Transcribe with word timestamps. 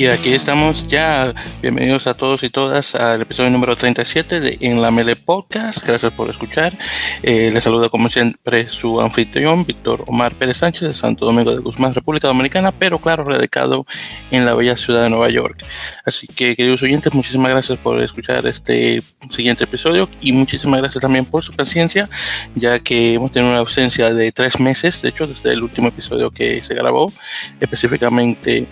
Y 0.00 0.06
aquí 0.06 0.32
estamos 0.32 0.86
ya. 0.86 1.34
Bienvenidos 1.60 2.06
a 2.06 2.14
todos 2.14 2.42
y 2.42 2.48
todas 2.48 2.94
al 2.94 3.20
episodio 3.20 3.50
número 3.50 3.76
37 3.76 4.40
de 4.40 4.56
En 4.62 4.80
la 4.80 4.90
Mele 4.90 5.14
Podcast. 5.14 5.86
Gracias 5.86 6.10
por 6.14 6.30
escuchar. 6.30 6.74
Eh, 7.22 7.50
les 7.52 7.62
saluda 7.62 7.90
como 7.90 8.08
siempre 8.08 8.70
su 8.70 8.98
anfitrión, 8.98 9.66
Víctor 9.66 10.04
Omar 10.06 10.34
Pérez 10.36 10.56
Sánchez, 10.56 10.88
de 10.88 10.94
Santo 10.94 11.26
Domingo 11.26 11.54
de 11.54 11.58
Guzmán, 11.58 11.92
República 11.92 12.28
Dominicana, 12.28 12.72
pero 12.72 12.98
claro, 12.98 13.24
radicado 13.24 13.84
en 14.30 14.46
la 14.46 14.54
bella 14.54 14.74
ciudad 14.74 15.02
de 15.02 15.10
Nueva 15.10 15.28
York. 15.28 15.62
Así 16.06 16.26
que, 16.26 16.56
queridos 16.56 16.82
oyentes, 16.82 17.12
muchísimas 17.12 17.50
gracias 17.50 17.78
por 17.78 18.02
escuchar 18.02 18.46
este 18.46 19.02
siguiente 19.28 19.64
episodio 19.64 20.08
y 20.22 20.32
muchísimas 20.32 20.80
gracias 20.80 21.02
también 21.02 21.26
por 21.26 21.44
su 21.44 21.52
paciencia, 21.52 22.08
ya 22.54 22.78
que 22.78 23.12
hemos 23.12 23.32
tenido 23.32 23.50
una 23.50 23.60
ausencia 23.60 24.14
de 24.14 24.32
tres 24.32 24.60
meses, 24.60 25.02
de 25.02 25.10
hecho, 25.10 25.26
desde 25.26 25.50
el 25.50 25.62
último 25.62 25.88
episodio 25.88 26.30
que 26.30 26.64
se 26.64 26.72
grabó, 26.72 27.12
específicamente 27.60 28.66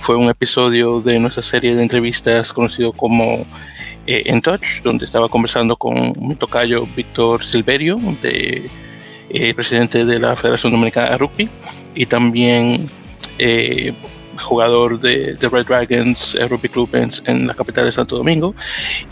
fue 0.00 0.16
un 0.16 0.28
episodio 0.30 1.00
de 1.00 1.18
nuestra 1.20 1.42
serie 1.42 1.76
de 1.76 1.82
entrevistas 1.82 2.52
conocido 2.52 2.92
como 2.92 3.46
eh, 4.06 4.22
En 4.26 4.40
Touch, 4.40 4.82
donde 4.82 5.04
estaba 5.04 5.28
conversando 5.28 5.76
con 5.76 6.14
mi 6.18 6.34
tocayo 6.34 6.86
Víctor 6.96 7.44
Silverio, 7.44 7.98
eh, 8.22 9.54
presidente 9.54 10.04
de 10.04 10.18
la 10.18 10.34
Federación 10.36 10.72
Dominicana 10.72 11.10
de 11.10 11.18
Rugby, 11.18 11.48
y 11.94 12.06
también 12.06 12.90
eh, 13.38 13.92
jugador 14.38 14.98
de, 14.98 15.34
de, 15.34 15.48
Red 15.48 15.66
Dragons 15.66 16.36
Rugby 16.48 16.68
Club 16.70 16.90
en, 16.94 17.10
en, 17.26 17.46
la 17.46 17.54
capital 17.54 17.84
de 17.84 17.92
Santo 17.92 18.16
Domingo. 18.16 18.54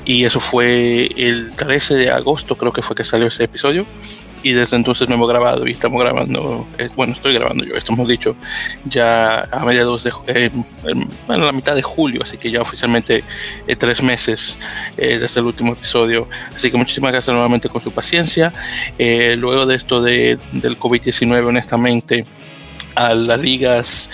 Y 0.06 0.24
eso 0.24 0.40
fue 0.40 1.10
el 1.16 1.52
13 1.54 1.94
de 1.94 2.10
agosto, 2.10 2.56
creo 2.56 2.72
que 2.72 2.82
fue 2.82 2.96
que 2.96 3.04
salió 3.04 3.26
ese 3.26 3.44
episodio 3.44 3.86
y 4.42 4.52
desde 4.52 4.76
entonces 4.76 5.08
no 5.08 5.14
hemos 5.14 5.28
grabado 5.28 5.66
y 5.66 5.72
estamos 5.72 6.00
grabando, 6.00 6.66
eh, 6.78 6.88
bueno, 6.96 7.12
estoy 7.12 7.34
grabando 7.34 7.64
yo, 7.64 7.74
esto 7.74 7.92
hemos 7.92 8.08
dicho 8.08 8.36
ya 8.84 9.42
a 9.50 9.64
mediados 9.64 10.04
de, 10.04 10.12
eh, 10.26 10.50
bueno, 11.26 11.44
la 11.44 11.52
mitad 11.52 11.74
de 11.74 11.82
julio, 11.82 12.22
así 12.22 12.36
que 12.36 12.50
ya 12.50 12.62
oficialmente 12.62 13.24
eh, 13.66 13.76
tres 13.76 14.02
meses 14.02 14.58
eh, 14.96 15.18
desde 15.18 15.40
el 15.40 15.46
último 15.46 15.72
episodio. 15.72 16.28
Así 16.54 16.70
que 16.70 16.76
muchísimas 16.76 17.12
gracias 17.12 17.32
nuevamente 17.32 17.68
con 17.68 17.80
su 17.80 17.92
paciencia. 17.92 18.52
Eh, 18.98 19.36
luego 19.36 19.66
de 19.66 19.74
esto 19.74 20.00
de, 20.00 20.38
del 20.52 20.78
COVID-19, 20.78 21.46
honestamente, 21.46 22.26
a 22.94 23.14
las 23.14 23.40
ligas 23.40 24.10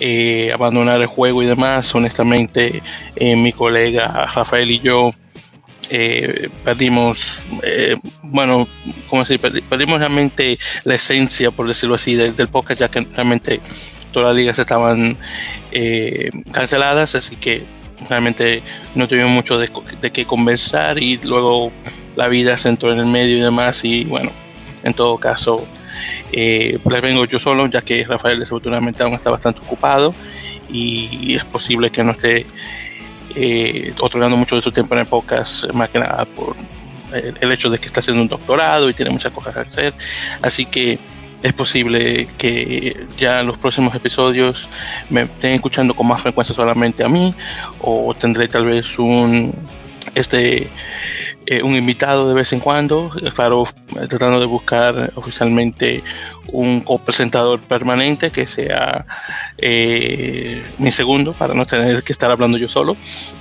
eh, 0.00 0.50
abandonar 0.52 1.00
el 1.00 1.06
juego 1.06 1.42
y 1.42 1.46
demás, 1.46 1.94
honestamente, 1.94 2.82
mi 3.20 3.52
colega 3.52 4.26
Rafael 4.34 4.70
y 4.70 4.80
yo 4.80 5.12
eh, 5.90 6.48
perdimos, 6.64 7.46
eh, 7.62 7.96
bueno, 8.22 8.68
como 9.08 9.22
decir, 9.22 9.40
perdimos 9.40 9.98
realmente 9.98 10.58
la 10.84 10.94
esencia, 10.94 11.50
por 11.50 11.66
decirlo 11.66 11.94
así, 11.94 12.14
del, 12.14 12.48
podcast, 12.48 12.80
ya 12.80 12.90
que 12.90 13.00
realmente 13.00 13.60
todas 14.12 14.28
las 14.28 14.36
ligas 14.36 14.58
estaban 14.58 15.16
eh, 15.72 16.30
canceladas, 16.52 17.14
así 17.14 17.36
que 17.36 17.64
realmente 18.08 18.62
no 18.94 19.08
tuvimos 19.08 19.30
mucho 19.30 19.58
de, 19.58 19.70
de 20.00 20.10
qué 20.10 20.24
conversar 20.24 20.98
y 20.98 21.18
luego 21.18 21.72
la 22.16 22.28
vida 22.28 22.56
se 22.56 22.68
entró 22.68 22.92
en 22.92 22.98
el 22.98 23.06
medio 23.06 23.38
y 23.38 23.40
demás 23.40 23.84
y 23.84 24.04
bueno, 24.04 24.30
en 24.82 24.94
todo 24.94 25.18
caso, 25.18 25.66
eh, 26.32 26.78
les 26.90 27.02
vengo 27.02 27.24
yo 27.24 27.38
solo, 27.38 27.66
ya 27.66 27.80
que 27.80 28.04
Rafael 28.04 28.38
desafortunadamente 28.38 29.02
aún 29.02 29.14
está 29.14 29.30
bastante 29.30 29.60
ocupado 29.60 30.14
y 30.68 31.34
es 31.36 31.44
posible 31.44 31.90
que 31.90 32.02
no 32.02 32.12
esté 32.12 32.46
eh, 33.34 33.92
otorgando 34.00 34.36
mucho 34.36 34.56
de 34.56 34.62
su 34.62 34.72
tiempo 34.72 34.94
en 34.94 35.00
el 35.00 35.06
podcast, 35.06 35.70
más 35.72 35.90
que 35.90 35.98
nada 35.98 36.24
por 36.24 36.56
el, 37.12 37.52
hecho 37.52 37.70
de 37.70 37.78
que 37.78 37.86
está 37.86 38.00
haciendo 38.00 38.22
un 38.22 38.28
doctorado 38.28 38.88
y 38.88 38.94
tiene 38.94 39.10
muchas 39.10 39.32
cosas 39.32 39.54
que 39.54 39.60
hacer. 39.60 39.94
Así 40.42 40.66
que 40.66 40.98
es 41.42 41.52
posible 41.52 42.28
que 42.38 43.06
ya 43.18 43.40
en 43.40 43.46
los 43.46 43.58
próximos 43.58 43.94
episodios 43.94 44.68
me 45.10 45.22
estén 45.22 45.52
escuchando 45.52 45.94
con 45.94 46.06
más 46.06 46.20
frecuencia 46.20 46.54
solamente 46.54 47.04
a 47.04 47.08
mí 47.08 47.34
o 47.80 48.14
tendré 48.14 48.48
tal 48.48 48.64
vez 48.64 48.98
un 48.98 49.52
este 50.14 50.68
eh, 51.46 51.62
un 51.62 51.76
invitado 51.76 52.28
de 52.28 52.34
vez 52.34 52.52
en 52.52 52.60
cuando, 52.60 53.10
claro, 53.34 53.64
tratando 54.08 54.40
de 54.40 54.46
buscar 54.46 55.12
oficialmente 55.14 56.02
un 56.48 56.80
copresentador 56.80 57.60
permanente 57.60 58.30
que 58.30 58.46
sea 58.46 59.06
eh, 59.58 60.62
mi 60.78 60.90
segundo 60.90 61.32
para 61.32 61.54
no 61.54 61.66
tener 61.66 62.02
que 62.02 62.12
estar 62.12 62.30
hablando 62.30 62.58
yo 62.58 62.68
solo. 62.68 62.96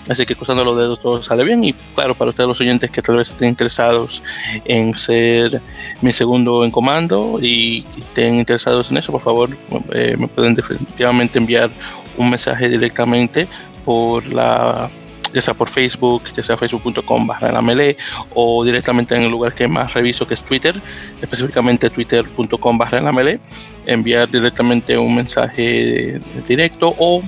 Así 0.09 0.25
que 0.25 0.35
cruzando 0.35 0.65
los 0.65 0.77
dedos 0.77 1.01
todo 1.01 1.21
sale 1.21 1.43
bien. 1.43 1.63
Y 1.63 1.73
claro, 1.95 2.15
para 2.15 2.31
ustedes 2.31 2.47
los 2.47 2.59
oyentes 2.61 2.91
que 2.91 3.01
tal 3.01 3.17
vez 3.17 3.31
estén 3.31 3.49
interesados 3.49 4.23
en 4.65 4.95
ser 4.95 5.61
mi 6.01 6.11
segundo 6.11 6.65
en 6.65 6.71
comando 6.71 7.39
y 7.41 7.85
estén 7.97 8.35
interesados 8.35 8.91
en 8.91 8.97
eso, 8.97 9.11
por 9.11 9.21
favor, 9.21 9.49
eh, 9.93 10.15
me 10.17 10.27
pueden 10.27 10.55
definitivamente 10.55 11.39
enviar 11.39 11.69
un 12.17 12.29
mensaje 12.29 12.69
directamente 12.69 13.47
por 13.85 14.25
la 14.33 14.89
ya 15.33 15.41
sea 15.41 15.53
por 15.53 15.69
Facebook, 15.69 16.23
ya 16.35 16.43
sea 16.43 16.57
facebook.com 16.57 17.27
barra 17.27 17.51
la 17.51 17.61
melee 17.61 17.97
o 18.33 18.63
directamente 18.63 19.15
en 19.15 19.23
el 19.23 19.31
lugar 19.31 19.53
que 19.53 19.67
más 19.67 19.93
reviso 19.93 20.27
que 20.27 20.33
es 20.35 20.43
Twitter, 20.43 20.79
específicamente 21.21 21.89
twitter.com 21.89 22.77
barra 22.77 23.01
la 23.01 23.11
melee, 23.11 23.39
enviar 23.85 24.29
directamente 24.29 24.97
un 24.97 25.15
mensaje 25.15 26.21
directo 26.47 26.93
o 26.97 27.21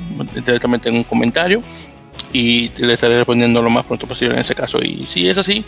directamente 0.46 0.90
en 0.90 0.96
un 0.96 1.04
comentario 1.04 1.62
y 2.36 2.70
le 2.78 2.94
estaré 2.94 3.16
respondiendo 3.18 3.62
lo 3.62 3.70
más 3.70 3.86
pronto 3.86 4.08
posible 4.08 4.34
en 4.34 4.42
ese 4.42 4.56
caso. 4.56 4.80
Y 4.82 5.06
si 5.06 5.30
es 5.30 5.38
así, 5.38 5.64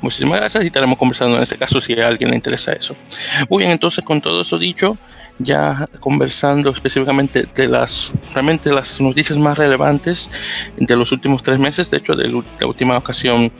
muchísimas 0.00 0.38
gracias 0.38 0.62
y 0.62 0.68
estaremos 0.68 0.96
conversando 0.96 1.36
en 1.36 1.42
ese 1.42 1.56
caso 1.56 1.80
si 1.80 1.92
a 1.94 2.06
alguien 2.06 2.30
le 2.30 2.36
interesa 2.36 2.72
eso. 2.72 2.94
Muy 3.48 3.62
bien, 3.62 3.72
entonces 3.72 4.04
con 4.04 4.20
todo 4.20 4.42
eso 4.42 4.56
dicho, 4.56 4.96
ya 5.38 5.86
conversando 6.00 6.70
específicamente 6.70 7.46
de 7.54 7.68
las 7.68 8.14
realmente 8.32 8.70
las 8.70 9.00
noticias 9.00 9.38
más 9.38 9.58
relevantes 9.58 10.30
de 10.76 10.96
los 10.96 11.10
últimos 11.12 11.42
tres 11.42 11.58
meses, 11.58 11.90
de 11.90 11.98
hecho 11.98 12.14
de 12.14 12.28
la 12.28 12.66
última 12.66 12.96
ocasión 12.96 13.50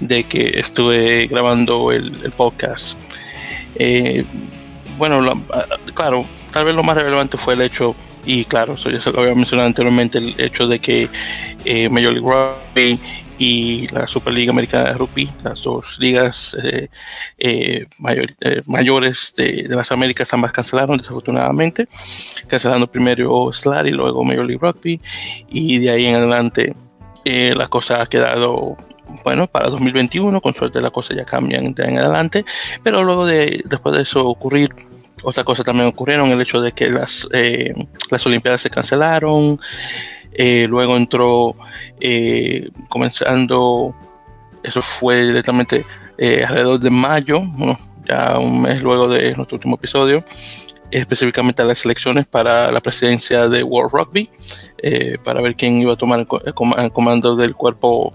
de 0.00 0.24
que 0.24 0.60
estuve 0.60 1.26
grabando 1.26 1.90
el, 1.92 2.12
podcast. 2.36 2.98
Eh, 3.74 4.24
bueno, 4.96 5.20
la, 5.20 5.36
claro, 5.94 6.24
tal 6.52 6.64
vez 6.64 6.74
lo 6.74 6.82
más 6.82 6.96
relevante 6.96 7.36
fue 7.36 7.54
el 7.54 7.62
hecho, 7.62 7.94
y 8.24 8.44
claro, 8.44 8.74
eso 8.74 8.90
ya 8.90 9.00
se 9.00 9.10
lo 9.10 9.20
había 9.20 9.34
mencionado 9.34 9.66
anteriormente, 9.66 10.18
el 10.18 10.34
hecho 10.38 10.66
de 10.66 10.78
que 10.78 11.08
eh, 11.64 11.88
Major 11.88 12.12
League 12.12 12.28
Rugby 12.28 13.00
y 13.38 13.86
la 13.88 14.06
Superliga 14.06 14.50
Americana 14.50 14.90
de 14.90 14.94
Rugby, 14.94 15.30
las 15.44 15.62
dos 15.62 15.98
ligas 16.00 16.56
eh, 16.62 16.88
eh, 17.38 17.86
mayor, 17.98 18.26
eh, 18.40 18.60
mayores 18.66 19.32
de, 19.36 19.64
de, 19.68 19.76
las 19.76 19.92
Américas, 19.92 20.32
ambas 20.34 20.52
cancelaron 20.52 20.98
desafortunadamente, 20.98 21.88
cancelando 22.48 22.86
primero 22.86 23.50
SLAR 23.52 23.86
y 23.86 23.92
luego 23.92 24.24
Major 24.24 24.44
League 24.44 24.60
Rugby, 24.60 25.00
y 25.48 25.78
de 25.78 25.90
ahí 25.90 26.06
en 26.06 26.16
adelante 26.16 26.74
eh, 27.24 27.52
la 27.54 27.66
cosa 27.66 28.00
ha 28.00 28.06
quedado 28.06 28.76
bueno, 29.22 29.46
para 29.46 29.68
2021, 29.68 30.40
con 30.40 30.54
suerte 30.54 30.80
las 30.80 30.90
cosas 30.90 31.16
ya 31.16 31.24
cambian 31.24 31.74
de 31.74 31.84
en 31.84 31.98
adelante, 31.98 32.44
pero 32.82 33.04
luego 33.04 33.26
de, 33.26 33.62
después 33.66 33.94
de 33.94 34.02
eso 34.02 34.24
ocurrir, 34.24 34.70
otra 35.22 35.44
cosa 35.44 35.62
también 35.64 35.88
ocurrieron, 35.88 36.30
el 36.30 36.40
hecho 36.40 36.60
de 36.60 36.72
que 36.72 36.88
las, 36.88 37.28
eh, 37.32 37.74
las 38.10 38.26
Olimpiadas 38.26 38.62
se 38.62 38.70
cancelaron, 38.70 39.60
eh, 40.40 40.68
luego 40.68 40.96
entró 40.96 41.56
eh, 42.00 42.70
comenzando, 42.88 43.92
eso 44.62 44.80
fue 44.80 45.26
directamente 45.26 45.84
eh, 46.16 46.44
alrededor 46.46 46.78
de 46.78 46.90
mayo, 46.90 47.42
ya 48.06 48.38
un 48.38 48.62
mes 48.62 48.80
luego 48.80 49.08
de 49.08 49.34
nuestro 49.34 49.56
último 49.56 49.74
episodio, 49.74 50.24
específicamente 50.92 51.62
a 51.62 51.64
las 51.64 51.84
elecciones 51.84 52.28
para 52.28 52.70
la 52.70 52.80
presidencia 52.80 53.48
de 53.48 53.64
World 53.64 53.90
Rugby, 53.92 54.30
para 55.24 55.42
ver 55.42 55.56
quién 55.56 55.82
iba 55.82 55.94
a 55.94 55.96
tomar 55.96 56.20
el, 56.20 56.92
comando 56.92 57.34
del 57.34 57.56
cuerpo 57.56 58.12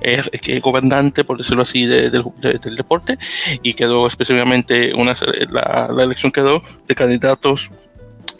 es, 0.00 0.30
gobernante, 0.62 1.24
por 1.24 1.38
decirlo 1.38 1.62
así, 1.62 1.86
de, 1.86 2.08
de, 2.08 2.22
de, 2.36 2.58
del 2.60 2.76
deporte 2.76 3.18
y 3.64 3.74
quedó 3.74 4.06
específicamente 4.06 4.94
una, 4.94 5.14
la, 5.50 5.90
la 5.92 6.04
elección 6.04 6.30
quedó 6.30 6.62
de 6.86 6.94
candidatos 6.94 7.72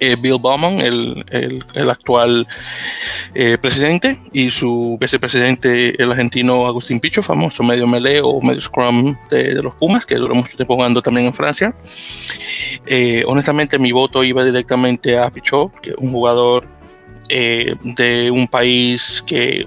eh, 0.04 0.16
Bill 0.16 0.38
Bowman, 0.40 0.80
el, 0.80 1.24
el, 1.30 1.90
actual 1.90 2.48
eh, 3.36 3.56
presidente, 3.56 4.18
y 4.32 4.50
su 4.50 4.98
vicepresidente, 5.00 6.02
el 6.02 6.10
argentino 6.10 6.66
Agustín 6.66 6.98
Picho, 6.98 7.22
famoso 7.22 7.62
medio 7.62 7.86
melee 7.86 8.20
o 8.20 8.40
medio 8.40 8.60
scrum 8.60 9.16
de, 9.30 9.62
los 9.62 9.76
Pumas, 9.76 10.04
que 10.04 10.16
duró 10.16 10.34
mucho 10.34 10.56
tiempo 10.56 10.74
jugando 10.74 11.00
también 11.02 11.28
en 11.28 11.34
Francia. 11.34 11.72
Eh, 12.84 13.22
honestamente, 13.28 13.78
mi 13.78 13.92
voto 13.92 14.24
iba 14.24 14.44
directamente 14.44 15.16
a 15.16 15.30
Pichot, 15.30 15.80
que 15.80 15.90
es 15.90 15.96
un 15.96 16.10
jugador 16.10 16.66
de 17.28 18.30
un 18.30 18.46
país 18.48 19.24
que 19.24 19.66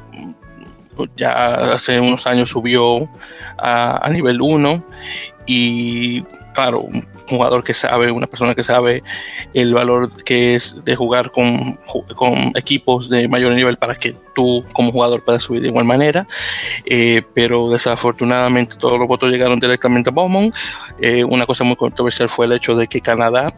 ya 1.15 1.73
hace 1.73 1.99
unos 1.99 2.27
años 2.27 2.49
subió 2.49 3.09
a, 3.57 4.05
a 4.05 4.09
nivel 4.09 4.41
1 4.41 4.83
y 5.45 6.23
claro, 6.53 6.81
un 6.81 7.05
jugador 7.29 7.63
que 7.63 7.73
sabe, 7.73 8.11
una 8.11 8.27
persona 8.27 8.55
que 8.55 8.63
sabe 8.63 9.03
el 9.53 9.73
valor 9.73 10.09
que 10.23 10.55
es 10.55 10.83
de 10.83 10.95
jugar 10.95 11.31
con, 11.31 11.77
con 12.15 12.51
equipos 12.55 13.09
de 13.09 13.27
mayor 13.27 13.53
nivel 13.53 13.77
para 13.77 13.95
que 13.95 14.15
tú 14.33 14.63
como 14.73 14.91
jugador 14.91 15.23
puedas 15.23 15.43
subir 15.43 15.61
de 15.61 15.67
igual 15.67 15.85
manera, 15.85 16.27
eh, 16.85 17.21
pero 17.33 17.69
desafortunadamente 17.69 18.75
todos 18.77 18.97
los 18.97 19.07
votos 19.07 19.29
llegaron 19.29 19.59
directamente 19.59 20.09
a 20.09 20.13
Beaumont. 20.13 20.55
Eh, 20.99 21.23
una 21.23 21.45
cosa 21.45 21.63
muy 21.63 21.75
controversial 21.75 22.29
fue 22.29 22.45
el 22.45 22.53
hecho 22.53 22.75
de 22.75 22.87
que 22.87 23.01
Canadá 23.01 23.53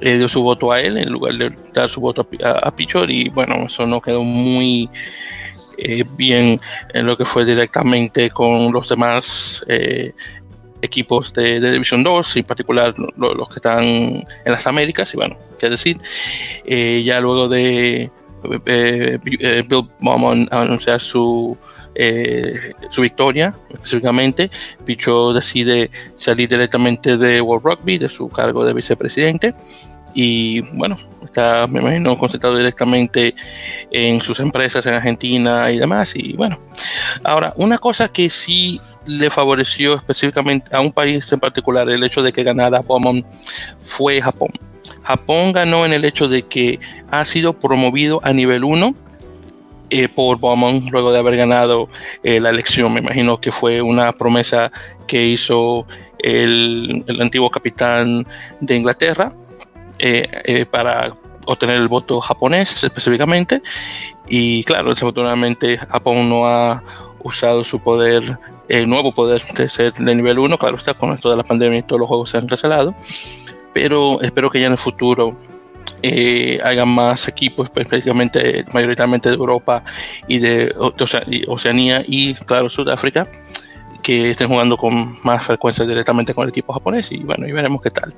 dio 0.00 0.28
su 0.28 0.42
voto 0.42 0.70
a 0.70 0.80
él 0.80 0.98
en 0.98 1.10
lugar 1.10 1.34
de 1.34 1.52
dar 1.72 1.88
su 1.88 2.00
voto 2.00 2.26
a, 2.42 2.68
a, 2.68 2.74
y 3.08 3.28
bueno, 3.30 3.66
eso 3.66 3.86
no 3.86 4.00
quedó 4.00 4.22
muy 4.22 4.90
bien 6.16 6.60
en 6.92 7.06
lo 7.06 7.16
que 7.16 7.24
fue 7.24 7.44
directamente 7.44 8.30
con 8.30 8.72
los 8.72 8.88
demás 8.88 9.64
equipos 10.84 11.32
de, 11.32 11.60
División 11.60 12.02
2, 12.02 12.36
en 12.36 12.44
particular 12.44 12.94
los 13.16 13.48
que 13.48 13.56
están 13.56 13.84
en 13.84 14.24
las 14.44 14.66
Américas, 14.66 15.12
y 15.14 15.16
bueno, 15.16 15.36
qué 15.58 15.70
decir, 15.70 15.98
eh, 16.64 17.02
ya 17.04 17.20
luego 17.20 17.48
de 17.48 18.02
eh, 18.02 18.10
eh, 18.66 19.62
Bill 19.66 19.88
Bowman 19.98 20.46
anunciar 20.50 21.00
su, 21.00 21.56
su 22.90 23.00
victoria 23.00 23.56
específicamente, 23.72 24.50
Picho 24.84 25.32
decide 25.32 25.90
salir 26.16 26.48
directamente 26.48 27.16
de 27.16 27.40
World 27.40 27.64
Rugby, 27.64 27.98
de 27.98 28.10
su 28.10 28.28
cargo 28.28 28.64
de 28.64 28.74
vicepresidente, 28.74 29.54
y 30.14 30.60
bueno, 30.76 30.96
está, 31.24 31.66
me 31.66 31.80
imagino, 31.80 32.16
concentrado 32.16 32.56
directamente 32.56 33.34
en 33.90 34.22
sus 34.22 34.38
empresas 34.38 34.86
en 34.86 34.94
Argentina 34.94 35.70
y 35.70 35.78
demás. 35.78 36.12
Y 36.14 36.34
bueno, 36.34 36.58
ahora, 37.24 37.52
una 37.56 37.78
cosa 37.78 38.08
que 38.08 38.30
sí 38.30 38.80
le 39.06 39.28
favoreció 39.28 39.94
específicamente 39.94 40.74
a 40.74 40.80
un 40.80 40.92
país 40.92 41.30
en 41.32 41.40
particular 41.40 41.90
el 41.90 42.04
hecho 42.04 42.22
de 42.22 42.32
que 42.32 42.44
ganara 42.44 42.80
Bowman 42.80 43.24
fue 43.80 44.22
Japón. 44.22 44.50
Japón 45.02 45.52
ganó 45.52 45.84
en 45.84 45.92
el 45.92 46.04
hecho 46.04 46.28
de 46.28 46.42
que 46.42 46.78
ha 47.10 47.24
sido 47.24 47.52
promovido 47.54 48.20
a 48.22 48.32
nivel 48.32 48.64
1 48.64 48.94
eh, 49.90 50.08
por 50.08 50.38
Bowman 50.38 50.86
luego 50.90 51.12
de 51.12 51.18
haber 51.18 51.36
ganado 51.36 51.88
eh, 52.22 52.40
la 52.40 52.50
elección. 52.50 52.92
Me 52.92 53.00
imagino 53.00 53.40
que 53.40 53.52
fue 53.52 53.82
una 53.82 54.12
promesa 54.12 54.70
que 55.06 55.26
hizo 55.26 55.86
el, 56.18 57.04
el 57.06 57.20
antiguo 57.20 57.50
capitán 57.50 58.26
de 58.60 58.76
Inglaterra 58.76 59.32
eh, 60.06 60.66
para 60.66 61.14
obtener 61.46 61.76
el 61.76 61.88
voto 61.88 62.20
japonés 62.20 62.84
específicamente. 62.84 63.62
Y 64.28 64.64
claro, 64.64 64.90
desafortunadamente 64.90 65.78
Japón 65.78 66.28
no 66.28 66.46
ha 66.46 66.82
usado 67.22 67.64
su 67.64 67.80
poder 67.80 68.38
el 68.68 68.88
nuevo 68.88 69.12
poder 69.12 69.42
de 69.54 69.68
ser 69.68 69.92
de 69.92 70.14
nivel 70.14 70.38
1, 70.38 70.56
claro 70.58 70.76
está, 70.76 70.94
con 70.94 71.12
esto 71.12 71.30
de 71.30 71.36
la 71.36 71.42
pandemia 71.42 71.78
y 71.78 71.82
todos 71.82 72.00
los 72.00 72.08
juegos 72.08 72.30
se 72.30 72.38
han 72.38 72.46
cancelado, 72.46 72.94
pero 73.74 74.22
espero 74.22 74.48
que 74.48 74.60
ya 74.60 74.66
en 74.66 74.72
el 74.72 74.78
futuro 74.78 75.36
eh, 76.02 76.58
hagan 76.62 76.88
más 76.88 77.28
equipos, 77.28 77.70
pues, 77.70 77.86
prácticamente 77.86 78.64
mayoritariamente 78.72 79.28
de 79.28 79.34
Europa 79.36 79.84
y 80.28 80.38
de, 80.38 80.74
Oceanía 81.46 82.02
y, 82.06 82.34
claro, 82.34 82.68
Sudáfrica, 82.70 83.26
que 84.02 84.30
estén 84.30 84.48
jugando 84.48 84.76
con 84.76 85.18
más 85.22 85.46
frecuencia 85.46 85.84
directamente 85.86 86.34
con 86.34 86.44
el 86.44 86.50
equipo 86.50 86.72
japonés 86.72 87.10
y 87.10 87.18
bueno, 87.18 87.46
y 87.46 87.52
veremos 87.52 87.80
qué 87.82 87.90
tal. 87.90 88.14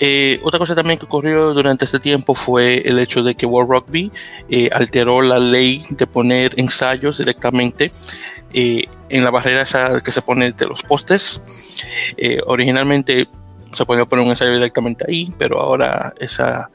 Eh, 0.00 0.40
otra 0.42 0.58
cosa 0.58 0.74
también 0.74 0.98
que 0.98 1.06
ocurrió 1.06 1.54
durante 1.54 1.84
este 1.84 2.00
tiempo 2.00 2.34
fue 2.34 2.82
el 2.84 2.98
hecho 2.98 3.22
de 3.22 3.34
que 3.36 3.46
World 3.46 3.70
Rugby 3.70 4.10
eh, 4.48 4.68
alteró 4.72 5.22
la 5.22 5.38
ley 5.38 5.84
de 5.90 6.06
poner 6.06 6.58
ensayos 6.58 7.18
directamente 7.18 7.92
eh, 8.52 8.84
en 9.08 9.24
la 9.24 9.30
barrera 9.30 9.64
que 10.02 10.12
se 10.12 10.22
pone 10.22 10.52
de 10.52 10.66
los 10.66 10.82
postes. 10.82 11.42
Eh, 12.16 12.38
originalmente 12.46 13.28
se 13.72 13.84
podía 13.84 14.04
poner 14.04 14.24
un 14.24 14.30
ensayo 14.30 14.52
directamente 14.52 15.04
ahí, 15.08 15.32
pero 15.38 15.60
ahora 15.60 16.14
esa 16.18 16.70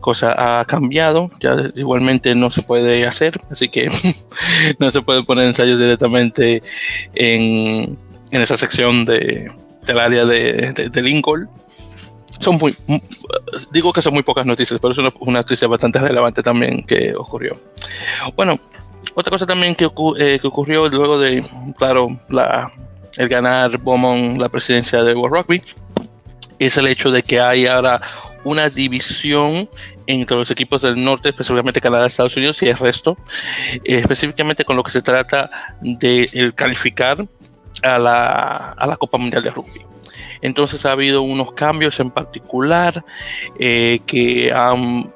cosa 0.00 0.60
ha 0.60 0.64
cambiado, 0.64 1.30
ya 1.40 1.56
igualmente 1.74 2.34
no 2.34 2.50
se 2.50 2.62
puede 2.62 3.04
hacer, 3.06 3.40
así 3.50 3.68
que 3.68 3.90
no 4.78 4.90
se 4.90 5.02
puede 5.02 5.24
poner 5.24 5.46
ensayos 5.46 5.78
directamente 5.78 6.62
en, 7.14 7.98
en 8.30 8.42
esa 8.42 8.56
sección 8.56 9.04
de, 9.04 9.50
del 9.86 9.98
área 9.98 10.24
de, 10.24 10.72
de, 10.72 11.02
Lincoln. 11.02 11.48
Son 12.38 12.56
muy, 12.56 12.76
digo 13.72 13.92
que 13.92 14.02
son 14.02 14.14
muy 14.14 14.22
pocas 14.22 14.46
noticias, 14.46 14.78
pero 14.80 14.92
es 14.92 14.98
una, 14.98 15.38
noticia 15.40 15.66
bastante 15.66 15.98
relevante 15.98 16.42
también 16.42 16.84
que 16.84 17.14
ocurrió. 17.16 17.60
Bueno, 18.36 18.58
otra 19.14 19.30
cosa 19.30 19.46
también 19.46 19.74
que, 19.74 19.88
eh, 20.18 20.38
que 20.40 20.46
ocurrió 20.46 20.88
luego 20.88 21.18
de, 21.18 21.44
claro, 21.76 22.18
la, 22.28 22.72
el 23.16 23.28
ganar 23.28 23.78
Bowman 23.78 24.38
la 24.38 24.48
presidencia 24.48 25.02
de 25.02 25.14
World 25.14 25.36
Rugby 25.36 25.62
es 26.58 26.76
el 26.76 26.86
hecho 26.86 27.10
de 27.10 27.22
que 27.22 27.40
hay 27.40 27.66
ahora 27.66 28.00
una 28.44 28.68
división 28.70 29.68
entre 30.06 30.36
los 30.36 30.50
equipos 30.50 30.82
del 30.82 31.02
norte, 31.02 31.28
especialmente 31.30 31.80
Canadá, 31.80 32.06
Estados 32.06 32.36
Unidos 32.36 32.62
y 32.62 32.68
el 32.68 32.76
resto, 32.76 33.16
específicamente 33.84 34.64
con 34.64 34.76
lo 34.76 34.82
que 34.82 34.90
se 34.90 35.02
trata 35.02 35.50
de 35.80 36.52
calificar 36.54 37.26
a 37.82 37.98
la, 37.98 38.72
a 38.72 38.86
la, 38.86 38.96
Copa 38.96 39.18
Mundial 39.18 39.42
de 39.42 39.50
Rugby. 39.50 39.80
Entonces 40.42 40.84
ha 40.86 40.92
habido 40.92 41.22
unos 41.22 41.52
cambios 41.52 41.98
en 42.00 42.10
particular 42.10 43.04
eh, 43.58 44.00
que 44.06 44.52
han 44.52 45.12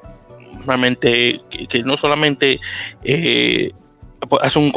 realmente, 0.65 1.41
que, 1.49 1.83
no 1.83 1.97
solamente 1.97 2.59
eh, 3.03 3.71
hace 4.41 4.59
un, 4.59 4.71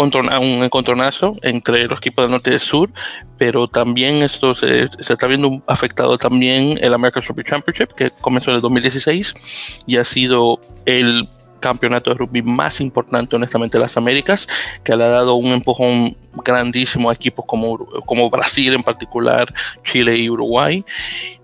encontronazo 0.62 1.34
entre 1.42 1.86
los 1.86 1.98
equipos 1.98 2.24
del 2.24 2.32
norte 2.32 2.50
y 2.50 2.52
del 2.52 2.60
sur, 2.60 2.90
pero 3.38 3.68
también 3.68 4.22
esto 4.22 4.54
se, 4.54 4.88
está 4.98 5.26
viendo 5.26 5.62
afectado 5.66 6.18
también 6.18 6.78
el 6.80 6.94
American 6.94 7.22
Rugby 7.22 7.44
Championship, 7.44 7.92
que 7.94 8.10
comenzó 8.10 8.50
en 8.50 8.56
el 8.56 8.62
2016 8.62 9.84
y 9.86 9.96
ha 9.96 10.04
sido 10.04 10.60
el 10.84 11.26
campeonato 11.60 12.10
de 12.10 12.16
rugby 12.16 12.42
más 12.42 12.80
importante 12.80 13.36
honestamente 13.36 13.78
de 13.78 13.82
las 13.82 13.96
Américas, 13.96 14.46
que 14.84 14.96
le 14.96 15.04
ha 15.04 15.08
dado 15.08 15.34
un 15.34 15.52
empujón 15.52 16.16
grandísimo 16.44 17.10
a 17.10 17.14
equipos 17.14 17.44
como, 17.46 17.78
como 18.04 18.30
Brasil 18.30 18.74
en 18.74 18.82
particular, 18.82 19.52
Chile 19.82 20.16
y 20.16 20.30
Uruguay. 20.30 20.84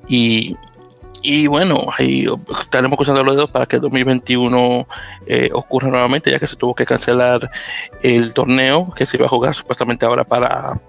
Y 0.08 0.56
y 1.22 1.46
bueno, 1.46 1.86
ahí 1.96 2.26
estaremos 2.60 2.96
cruzando 2.96 3.22
los 3.22 3.36
dedos 3.36 3.50
para 3.50 3.64
que 3.66 3.78
2021 3.78 4.88
eh, 5.26 5.50
ocurra 5.52 5.88
nuevamente, 5.88 6.32
ya 6.32 6.38
que 6.40 6.48
se 6.48 6.56
tuvo 6.56 6.74
que 6.74 6.84
cancelar 6.84 7.48
el 8.02 8.34
torneo 8.34 8.92
que 8.96 9.06
se 9.06 9.16
iba 9.16 9.26
a 9.26 9.28
jugar 9.28 9.54
supuestamente 9.54 10.04
ahora 10.04 10.24
para 10.24 10.80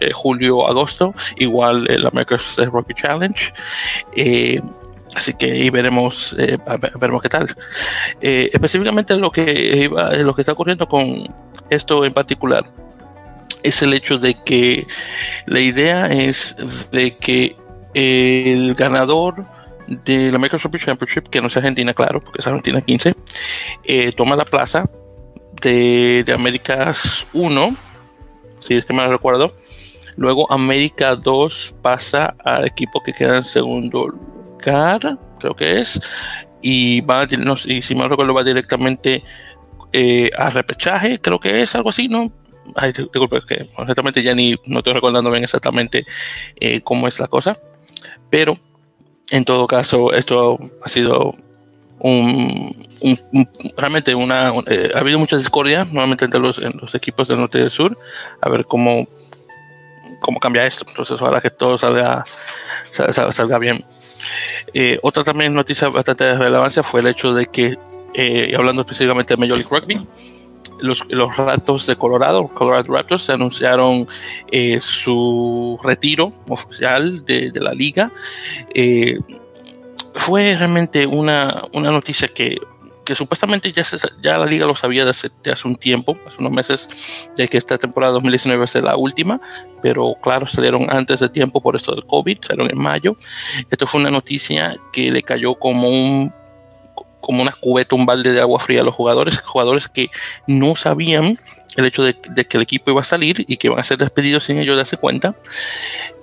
eh, 0.00 0.12
julio-agosto, 0.14 1.14
igual 1.36 1.90
el 1.90 2.06
American 2.06 2.38
Rugby 2.72 2.94
Challenge. 2.94 3.52
Eh, 4.16 4.60
así 5.16 5.34
que 5.34 5.50
ahí 5.50 5.70
veremos, 5.70 6.36
veremos 7.00 7.22
qué 7.22 7.28
tal. 7.28 7.46
específicamente 8.20 9.16
lo 9.16 9.30
que, 9.30 9.90
lo 9.90 10.34
que 10.34 10.42
está 10.42 10.52
ocurriendo 10.52 10.86
con 10.86 11.26
esto 11.70 12.04
en 12.04 12.12
particular 12.12 12.64
es 13.62 13.82
el 13.82 13.94
hecho 13.94 14.18
de 14.18 14.42
que 14.44 14.86
la 15.46 15.60
idea 15.60 16.06
es 16.06 16.56
de 16.92 17.16
que 17.16 17.56
el 17.94 18.74
ganador 18.74 19.46
de 19.86 20.30
la 20.30 20.38
Microsoft 20.38 20.76
Championship, 20.76 21.28
que 21.28 21.40
no 21.40 21.46
es 21.46 21.56
Argentina, 21.56 21.94
claro, 21.94 22.20
porque 22.20 22.40
es 22.40 22.46
Argentina 22.46 22.80
15, 22.80 23.14
eh, 23.84 24.12
toma 24.12 24.36
la 24.36 24.44
plaza 24.44 24.88
de, 25.62 26.22
de 26.24 26.32
Américas 26.32 27.26
1, 27.32 27.76
si 28.58 28.74
es 28.76 28.84
que 28.84 28.92
me 28.92 29.06
recuerdo. 29.06 29.54
Luego 30.16 30.50
América 30.50 31.14
2 31.14 31.74
pasa 31.82 32.34
al 32.44 32.66
equipo 32.66 33.02
que 33.02 33.12
queda 33.12 33.36
en 33.36 33.42
segundo 33.42 34.14
creo 35.38 35.54
que 35.54 35.80
es, 35.80 36.00
y 36.62 37.00
va, 37.02 37.26
no, 37.38 37.54
y 37.66 37.82
si 37.82 37.94
me 37.94 38.08
recuerdo, 38.08 38.34
va 38.34 38.44
directamente 38.44 39.22
eh, 39.92 40.30
a 40.36 40.50
repechaje, 40.50 41.20
creo 41.20 41.38
que 41.38 41.62
es 41.62 41.74
algo 41.74 41.90
así, 41.90 42.08
¿no? 42.08 42.32
Ay, 42.74 42.92
disculpe, 42.92 43.38
que 43.46 43.70
honestamente 43.76 44.22
ya 44.22 44.34
ni 44.34 44.56
no 44.66 44.78
estoy 44.78 44.94
recordando 44.94 45.30
bien 45.30 45.44
exactamente 45.44 46.04
eh, 46.58 46.80
cómo 46.80 47.06
es 47.06 47.20
la 47.20 47.28
cosa, 47.28 47.58
pero 48.28 48.58
en 49.30 49.44
todo 49.44 49.66
caso, 49.66 50.12
esto 50.12 50.58
ha 50.82 50.88
sido 50.88 51.34
un, 51.98 52.86
realmente 53.76 54.14
una 54.14 54.50
eh, 54.66 54.90
ha 54.94 54.98
habido 54.98 55.18
mucha 55.18 55.36
discordia 55.36 55.84
nuevamente 55.84 56.24
entre 56.26 56.40
los, 56.40 56.58
los, 56.58 56.94
equipos 56.94 57.28
del 57.28 57.38
norte 57.38 57.58
y 57.58 57.62
del 57.62 57.70
sur 57.70 57.96
a 58.40 58.48
ver 58.48 58.66
cómo 58.66 59.06
cómo 60.20 60.38
cambia 60.38 60.66
esto 60.66 60.84
entonces 60.86 61.20
ahora 61.20 61.40
que 61.40 61.50
todo 61.50 61.78
salga 61.78 62.24
salga, 62.92 63.58
bien 63.58 63.84
eh, 64.74 64.98
otra 65.02 65.24
también 65.24 65.54
noticia 65.54 65.88
bastante 65.88 66.24
de 66.24 66.38
relevancia 66.38 66.82
fue 66.82 67.00
el 67.00 67.08
hecho 67.08 67.34
de 67.34 67.46
que 67.46 67.78
eh, 68.14 68.54
hablando 68.56 68.82
específicamente 68.82 69.34
de 69.34 69.38
Major 69.38 69.58
League 69.58 69.70
Rugby 69.70 70.06
los, 70.80 71.36
Raptors 71.36 71.86
de 71.86 71.96
Colorado, 71.96 72.48
Colorado 72.48 72.92
Raptors, 72.92 73.30
anunciaron 73.30 74.06
eh, 74.50 74.80
su 74.80 75.78
retiro 75.82 76.32
oficial 76.48 77.24
de, 77.24 77.50
de 77.50 77.60
la 77.60 77.72
liga. 77.72 78.12
Eh, 78.74 79.18
fue 80.14 80.56
realmente 80.56 81.06
una, 81.06 81.64
una 81.72 81.90
noticia 81.90 82.28
que, 82.28 82.58
que 83.06 83.14
supuestamente 83.14 83.72
ya, 83.72 84.38
la 84.38 84.44
liga 84.44 84.66
lo 84.66 84.76
sabía 84.76 85.06
desde 85.06 85.30
hace, 85.50 85.68
un 85.68 85.76
tiempo, 85.76 86.18
hace 86.26 86.36
unos 86.38 86.52
meses, 86.52 86.88
de 87.36 87.48
que 87.48 87.56
esta 87.56 87.78
temporada 87.78 88.12
2019 88.14 88.58
va 88.58 88.64
a 88.64 88.66
ser 88.66 88.84
la 88.84 88.96
última, 88.96 89.40
pero 89.80 90.14
claro, 90.20 90.46
salieron 90.46 90.90
antes 90.90 91.20
de 91.20 91.30
tiempo 91.30 91.62
por 91.62 91.76
esto 91.76 91.94
del 91.94 92.04
COVID, 92.04 92.38
salieron 92.42 92.70
en 92.70 92.78
mayo. 92.78 93.16
Esto 93.70 93.86
fue 93.86 94.00
una 94.00 94.10
noticia 94.10 94.76
que 94.92 95.10
le 95.10 95.22
cayó 95.22 95.54
como 95.54 95.88
un 95.88 96.32
como 97.20 97.42
una 97.42 97.52
cubeta, 97.52 97.96
un 97.96 98.06
balde 98.06 98.32
de 98.32 98.40
agua 98.40 98.60
fría 98.60 98.82
a 98.82 98.84
los 98.84 98.94
jugadores, 98.94 99.40
jugadores 99.40 99.88
que 99.88 100.10
no 100.46 100.76
sabían 100.76 101.36
el 101.76 101.86
hecho 101.86 102.04
de, 102.04 102.14
que 102.14 102.56
el 102.56 102.62
equipo 102.62 102.90
iba 102.92 103.00
a 103.00 103.04
salir 103.04 103.44
y 103.48 103.56
que 103.56 103.66
iban 103.66 103.80
a 103.80 103.82
ser 103.82 103.98
despedidos 103.98 104.44
sin 104.44 104.58
ellos 104.58 104.76
darse 104.76 104.96
cuenta. 104.96 105.34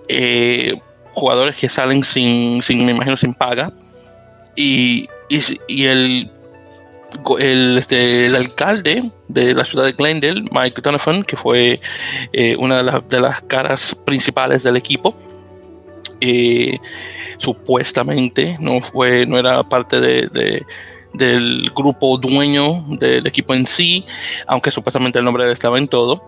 Eh, 0.07 0.79
jugadores 1.13 1.57
que 1.57 1.67
salen 1.67 2.03
sin, 2.03 2.61
sin, 2.61 2.85
me 2.85 2.91
imagino, 2.93 3.17
sin 3.17 3.33
paga. 3.33 3.71
Y, 4.55 5.07
y, 5.67 5.85
el, 5.85 6.31
el, 7.39 7.77
este, 7.77 8.27
el, 8.27 8.36
alcalde 8.36 9.12
de 9.27 9.53
la 9.53 9.65
ciudad 9.65 9.86
de 9.86 9.93
Glendale, 9.93 10.43
Mike 10.51 10.82
Donovan, 10.82 11.24
que 11.24 11.36
fue 11.36 11.79
eh, 12.32 12.55
una 12.58 12.84
de, 12.84 13.01
de, 13.10 13.22
las 13.22 13.41
caras 13.41 13.96
principales 14.05 14.63
del 14.63 14.77
equipo, 14.77 15.13
eh, 16.25 16.75
supuestamente 17.38 18.58
no 18.62 18.82
fue, 18.82 19.25
no 19.25 19.38
era 19.38 19.62
parte 19.63 20.00
de, 20.00 20.65
del 21.13 21.70
grupo 21.75 22.17
dueño 22.17 22.86
del 22.88 23.27
equipo 23.27 23.53
en 23.53 23.67
sí, 23.67 24.05
aunque 24.48 24.72
supuestamente 24.72 25.20
el 25.20 25.25
nombre 25.25 25.51
estaba 25.51 25.77
en 25.77 25.89
todo. 25.89 26.24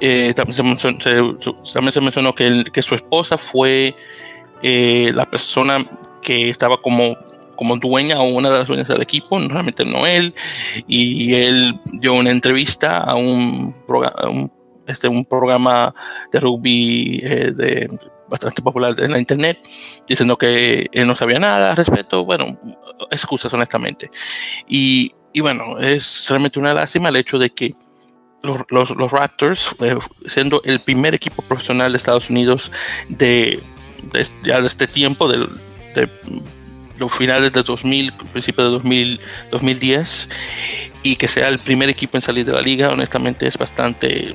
Eh, 0.00 0.32
también, 0.34 0.76
se 0.76 1.80
mencionó, 1.80 2.34
que, 2.34 2.64
que, 2.72 2.82
su 2.82 2.94
esposa 2.94 3.38
fue 3.38 3.96
eh, 4.62 5.10
la 5.14 5.28
persona 5.28 5.84
que 6.22 6.50
estaba 6.50 6.80
como, 6.80 7.16
como 7.54 7.76
dueña 7.76 8.20
o 8.20 8.24
una 8.24 8.50
de 8.50 8.58
las 8.58 8.68
dueñas 8.68 8.88
del 8.88 9.02
equipo, 9.02 9.38
realmente 9.38 9.84
no 9.84 10.06
él, 10.06 10.34
y 10.86 11.34
él 11.34 11.80
dio 11.92 12.14
una 12.14 12.30
entrevista 12.30 12.98
a 12.98 13.14
un, 13.14 13.74
programa, 13.86 14.50
este, 14.86 15.08
un 15.08 15.24
programa 15.24 15.94
de 16.32 16.40
rugby 16.40 17.20
eh, 17.22 17.52
de 17.52 17.88
bastante 18.28 18.62
popular 18.62 18.94
en 18.98 19.12
la 19.12 19.18
internet, 19.18 19.58
diciendo 20.08 20.36
que 20.36 20.88
él 20.92 21.06
no 21.06 21.14
sabía 21.14 21.38
nada 21.38 21.70
al 21.70 21.76
respecto. 21.76 22.24
Bueno, 22.24 22.58
excusas 23.10 23.52
honestamente. 23.54 24.10
Y, 24.68 25.12
y 25.32 25.40
bueno, 25.40 25.78
es 25.78 26.26
realmente 26.28 26.58
una 26.58 26.74
lástima 26.74 27.10
el 27.10 27.16
hecho 27.16 27.38
de 27.38 27.50
que 27.50 27.74
los, 28.42 28.90
los, 28.90 29.10
Raptors, 29.10 29.74
eh, 29.80 29.96
siendo 30.26 30.62
el 30.64 30.80
primer 30.80 31.14
equipo 31.14 31.42
profesional 31.42 31.92
de 31.92 31.96
Estados 31.96 32.28
Unidos 32.28 32.72
de, 33.08 33.60
ya 34.42 34.60
de 34.60 34.66
este 34.66 34.86
tiempo, 34.86 35.28
de, 35.28 35.48
de 35.94 36.10
los 36.98 37.12
finales 37.12 37.52
de 37.52 37.62
2000, 37.62 38.12
principios 38.32 38.68
de 38.68 38.72
2000, 38.72 39.20
2010, 39.50 40.28
y 41.02 41.16
que 41.16 41.28
sea 41.28 41.48
el 41.48 41.58
primer 41.58 41.88
equipo 41.88 42.16
en 42.16 42.22
salir 42.22 42.44
de 42.44 42.52
la 42.52 42.60
liga, 42.60 42.88
honestamente 42.88 43.46
es 43.46 43.58
bastante 43.58 44.34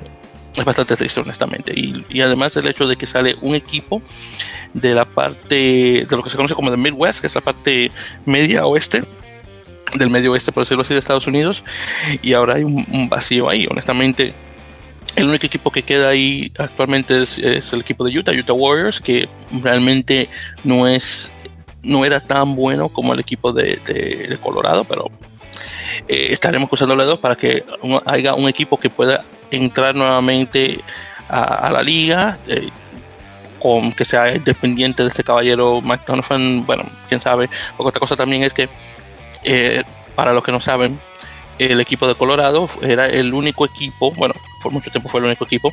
es 0.56 0.66
bastante 0.66 0.96
triste, 0.96 1.20
honestamente. 1.20 1.74
Y, 1.76 2.22
además 2.22 2.56
el 2.58 2.68
hecho 2.68 2.88
de 2.88 2.96
que 2.96 3.06
sale 3.06 3.36
un 3.42 3.56
equipo 3.56 4.02
de 4.74 4.94
la 4.94 5.06
parte 5.06 6.06
de 6.08 6.16
lo 6.16 6.22
que 6.22 6.30
se 6.30 6.38
conoce 6.38 6.54
como 6.54 6.72
el 6.72 6.78
Midwest, 6.78 7.22
que 7.22 7.28
es 7.28 7.36
la 7.36 7.42
parte 7.42 7.92
media 8.26 8.66
oeste, 8.66 9.04
del 9.96 10.10
medio 10.10 10.32
oeste, 10.32 10.52
por 10.52 10.64
decirlo 10.64 10.82
así, 10.82 10.94
de 10.94 11.00
Estados 11.00 11.28
Unidos, 11.28 11.64
y 12.22 12.34
ahora 12.34 12.56
hay 12.56 12.64
un, 12.64 13.10
vacío 13.10 13.50
ahí. 13.50 13.68
Honestamente, 13.70 14.34
el 15.16 15.28
único 15.28 15.48
equipo 15.48 15.72
que 15.72 15.82
queda 15.82 16.10
ahí 16.10 16.52
actualmente 16.58 17.22
es, 17.22 17.38
el 17.40 17.80
equipo 17.82 18.06
de 18.06 18.18
Utah, 18.18 18.32
Utah 18.32 18.54
Warriors, 18.54 19.00
que 19.00 19.28
realmente 19.64 20.30
no 20.64 20.88
es 20.88 21.32
no 21.84 22.06
era 22.06 22.20
tan 22.20 22.56
bueno 22.56 22.90
como 22.90 23.14
el 23.14 23.20
equipo 23.20 23.54
de, 23.54 24.38
Colorado, 24.42 24.84
pero 24.84 25.10
eh, 26.08 26.28
estaremos 26.32 26.70
cruzando 26.70 26.96
los 26.96 27.06
dedos 27.06 27.20
para 27.20 27.36
que 27.36 27.64
haya 28.06 28.34
un 28.34 28.48
equipo 28.50 28.78
que 28.78 28.90
pueda 28.90 29.24
entrar 29.52 29.96
nuevamente 29.96 30.82
a, 31.28 31.70
la 31.72 31.82
liga, 31.82 32.40
eh, 32.48 32.70
con 33.60 33.92
que 33.92 34.06
sea 34.06 34.24
dependiente 34.24 35.04
de 35.04 35.10
este 35.10 35.24
caballero 35.24 35.82
Mike 35.82 36.04
bueno, 36.66 36.86
quién 37.08 37.20
sabe. 37.20 37.50
otra 37.78 38.00
cosa 38.00 38.16
también 38.16 38.44
es 38.44 38.54
que, 38.54 38.70
eh, 39.44 39.84
para 40.16 40.34
los 40.34 40.44
que 40.44 40.52
no 40.52 40.60
saben, 40.60 41.00
el 41.60 41.80
equipo 41.82 42.08
de 42.08 42.16
Colorado 42.16 42.70
era 42.82 43.08
el 43.08 43.34
único 43.34 43.66
equipo, 43.66 44.12
bueno, 44.12 44.34
por 44.62 44.72
mucho 44.72 44.92
tiempo 44.92 45.10
fue 45.10 45.20
el 45.20 45.28
único 45.28 45.46
equipo, 45.46 45.72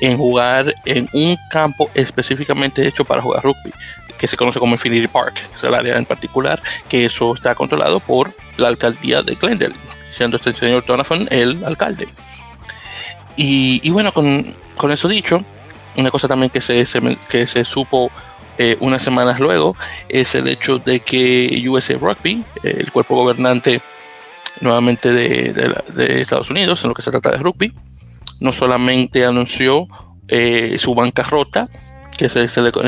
en 0.00 0.16
jugar 0.16 0.74
en 0.84 1.08
un 1.12 1.36
campo 1.50 1.90
específicamente 1.94 2.86
hecho 2.86 3.04
para 3.04 3.22
jugar 3.22 3.42
rugby, 3.42 3.72
que 4.18 4.26
se 4.26 4.36
conoce 4.36 4.58
como 4.58 4.74
Infinity 4.74 5.08
Park, 5.08 5.34
que 5.34 5.54
es 5.54 5.64
el 5.64 5.74
área 5.74 5.96
en 5.96 6.06
particular, 6.06 6.62
que 6.88 7.04
eso 7.04 7.34
está 7.34 7.54
controlado 7.54 8.00
por 8.00 8.34
la 8.56 8.68
alcaldía 8.68 9.22
de 9.22 9.34
Glendale, 9.34 9.74
siendo 10.10 10.36
este 10.36 10.52
señor 10.52 10.84
Donovan 10.84 11.28
el 11.30 11.64
alcalde. 11.64 12.08
Y, 13.36 13.90
bueno, 13.90 14.12
con, 14.12 14.56
con, 14.76 14.92
eso 14.92 15.08
dicho, 15.08 15.44
una 15.96 16.10
cosa 16.12 16.28
también 16.28 16.50
que 16.50 16.60
se, 16.60 16.84
que 17.28 17.46
se 17.48 17.64
supo 17.64 18.12
eh, 18.56 18.76
unas 18.78 19.02
semanas 19.02 19.40
luego 19.40 19.76
es 20.08 20.36
el 20.36 20.46
hecho 20.46 20.78
de 20.78 21.00
que 21.00 21.64
USA 21.68 21.94
Rugby, 21.94 22.44
eh, 22.62 22.76
el 22.78 22.92
cuerpo 22.92 23.16
gobernante 23.16 23.82
nuevamente 24.60 25.12
de, 25.12 25.52
de, 25.92 26.20
Estados 26.20 26.50
Unidos 26.50 26.84
en 26.84 26.90
lo 26.90 26.94
que 26.94 27.02
se 27.02 27.10
trata 27.10 27.32
de 27.32 27.38
rugby, 27.38 27.72
no 28.44 28.52
solamente 28.52 29.24
anunció 29.24 29.88
eh, 30.28 30.76
su 30.76 30.94
bancarrota, 30.94 31.70
que, 32.18 32.28
se, 32.28 32.46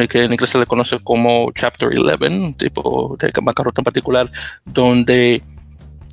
que 0.08 0.24
en 0.24 0.32
inglés 0.32 0.50
se 0.50 0.58
le 0.58 0.66
conoce 0.66 0.98
como 1.00 1.50
Chapter 1.54 1.88
11, 1.88 2.54
tipo 2.58 3.16
de 3.18 3.32
bancarrota 3.42 3.80
en 3.80 3.84
particular, 3.84 4.30
donde 4.66 5.42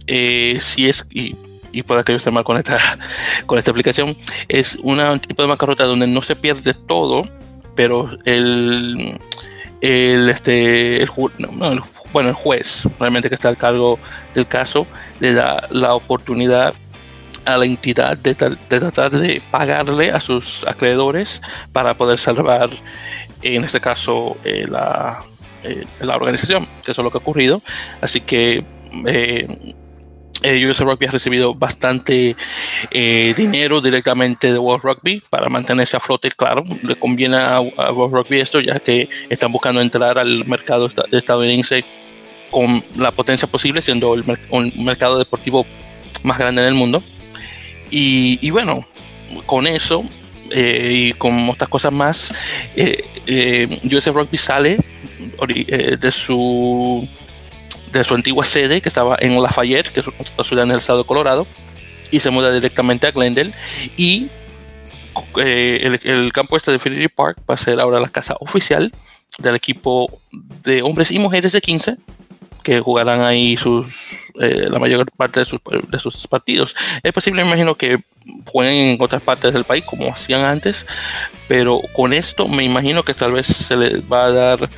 si 0.08 0.88
es... 0.90 1.06
Y, 1.12 1.36
y 1.74 1.84
pueda 1.84 2.04
que 2.04 2.14
yo 2.14 2.18
esté 2.18 2.32
mal 2.32 2.46
con 2.46 2.56
esta, 2.56 2.78
con 3.46 3.58
esta 3.58 3.72
aplicación, 3.72 4.16
es 4.48 4.76
un 4.82 5.20
tipo 5.20 5.42
de 5.42 5.50
bancarrota 5.50 5.84
donde 5.84 6.08
no 6.08 6.22
se 6.22 6.38
pierde 6.38 6.74
todo, 6.74 7.26
pero 7.76 8.12
el, 8.24 9.20
el, 9.82 10.30
este, 10.30 11.06
bueno, 12.14 12.30
el 12.30 12.36
juez 12.36 12.88
realmente 13.00 13.28
que 13.28 13.36
está 13.36 13.50
al 13.50 13.58
cargo 13.58 14.00
del 14.34 14.48
caso 14.48 14.88
le 15.20 15.34
da 15.34 15.68
la 15.72 15.96
oportunidad 15.96 16.76
a 17.46 17.58
la 17.58 17.66
entidad 17.66 18.18
de, 18.18 18.36
tratar 18.36 19.12
de 19.12 19.42
pagarle 19.52 20.12
a 20.12 20.20
sus 20.20 20.66
acreedores 20.68 21.42
para 21.72 21.96
poder 21.96 22.18
salvar, 22.20 22.70
en 23.42 23.64
este 23.64 23.80
caso, 23.80 24.38
eh, 24.44 24.66
la, 24.68 25.24
eh, 25.64 25.86
la 26.00 26.16
organización, 26.16 26.68
que 26.84 26.92
eso 26.92 27.02
es 27.02 27.04
lo 27.04 27.12
que 27.12 27.18
ha 27.18 27.22
ocurrido. 27.22 27.62
Así 28.02 28.22
que 28.22 28.64
eh, 29.06 29.76
eh, 30.44 30.68
US 30.68 30.80
Rugby 30.82 31.06
ha 31.06 31.12
recibido 31.12 31.56
bastante 31.56 32.36
eh, 32.92 33.34
dinero 33.36 33.80
directamente 33.80 34.52
de 34.52 34.60
World 34.60 34.84
Rugby 34.84 35.24
para 35.30 35.48
mantenerse 35.48 35.96
a 35.96 36.02
flote. 36.02 36.32
Claro, 36.32 36.64
le 36.82 36.96
conviene 36.98 37.38
a, 37.38 37.62
World 37.62 38.14
Rugby 38.14 38.42
esto, 38.42 38.60
ya 38.60 38.80
que 38.80 39.08
están 39.30 39.52
buscando 39.54 39.80
entrar 39.80 40.20
al 40.20 40.46
mercado 40.46 40.90
estadounidense 41.12 41.86
con 42.52 42.84
la 42.98 43.12
potencia 43.12 43.48
posible, 43.48 43.82
siendo 43.82 44.14
el 44.14 44.26
mercado 44.76 45.18
deportivo 45.18 45.66
más 46.24 46.38
grande 46.38 46.62
del 46.62 46.76
mundo. 46.76 47.02
Y, 47.96 48.50
bueno, 48.50 48.88
con 49.46 49.68
eso 49.68 50.04
eh, 50.50 51.10
y 51.10 51.14
con 51.14 51.48
otras 51.50 51.70
cosas 51.70 51.94
más, 51.94 52.34
eh, 52.76 53.80
US 53.84 54.08
Rugby 54.08 54.38
sale 54.38 54.78
de 55.48 56.12
su 56.12 57.08
de 57.92 58.04
su 58.04 58.16
antigua 58.16 58.44
sede, 58.44 58.82
que 58.82 58.90
estaba 58.90 59.16
en 59.20 59.40
Lafayette, 59.42 59.90
que 59.90 60.00
es 60.00 60.08
otra 60.08 60.44
ciudad 60.44 60.66
en 60.66 60.72
el 60.72 60.78
estado 60.78 61.00
de 61.00 61.06
Colorado, 61.06 61.48
y 62.12 62.20
se 62.20 62.30
muda 62.32 62.52
directamente 62.52 63.08
a 63.08 63.12
Glendale. 63.12 63.52
Y 63.96 64.30
eh, 65.38 66.00
el, 66.04 66.34
campo 66.34 66.58
este 66.58 66.72
de 66.72 66.76
Infinity 66.76 67.08
Park 67.08 67.38
va 67.50 67.54
a 67.54 67.58
ser 67.58 67.80
ahora 67.80 68.00
la 68.00 68.10
casa 68.10 68.36
oficial 68.40 68.92
del 69.38 69.56
equipo 69.56 70.20
de 70.64 70.82
hombres 70.82 71.12
y 71.12 71.20
mujeres 71.20 71.52
de 71.52 71.62
15 71.62 71.98
que 72.64 72.80
jugarán 72.80 73.22
ahí 73.22 73.58
sus 73.58 74.12
eh, 74.40 74.68
la 74.70 74.80
mayor 74.80 75.06
parte 75.12 75.42
de 75.42 75.46
sus, 75.46 75.62
de 75.90 76.00
sus 76.00 76.28
partidos. 76.28 76.76
Es 77.04 77.14
posible, 77.14 77.42
imagino, 77.42 77.76
que 77.76 78.00
jueguen 78.46 78.76
en 78.76 79.02
otras 79.02 79.22
partes 79.22 79.54
del 79.54 79.66
país 79.66 79.84
como 79.86 80.12
hacían 80.12 80.44
antes, 80.44 80.86
pero 81.48 81.82
con 81.94 82.14
esto 82.14 82.48
me 82.48 82.64
imagino 82.64 83.04
que 83.04 83.14
tal 83.14 83.34
vez 83.34 83.48
se 83.48 83.76
les 83.76 84.02
va 84.02 84.26
a 84.26 84.32
dar 84.32 84.70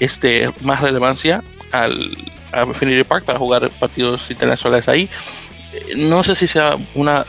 este, 0.00 0.50
más 0.62 0.80
relevancia 0.80 1.44
al, 1.70 2.16
a 2.52 2.64
Infinity 2.64 3.04
Park 3.04 3.24
para 3.24 3.38
jugar 3.38 3.70
partidos 3.78 4.30
internacionales 4.30 4.88
ahí. 4.88 5.08
No 5.96 6.22
sé 6.22 6.34
si 6.34 6.46
sea 6.46 6.76
una, 6.94 7.24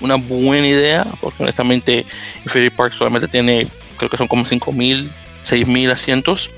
una 0.00 0.16
buena 0.16 0.66
idea, 0.66 1.06
porque 1.20 1.42
honestamente 1.42 2.04
Infinity 2.44 2.74
Park 2.74 2.92
solamente 2.92 3.28
tiene, 3.28 3.68
creo 3.96 4.10
que 4.10 4.16
son 4.16 4.28
como 4.28 4.44
5.000, 4.44 5.10
6.000 5.44 5.90
asientos. 5.90 6.50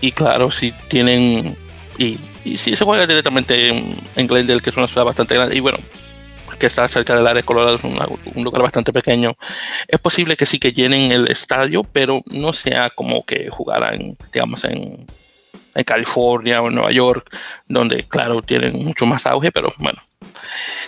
Y 0.00 0.12
claro, 0.12 0.50
si 0.50 0.72
tienen. 0.88 1.56
Y, 1.98 2.18
si 2.56 2.76
se 2.76 2.84
juega 2.84 3.06
directamente 3.06 3.68
en, 3.68 4.26
Glendale, 4.26 4.60
que 4.60 4.70
es 4.70 4.76
una 4.76 4.86
ciudad 4.86 5.04
bastante 5.04 5.34
grande, 5.34 5.56
y 5.56 5.60
bueno, 5.60 5.78
que 6.58 6.66
está 6.66 6.86
cerca 6.88 7.14
del 7.14 7.26
área 7.26 7.42
de 7.42 7.46
Colorado, 7.46 7.76
es 7.76 7.84
un, 7.84 8.44
lugar 8.44 8.62
bastante 8.62 8.92
pequeño. 8.92 9.36
Es 9.86 10.00
posible 10.00 10.36
que 10.36 10.46
sí 10.46 10.58
que 10.58 10.72
llenen 10.72 11.12
el 11.12 11.28
estadio, 11.28 11.82
pero 11.84 12.22
no 12.26 12.52
sea 12.52 12.90
como 12.90 13.24
que 13.24 13.48
jugaran, 13.50 14.16
digamos, 14.32 14.64
en 14.64 15.06
en 15.78 15.84
California 15.84 16.60
o 16.60 16.68
en 16.68 16.74
Nueva 16.74 16.90
York, 16.90 17.30
donde 17.68 18.02
claro 18.02 18.42
tienen 18.42 18.84
mucho 18.84 19.06
más 19.06 19.26
auge, 19.26 19.52
pero 19.52 19.72
bueno, 19.78 20.02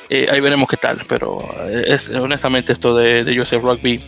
eh, 0.09 0.27
ahí 0.31 0.41
veremos 0.41 0.69
qué 0.69 0.77
tal. 0.77 0.99
Pero 1.09 1.39
eh, 1.69 1.85
es, 1.87 2.09
honestamente 2.09 2.73
esto 2.73 2.97
de, 2.97 3.23
de 3.23 3.37
Joseph 3.37 3.63
Rugby 3.63 4.03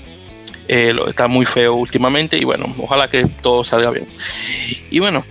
eh, 0.67 0.95
está 1.09 1.29
muy 1.29 1.47
feo 1.47 1.75
últimamente 1.75 2.37
y 2.37 2.45
bueno, 2.45 2.75
ojalá 2.79 3.09
que 3.09 3.27
todo 3.27 3.63
salga 3.63 3.91
bien. 3.91 4.09
Y 4.91 4.99
bueno, 4.99 5.25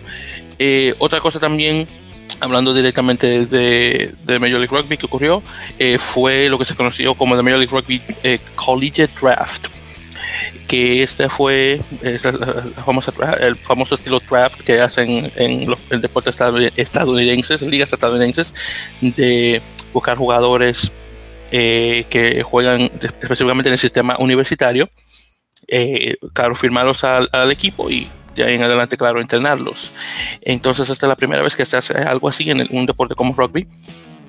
otra 1.00 1.20
cosa 1.20 1.40
también 1.40 1.88
hablando 2.40 2.74
directamente 2.74 3.46
de, 3.46 4.16
de, 4.24 4.40
Major 4.40 4.60
League 4.60 4.76
Rugby 4.76 4.98
que 4.98 5.06
ocurrió, 5.06 5.44
fue 6.00 6.50
lo 6.50 6.58
que 6.58 6.66
se 6.66 6.76
conoció 6.76 7.14
como 7.14 7.36
The 7.36 7.44
Major 7.44 7.60
League 7.60 7.72
Rugby 7.72 8.02
Collegiate 8.56 9.14
Draft. 9.22 9.68
que 10.68 11.04
este 11.04 11.30
fue 11.30 11.82
el 12.02 13.56
famoso 13.58 13.96
estilo 13.96 14.22
draft 14.28 14.62
que 14.62 14.80
hacen 14.80 15.32
en 15.36 15.70
los 15.70 15.80
deportes 15.90 16.40
estadounidenses, 16.78 17.62
ligas 17.62 17.94
estadounidenses, 17.94 18.56
de 19.02 19.62
buscar 19.94 20.18
jugadores 20.18 20.92
eh, 21.54 22.06
que 22.10 22.44
juegan 22.44 22.90
específicamente 23.02 23.68
en 23.68 23.74
el 23.74 23.78
sistema 23.78 24.16
universitario, 24.20 24.90
eh, 25.68 26.16
claro, 26.32 26.56
firmarlos 26.56 27.04
al, 27.04 27.52
equipo 27.52 27.90
y 27.90 28.08
de 28.36 28.44
ahí 28.44 28.56
en 28.56 28.64
adelante, 28.64 28.98
claro, 28.98 29.22
entrenarlos. 29.22 29.94
Entonces, 30.42 30.90
esta 30.90 31.06
es 31.06 31.10
la 31.10 31.16
primera 31.16 31.42
vez 31.42 31.56
que 31.56 31.66
se 31.66 31.78
hace 31.78 31.94
algo 31.94 32.30
así 32.30 32.50
en 32.50 32.68
un 32.72 32.86
deporte 32.86 33.16
como 33.16 33.34
rugby 33.34 33.68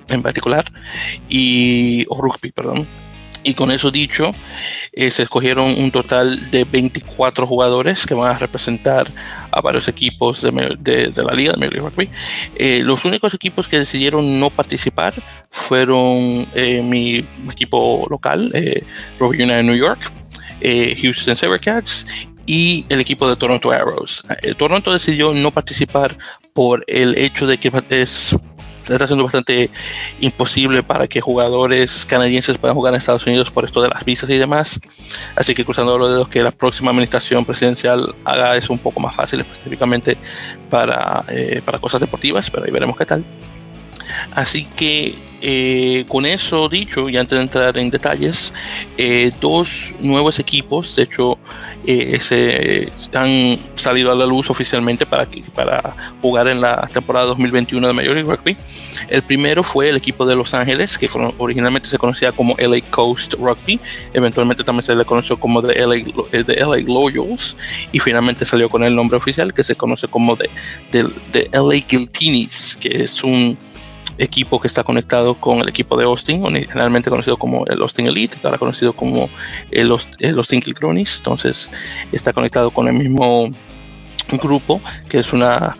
en 0.09 0.21
particular, 0.21 0.63
y, 1.29 2.05
o 2.09 2.21
rugby, 2.21 2.51
perdón. 2.51 2.87
Y 3.45 3.55
con 3.55 3.71
eso 3.71 3.91
dicho, 3.91 4.31
eh, 4.93 5.11
se 5.11 5.23
escogieron 5.23 5.77
un 5.77 5.91
total 5.91 6.49
de 6.49 6.63
24 6.63 7.45
jugadores 7.45 8.05
que 8.05 8.13
van 8.13 8.33
a 8.33 8.37
representar 8.37 9.05
a 9.51 9.59
varios 9.59 9.89
equipos 9.89 10.41
de, 10.41 10.51
la 10.51 11.33
liga 11.33 11.51
de 11.51 11.57
Major 11.57 11.91
Rugby. 11.91 12.09
Eh, 12.55 12.83
los 12.85 13.03
únicos 13.03 13.33
equipos 13.33 13.67
que 13.67 13.79
decidieron 13.79 14.39
no 14.39 14.49
participar 14.49 15.13
fueron 15.49 16.47
eh, 16.55 16.81
mi 16.81 17.25
equipo 17.51 18.07
local, 18.09 18.49
Rugby 19.19 19.43
United 19.43 19.63
New 19.63 19.75
York, 19.75 19.99
Houston 21.01 21.35
Sabercats 21.35 22.07
y 22.45 22.85
el 22.89 22.99
equipo 22.99 23.27
de 23.29 23.35
Toronto 23.35 23.71
Arrows. 23.71 24.25
Toronto 24.57 24.91
decidió 24.91 25.33
no 25.33 25.51
participar 25.51 26.17
por 26.53 26.83
el 26.87 27.17
hecho 27.17 27.47
de 27.47 27.57
que 27.57 27.71
es 27.89 28.35
está 28.91 29.07
siendo 29.07 29.23
bastante 29.23 29.69
imposible 30.19 30.83
para 30.83 31.07
que 31.07 31.21
jugadores 31.21 32.05
canadienses 32.05 32.57
puedan 32.57 32.75
jugar 32.75 32.93
en 32.93 32.97
Estados 32.97 33.25
Unidos 33.25 33.49
por 33.51 33.63
esto 33.63 33.81
de 33.81 33.89
las 33.89 34.03
visas 34.03 34.29
y 34.29 34.37
demás. 34.37 34.81
Así 35.35 35.53
que 35.53 35.63
cruzando 35.63 35.97
los 35.97 36.09
dedos 36.09 36.27
que 36.27 36.41
la 36.43 36.51
próxima 36.51 36.91
administración 36.91 37.45
presidencial 37.45 38.13
haga 38.25 38.57
eso 38.57 38.73
un 38.73 38.79
poco 38.79 38.99
más 38.99 39.15
fácil, 39.15 39.39
específicamente 39.41 40.17
para, 40.69 41.23
eh, 41.29 41.61
para 41.63 41.79
cosas 41.79 42.01
deportivas, 42.01 42.49
pero 42.49 42.65
ahí 42.65 42.71
veremos 42.71 42.97
qué 42.97 43.05
tal. 43.05 43.23
Así 44.33 44.65
que 44.65 45.15
eh, 45.45 46.05
con 46.07 46.25
eso 46.25 46.69
dicho, 46.69 47.09
y 47.09 47.17
antes 47.17 47.37
de 47.37 47.43
entrar 47.43 47.77
en 47.77 47.89
detalles, 47.89 48.53
eh, 48.97 49.29
dos 49.41 49.93
nuevos 49.99 50.39
equipos, 50.39 50.95
de 50.95 51.03
hecho, 51.03 51.37
eh, 51.85 52.17
se 52.21 52.89
han 53.13 53.59
salido 53.75 54.13
a 54.13 54.15
la 54.15 54.25
luz 54.25 54.49
oficialmente 54.49 55.05
para, 55.05 55.27
para 55.53 56.13
jugar 56.21 56.47
en 56.47 56.61
la 56.61 56.89
temporada 56.93 57.25
2021 57.25 57.85
de 57.85 57.91
Major 57.91 58.15
League 58.15 58.31
Rugby. 58.31 58.55
El 59.09 59.21
primero 59.21 59.63
fue 59.63 59.89
el 59.89 59.97
equipo 59.97 60.25
de 60.25 60.37
Los 60.37 60.53
Ángeles, 60.53 60.97
que 60.97 61.09
originalmente 61.37 61.89
se 61.89 61.97
conocía 61.97 62.31
como 62.31 62.55
LA 62.57 62.79
Coast 62.89 63.33
Rugby, 63.33 63.81
eventualmente 64.13 64.63
también 64.63 64.83
se 64.83 64.95
le 64.95 65.03
conoció 65.03 65.37
como 65.37 65.61
de 65.61 65.75
LA, 65.85 66.41
de 66.41 66.55
LA 66.55 66.77
Loyals, 66.87 67.57
y 67.91 67.99
finalmente 67.99 68.45
salió 68.45 68.69
con 68.69 68.85
el 68.85 68.95
nombre 68.95 69.17
oficial 69.17 69.53
que 69.53 69.65
se 69.65 69.75
conoce 69.75 70.07
como 70.07 70.37
de, 70.37 70.49
de, 70.89 71.03
de 71.33 71.49
LA 71.51 71.85
Guiltinis, 71.85 72.77
que 72.79 73.03
es 73.03 73.21
un 73.25 73.57
equipo 74.17 74.59
que 74.59 74.67
está 74.67 74.83
conectado 74.83 75.35
con 75.35 75.59
el 75.59 75.69
equipo 75.69 75.97
de 75.97 76.05
Austin, 76.05 76.43
generalmente 76.43 77.09
conocido 77.09 77.37
como 77.37 77.65
el 77.67 77.81
Austin 77.81 78.07
Elite, 78.07 78.37
ahora 78.43 78.57
conocido 78.57 78.93
como 78.93 79.29
el, 79.71 79.91
Austin 79.91 80.61
Kilcronis, 80.61 81.17
entonces 81.17 81.71
está 82.11 82.33
conectado 82.33 82.71
con 82.71 82.87
el 82.87 82.93
mismo 82.93 83.49
grupo, 84.41 84.81
que 85.09 85.19
es 85.19 85.33
una 85.33 85.75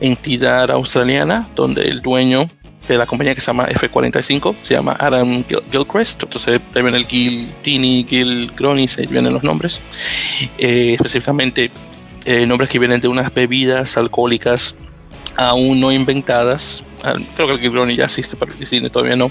entidad 0.00 0.70
australiana, 0.70 1.48
donde 1.54 1.82
el 1.82 2.02
dueño 2.02 2.46
de 2.88 2.96
la 2.96 3.06
compañía 3.06 3.34
que 3.34 3.40
se 3.40 3.48
llama 3.48 3.66
F45 3.66 4.56
se 4.60 4.74
llama 4.74 4.96
Adam 4.98 5.44
Gilchrist, 5.70 6.22
entonces 6.22 6.60
ahí 6.74 6.82
viene 6.82 6.98
el 6.98 7.06
Gil, 7.06 7.48
Tini, 7.62 8.06
Gil, 8.08 8.52
Cronis, 8.54 8.98
ahí 8.98 9.06
vienen 9.06 9.32
los 9.32 9.42
nombres, 9.42 9.82
eh, 10.58 10.94
específicamente 10.94 11.70
eh, 12.24 12.46
nombres 12.46 12.70
que 12.70 12.78
vienen 12.78 13.00
de 13.00 13.08
unas 13.08 13.32
bebidas 13.32 13.96
alcohólicas 13.96 14.74
aún 15.36 15.80
no 15.80 15.92
inventadas. 15.92 16.82
Ah, 17.06 17.14
creo 17.36 17.46
que 17.46 17.54
el 17.54 17.60
Gibroni 17.60 17.94
ya 17.94 18.06
existe, 18.06 18.34
pero 18.34 18.52
el 18.58 18.66
cine 18.66 18.90
todavía 18.90 19.14
no. 19.14 19.30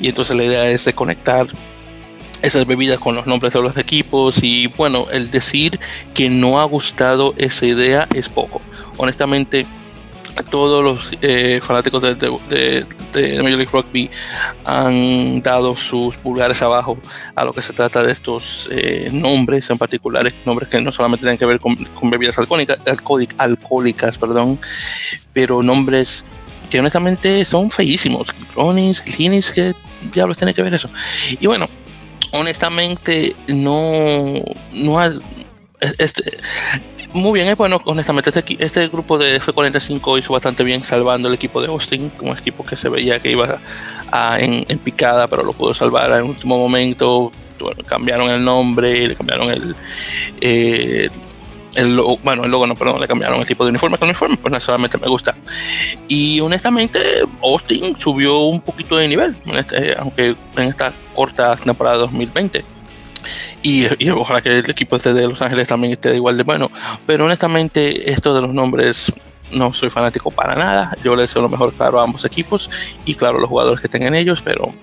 Y 0.00 0.08
entonces 0.08 0.34
la 0.34 0.44
idea 0.44 0.70
es 0.70 0.86
de 0.86 0.94
conectar 0.94 1.46
esas 2.40 2.66
bebidas 2.66 2.98
con 2.98 3.14
los 3.14 3.26
nombres 3.26 3.52
de 3.52 3.60
los 3.60 3.76
equipos 3.76 4.42
y 4.42 4.68
bueno, 4.68 5.06
el 5.12 5.30
decir 5.30 5.78
que 6.14 6.30
no 6.30 6.60
ha 6.60 6.64
gustado 6.64 7.34
esa 7.36 7.66
idea 7.66 8.08
es 8.14 8.30
poco. 8.30 8.62
Honestamente, 8.96 9.66
todos 10.48 10.82
los 10.82 11.12
eh, 11.20 11.60
fanáticos 11.62 12.00
de, 12.00 12.14
de, 12.14 12.86
de, 13.12 13.42
Major 13.42 13.58
League 13.58 13.68
Rugby 13.70 14.10
han 14.64 15.42
dado 15.42 15.76
sus 15.76 16.16
pulgares 16.16 16.62
abajo 16.62 16.96
a 17.34 17.44
lo 17.44 17.52
que 17.52 17.60
se 17.60 17.74
trata 17.74 18.02
de 18.02 18.12
estos 18.12 18.66
eh, 18.72 19.10
nombres 19.12 19.68
en 19.68 19.76
particular, 19.76 20.26
nombres 20.46 20.70
que 20.70 20.80
no 20.80 20.90
solamente 20.90 21.24
tienen 21.24 21.36
que 21.36 21.44
ver 21.44 21.60
con, 21.60 21.76
bebidas 22.04 22.38
alcohólicas, 22.38 22.78
alcohólicas, 23.38 24.16
perdón, 24.16 24.58
pero 25.34 25.62
nombres 25.62 26.24
que 26.72 26.80
honestamente 26.80 27.44
son 27.44 27.70
feísimos. 27.70 28.32
Cronis, 28.54 29.02
Clinis, 29.02 29.50
¿qué 29.50 29.74
diablos 30.10 30.38
tiene 30.38 30.54
que 30.54 30.62
ver 30.62 30.72
eso? 30.72 30.88
Y 31.38 31.46
bueno, 31.46 31.68
honestamente 32.32 33.36
no, 33.46 34.42
no 34.72 34.98
ha, 34.98 35.12
este, 35.98 36.38
muy 37.12 37.38
bien, 37.38 37.48
es 37.48 37.58
bueno, 37.58 37.82
honestamente, 37.84 38.30
este, 38.30 38.56
este 38.58 38.88
grupo 38.88 39.18
de 39.18 39.38
F45 39.38 40.18
hizo 40.18 40.32
bastante 40.32 40.64
bien 40.64 40.82
salvando 40.82 41.28
el 41.28 41.34
equipo 41.34 41.60
de 41.60 41.68
Austin, 41.68 42.10
un 42.22 42.34
equipo 42.38 42.64
que 42.64 42.74
se 42.74 42.88
veía 42.88 43.20
que 43.20 43.32
iba 43.32 43.60
en, 44.38 44.78
picada, 44.78 45.28
pero 45.28 45.42
lo 45.42 45.52
pudo 45.52 45.74
salvar 45.74 46.10
en 46.12 46.24
último 46.24 46.56
momento. 46.56 47.30
cambiaron 47.86 48.30
el 48.30 48.42
nombre, 48.42 49.08
le 49.08 49.14
cambiaron 49.14 49.50
el, 49.50 49.76
eh, 50.40 51.10
el 51.74 51.96
logo, 51.96 52.18
bueno, 52.22 52.44
el 52.44 52.50
logo 52.50 52.66
no, 52.66 52.74
perdón, 52.74 53.00
le 53.00 53.06
cambiaron 53.06 53.40
el 53.40 53.46
tipo 53.46 53.64
de 53.64 53.70
uniforme 53.70 53.98
con 53.98 54.08
uniforme, 54.08 54.36
pues 54.36 54.52
necesariamente 54.52 54.98
me 54.98 55.08
gusta. 55.08 55.34
Y 56.08 56.40
honestamente, 56.40 57.00
Austin 57.42 57.96
subió 57.96 58.40
un 58.40 58.60
poquito 58.60 58.96
de 58.96 59.08
nivel, 59.08 59.34
este, 59.54 59.96
aunque 59.98 60.36
en 60.56 60.64
esta 60.64 60.92
corta 61.14 61.56
temporada 61.56 61.96
2020 61.98 62.64
y, 63.62 63.86
ojalá 64.10 64.40
que 64.40 64.58
el 64.58 64.70
equipo 64.70 64.96
este 64.96 65.12
de 65.12 65.28
Los 65.28 65.40
Ángeles 65.40 65.68
también 65.68 65.92
esté 65.92 66.14
igual 66.14 66.36
de 66.36 66.42
bueno. 66.42 66.70
Pero 67.06 67.26
honestamente, 67.26 68.10
esto 68.10 68.34
de 68.34 68.40
los 68.40 68.52
nombres 68.52 69.12
no 69.52 69.72
soy 69.72 69.90
fanático 69.90 70.30
para 70.30 70.54
nada. 70.54 70.94
Yo 71.04 71.14
les 71.14 71.30
deseo 71.30 71.42
lo 71.42 71.48
mejor, 71.48 71.72
claro, 71.72 72.00
a 72.00 72.04
ambos 72.04 72.24
equipos 72.24 72.70
y, 73.04 73.14
claro, 73.14 73.38
los 73.38 73.48
jugadores 73.48 73.80
que 73.80 73.88
tengan 73.88 74.14
ellos, 74.14 74.42
pero. 74.42 74.74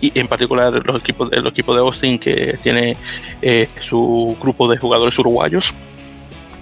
Y 0.00 0.18
en 0.18 0.28
particular 0.28 0.72
los 0.84 0.96
equipos, 0.96 1.30
el 1.32 1.46
equipo 1.46 1.74
de 1.74 1.80
Austin, 1.80 2.18
que 2.18 2.58
tiene 2.62 2.96
eh, 3.42 3.68
su 3.80 4.36
grupo 4.40 4.68
de 4.68 4.76
jugadores 4.76 5.18
uruguayos 5.18 5.74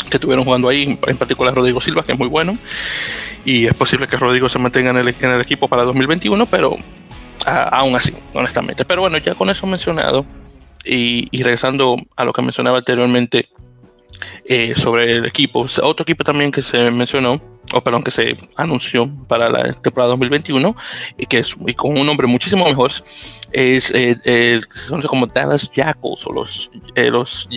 que 0.08 0.16
estuvieron 0.16 0.44
jugando 0.44 0.68
ahí, 0.68 0.98
en 1.06 1.16
particular 1.16 1.54
Rodrigo 1.54 1.80
Silva, 1.80 2.04
que 2.04 2.12
es 2.12 2.18
muy 2.18 2.28
bueno. 2.28 2.58
Y 3.44 3.66
es 3.66 3.74
posible 3.74 4.06
que 4.06 4.16
Rodrigo 4.16 4.48
se 4.48 4.58
mantenga 4.58 4.90
en 4.90 4.96
el, 4.96 5.08
en 5.08 5.30
el 5.30 5.40
equipo 5.40 5.68
para 5.68 5.84
2021, 5.84 6.46
pero 6.46 6.76
aún 7.46 7.94
así, 7.94 8.12
honestamente. 8.34 8.84
Pero 8.84 9.02
bueno, 9.02 9.18
ya 9.18 9.34
con 9.34 9.50
eso 9.50 9.66
mencionado, 9.66 10.26
y, 10.86 11.42
regresando 11.42 11.96
a 12.16 12.24
lo 12.24 12.32
que 12.32 12.42
mencionaba 12.42 12.78
anteriormente 12.78 13.48
eh, 14.48 14.74
sobre 14.76 15.12
el 15.12 15.26
equipo, 15.26 15.66
otro 15.82 16.02
equipo 16.02 16.22
también 16.22 16.52
que 16.52 16.62
se 16.62 16.90
mencionó, 16.90 17.40
o 17.72 17.80
perdón, 17.80 18.04
que 18.04 18.12
se 18.12 18.36
anunció 18.56 19.10
para 19.26 19.48
la 19.48 19.72
temporada 19.72 20.10
2021, 20.10 20.76
y 21.18 21.26
que 21.26 21.38
es 21.38 21.56
y 21.66 21.74
con 21.74 21.98
un 21.98 22.06
nombre 22.06 22.28
muchísimo 22.28 22.64
mejor, 22.64 22.92
es 23.50 23.90
eh, 23.92 24.16
el 24.24 24.62
se 24.62 24.88
conoce 24.88 25.08
como 25.08 25.26
Dallas 25.26 25.70
Jackals, 25.72 26.26
o 26.26 26.32
los, 26.32 26.70
eh, 26.94 27.10
los 27.10 27.48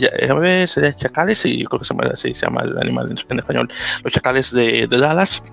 chacales, 0.98 1.46
y 1.46 1.64
creo 1.66 1.80
que 1.80 1.86
se 1.86 1.94
llama, 1.94 2.16
se 2.16 2.34
llama 2.34 2.62
el 2.64 2.78
animal 2.80 3.12
en, 3.12 3.40
español, 3.40 3.70
los 4.04 4.12
chacales 4.12 4.52
de, 4.52 4.88
de 4.88 4.98
Dallas, 4.98 5.44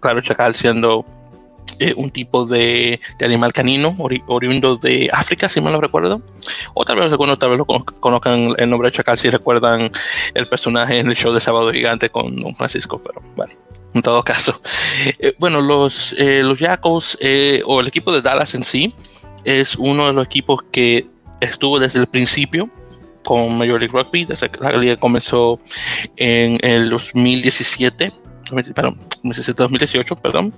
claro, 0.00 0.20
chacal 0.20 0.54
siendo 0.54 1.04
eh, 1.82 1.94
un 1.96 2.10
tipo 2.10 2.46
de, 2.46 3.00
animal 3.20 3.52
canino 3.52 3.96
oriundo 3.98 4.76
de 4.76 5.10
África, 5.12 5.48
si 5.48 5.60
mal 5.60 5.72
no 5.72 5.80
recuerdo. 5.80 6.22
O 6.74 6.84
tal 6.84 6.96
vez 6.96 7.10
algunos 7.10 7.38
tal 7.40 7.50
vez 7.50 7.58
lo 7.58 7.66
conozcan 7.66 8.54
el 8.56 8.70
nombre 8.70 8.88
de 8.88 8.96
Chacal 8.96 9.18
si 9.18 9.28
recuerdan 9.30 9.90
el 10.34 10.48
personaje 10.48 10.98
en 10.98 11.08
el 11.08 11.16
show 11.16 11.32
de 11.32 11.40
Sábado 11.40 11.72
Gigante 11.72 12.08
con 12.08 12.36
Don 12.36 12.54
Francisco, 12.54 13.00
pero 13.02 13.20
bueno. 13.34 13.52
En 13.94 14.00
todo 14.00 14.22
caso, 14.22 14.62
eh, 15.18 15.34
bueno, 15.38 15.60
los, 15.60 16.14
eh, 16.16 16.42
los 16.42 16.58
Jackals 16.58 17.18
o 17.66 17.80
el 17.80 17.88
equipo 17.88 18.12
de 18.12 18.22
Dallas 18.22 18.54
en 18.54 18.64
sí 18.64 18.94
es 19.44 19.76
uno 19.76 20.06
de 20.06 20.12
los 20.12 20.24
equipos 20.24 20.62
que 20.70 21.06
estuvo 21.40 21.78
desde 21.78 21.98
el 21.98 22.06
principio 22.06 22.70
con 23.24 23.58
Major 23.58 23.80
League 23.80 23.92
Rugby, 23.92 24.24
desde 24.24 24.48
que 24.48 24.62
la 24.62 24.76
liga 24.76 24.96
comenzó 24.96 25.58
en 26.16 26.58
el 26.62 26.90
2017 26.90 28.12
2018, 28.54 30.16
perdón. 30.16 30.54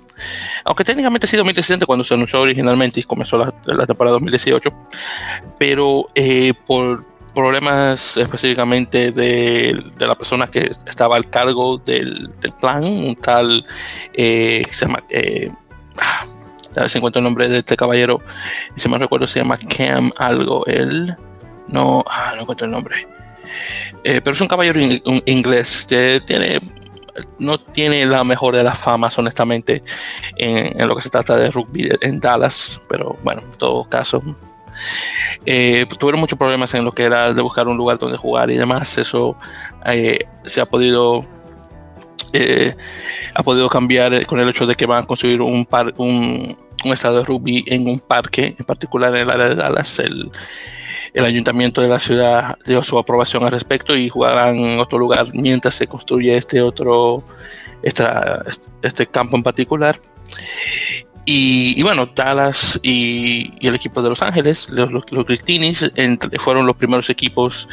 Aunque 0.64 0.84
técnicamente 0.84 1.26
sido 1.26 1.40
2017 1.40 1.86
cuando 1.86 2.04
se 2.04 2.14
anunció 2.14 2.40
originalmente 2.40 3.00
y 3.00 3.02
comenzó 3.02 3.38
la, 3.38 3.86
temporada 3.86 4.14
2018. 4.14 4.70
Pero 5.58 6.10
eh, 6.14 6.52
por 6.66 7.04
problemas 7.34 8.16
específicamente 8.16 9.10
de, 9.10 9.76
la 9.98 10.14
persona 10.14 10.46
que 10.46 10.70
estaba 10.86 11.16
al 11.16 11.28
cargo 11.28 11.78
del, 11.78 12.30
plan, 12.60 12.84
un 12.84 13.16
tal 13.16 13.66
eh, 14.12 14.62
que 14.66 14.72
se 14.72 14.86
llama. 14.86 15.02
Eh, 15.10 15.50
ah, 15.98 16.88
se 16.88 16.98
encuentra 16.98 17.20
el 17.20 17.24
nombre 17.24 17.48
de 17.48 17.58
este 17.58 17.76
caballero, 17.76 18.20
si 18.76 18.88
me 18.88 18.98
recuerdo, 18.98 19.26
se 19.26 19.40
llama 19.40 19.56
Cam 19.56 20.12
algo. 20.16 20.64
Él 20.66 21.16
no, 21.68 22.04
ah, 22.06 22.32
no 22.36 22.42
encuentro 22.42 22.66
el 22.66 22.72
nombre. 22.72 23.06
Eh, 24.02 24.20
pero 24.22 24.34
es 24.34 24.40
un 24.40 24.48
caballero 24.48 24.80
inglés. 25.26 25.86
que 25.88 26.20
tiene, 26.26 26.60
no 27.38 27.60
tiene 27.60 28.04
la 28.06 28.24
mejor 28.24 28.56
de 28.56 28.64
las 28.64 28.78
famas, 28.78 29.18
honestamente, 29.18 29.82
en, 30.36 30.86
lo 30.86 30.96
que 30.96 31.02
se 31.02 31.10
trata 31.10 31.36
de 31.36 31.50
rugby 31.50 31.90
en 32.00 32.20
Dallas. 32.20 32.80
Pero 32.88 33.16
bueno, 33.22 33.42
en 33.42 33.58
todo 33.58 33.84
caso, 33.84 34.22
eh, 35.46 35.86
tuvieron 35.98 36.20
muchos 36.20 36.38
problemas 36.38 36.74
en 36.74 36.84
lo 36.84 36.92
que 36.92 37.04
era 37.04 37.32
de 37.32 37.42
buscar 37.42 37.68
un 37.68 37.76
lugar 37.76 37.98
donde 37.98 38.18
jugar 38.18 38.50
y 38.50 38.56
demás. 38.56 38.98
Eso 38.98 39.36
eh, 39.86 40.26
se 40.44 40.60
ha 40.60 40.66
podido 40.66 41.26
ha 43.32 43.42
podido 43.44 43.68
cambiar 43.68 44.26
con 44.26 44.40
el 44.40 44.48
hecho 44.48 44.66
de 44.66 44.74
que 44.74 44.86
van 44.86 45.04
a 45.04 45.06
construir 45.06 45.40
un, 45.40 45.64
par, 45.64 45.94
un, 45.98 46.56
un 46.84 46.92
estado 46.92 47.18
de 47.18 47.24
rugby 47.24 47.64
en 47.66 47.88
un 47.88 48.00
parque, 48.00 48.54
en 48.58 48.64
particular 48.64 49.14
en 49.14 49.22
el 49.22 49.30
área 49.30 49.48
de 49.48 49.54
Dallas. 49.54 49.98
El, 49.98 50.30
el 51.14 51.24
ayuntamiento 51.24 51.80
de 51.80 51.88
la 51.88 52.00
ciudad 52.00 52.58
dio 52.66 52.82
su 52.82 52.98
aprobación 52.98 53.44
al 53.44 53.52
respecto 53.52 53.96
y 53.96 54.08
jugarán 54.08 54.56
en 54.56 54.80
otro 54.80 54.98
lugar 54.98 55.26
mientras 55.32 55.76
se 55.76 55.86
construye 55.86 56.36
este 56.36 56.60
otro, 56.60 57.24
este 57.82 59.06
campo 59.06 59.36
en 59.36 59.42
particular. 59.44 60.00
Y, 61.26 61.82
bueno, 61.82 62.06
Dallas 62.14 62.78
y, 62.82 63.52
el 63.66 63.74
equipo 63.74 64.02
de 64.02 64.10
Los 64.10 64.20
Ángeles, 64.20 64.68
los, 64.68 64.92
los, 64.92 65.04
fueron 66.38 66.66
los 66.66 66.76
primeros 66.76 67.08
equipos 67.08 67.66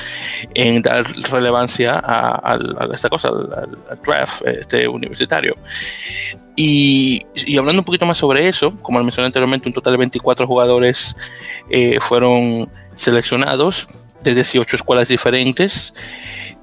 en 0.54 0.82
dar 0.82 1.04
relevancia 1.30 2.02
a, 2.02 2.58
esta 2.94 3.10
cosa, 3.10 3.28
al, 3.28 3.78
draft 4.06 4.42
este 4.46 4.88
universitario. 4.88 5.58
Y, 6.56 7.20
hablando 7.58 7.82
un 7.82 7.86
poquito 7.86 8.06
más 8.06 8.18
sobre 8.18 8.48
eso, 8.48 8.74
como 8.82 9.00
mencioné 9.04 9.26
anteriormente, 9.26 9.68
un 9.68 9.74
total 9.74 9.94
de 9.94 9.98
24 9.98 10.48
jugadores 10.48 11.18
eh, 11.70 11.98
fueron 12.00 12.72
seleccionados 12.96 13.88
de 14.24 14.34
18 14.34 14.78
escuelas 14.78 15.10
diferentes. 15.10 15.94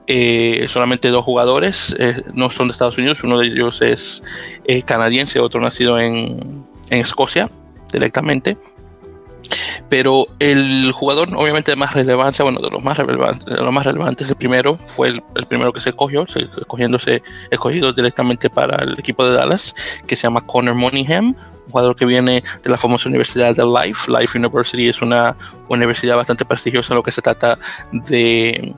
Eh, 0.06 0.64
solamente 0.68 1.10
dos 1.10 1.22
jugadores 1.22 1.94
eh, 1.98 2.22
no 2.32 2.48
son 2.48 2.68
de 2.68 2.72
Estados 2.72 2.96
Unidos, 2.96 3.22
uno 3.24 3.38
de 3.38 3.48
ellos 3.48 3.82
es 3.82 4.22
canadiense, 4.86 5.38
otro 5.38 5.60
nacido 5.60 5.98
en, 5.98 6.64
en, 6.90 7.00
Escocia 7.00 7.50
directamente. 7.92 8.56
Pero 9.88 10.26
el 10.38 10.92
jugador, 10.92 11.28
obviamente, 11.34 11.70
de 11.70 11.76
más 11.76 11.94
relevancia, 11.94 12.42
bueno, 12.42 12.60
de 12.60 12.68
los 12.70 12.82
más 12.82 12.98
relevantes, 12.98 13.46
de 13.46 13.62
los 13.62 13.72
más 13.72 13.86
relevantes, 13.86 14.28
el 14.28 14.36
primero 14.36 14.78
fue 14.84 15.08
el, 15.08 15.46
primero 15.48 15.72
que 15.72 15.80
se 15.80 15.90
escogió, 15.90 16.24
escogiéndose, 16.24 17.22
escogido 17.50 17.92
directamente 17.92 18.50
para 18.50 18.82
el 18.82 18.98
equipo 18.98 19.24
de 19.24 19.34
Dallas, 19.34 19.74
que 20.06 20.16
se 20.16 20.24
llama 20.24 20.42
Connor 20.42 20.74
Monaghan, 20.74 21.24
un 21.24 21.70
jugador 21.70 21.96
que 21.96 22.04
viene 22.04 22.42
de 22.62 22.70
la 22.70 22.76
famosa 22.76 23.08
Universidad 23.08 23.54
de 23.54 23.64
Life. 23.64 24.10
Life 24.10 24.36
University 24.36 24.88
es 24.88 25.00
una 25.00 25.34
universidad 25.68 26.16
bastante 26.16 26.44
prestigiosa 26.44 26.92
en 26.92 26.96
lo 26.96 27.02
que 27.02 27.12
se 27.12 27.22
trata 27.22 27.58
de, 27.92 28.74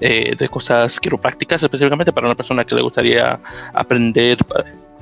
eh, 0.00 0.34
de 0.36 0.48
cosas 0.48 0.98
quiroprácticas, 0.98 1.62
específicamente 1.62 2.12
para 2.12 2.26
una 2.26 2.34
persona 2.34 2.64
que 2.64 2.74
le 2.74 2.82
gustaría 2.82 3.38
aprender 3.72 4.38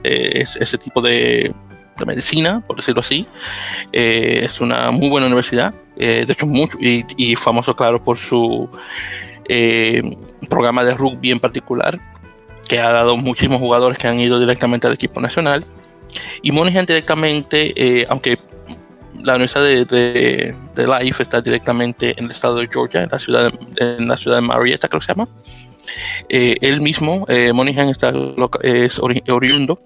eh, 0.05 0.45
ese 0.45 0.79
tipo 0.79 1.01
de, 1.01 1.53
de, 1.99 2.07
medicina, 2.07 2.63
por 2.67 2.77
decirlo 2.77 3.01
así. 3.01 3.27
Eh, 3.93 4.43
es 4.45 4.61
una 4.61 4.91
muy 4.91 5.09
buena 5.09 5.27
universidad, 5.27 5.75
de 5.97 6.27
hecho, 6.29 6.47
mucho, 6.47 6.79
y, 6.81 7.35
famoso, 7.37 7.75
claro, 7.75 8.03
por 8.03 8.17
su 8.17 8.69
programa 10.49 10.85
de 10.85 10.95
rugby 10.95 11.31
en 11.31 11.41
particular, 11.41 11.99
que 12.69 12.79
ha 12.79 12.93
dado 12.93 13.17
muchísimos 13.17 13.59
jugadores 13.59 13.99
que 13.99 14.07
han 14.07 14.21
ido 14.21 14.39
directamente 14.39 14.87
al 14.87 14.93
equipo 14.93 15.21
nacional. 15.21 15.65
Y 16.43 16.53
Monaghan 16.53 16.87
directamente, 16.87 17.73
eh, 17.77 18.07
aunque 18.09 18.39
la 19.15 19.35
universidad 19.35 19.65
de, 19.65 20.55
de, 20.75 20.87
Life 20.87 21.23
está 21.23 21.41
directamente 21.41 22.15
en 22.17 22.27
el 22.27 22.31
estado 22.31 22.57
de 22.57 22.69
Georgia, 22.69 23.03
en 23.03 23.09
la 23.11 23.19
ciudad 23.19 23.51
de, 23.51 23.97
en 23.97 24.07
la 24.07 24.17
ciudad 24.17 24.37
de 24.37 24.43
Marietta, 24.43 24.89
creo 24.89 25.01
que 25.01 25.07
se 25.07 25.13
llama. 25.13 25.29
Eh, 26.29 26.57
él 26.61 26.81
mismo, 26.81 27.25
eh, 27.29 27.53
Monaghan, 27.53 27.89
está, 27.89 28.13
es 28.63 28.99
oriundo 29.01 29.81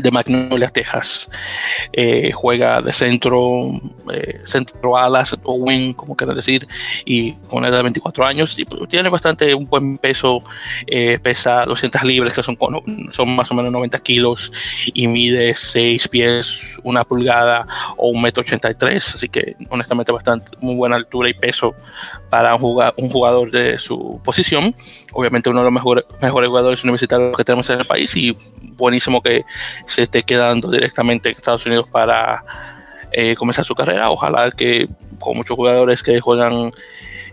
de 0.00 0.10
Magnolia, 0.10 0.68
Texas. 0.68 1.30
Eh, 1.92 2.32
juega 2.32 2.80
de 2.80 2.92
centro, 2.92 3.80
eh, 4.12 4.40
centro 4.44 4.96
alas 4.96 5.36
o 5.42 5.54
wing, 5.54 5.92
como 5.94 6.16
quieran 6.16 6.36
decir, 6.36 6.66
y 7.04 7.32
con 7.48 7.64
edad 7.64 7.78
de 7.78 7.82
24 7.84 8.24
años. 8.24 8.58
Y 8.58 8.64
pues, 8.64 8.88
tiene 8.88 9.08
bastante 9.08 9.54
un 9.54 9.66
buen 9.66 9.98
peso, 9.98 10.42
eh, 10.86 11.18
pesa 11.22 11.64
200 11.64 12.02
libras, 12.04 12.32
que 12.32 12.42
son, 12.42 12.56
son 13.10 13.36
más 13.36 13.50
o 13.50 13.54
menos 13.54 13.72
90 13.72 13.98
kilos, 14.00 14.52
y 14.92 15.06
mide 15.06 15.54
6 15.54 16.08
pies, 16.08 16.78
una 16.82 17.04
pulgada 17.04 17.66
o 17.96 18.08
un 18.08 18.22
metro 18.22 18.42
83. 18.42 19.14
Así 19.14 19.28
que, 19.28 19.56
honestamente, 19.70 20.12
bastante 20.12 20.56
muy 20.60 20.74
buena 20.74 20.96
altura 20.96 21.28
y 21.28 21.34
peso 21.34 21.74
para 22.30 22.54
un 22.54 22.60
jugador, 22.60 22.94
un 22.98 23.10
jugador 23.10 23.50
de 23.50 23.78
su 23.78 24.20
posición. 24.24 24.74
Obviamente, 25.12 25.50
uno 25.50 25.60
de 25.60 25.64
los 25.64 25.72
mejores, 25.72 26.04
mejores 26.20 26.48
jugadores 26.48 26.82
universitarios 26.82 27.36
que 27.36 27.44
tenemos 27.44 27.68
en 27.70 27.80
el 27.80 27.86
país 27.86 28.14
y 28.16 28.36
buenísimo 28.76 29.22
que 29.22 29.44
se 29.86 30.02
esté 30.02 30.22
quedando 30.22 30.70
directamente 30.70 31.28
en 31.28 31.36
Estados 31.36 31.64
Unidos 31.66 31.88
para 31.90 32.44
eh, 33.12 33.36
comenzar 33.36 33.64
su 33.64 33.74
carrera. 33.74 34.10
Ojalá 34.10 34.50
que 34.50 34.88
con 35.20 35.36
muchos 35.36 35.56
jugadores 35.56 36.02
que 36.02 36.20
juegan 36.20 36.72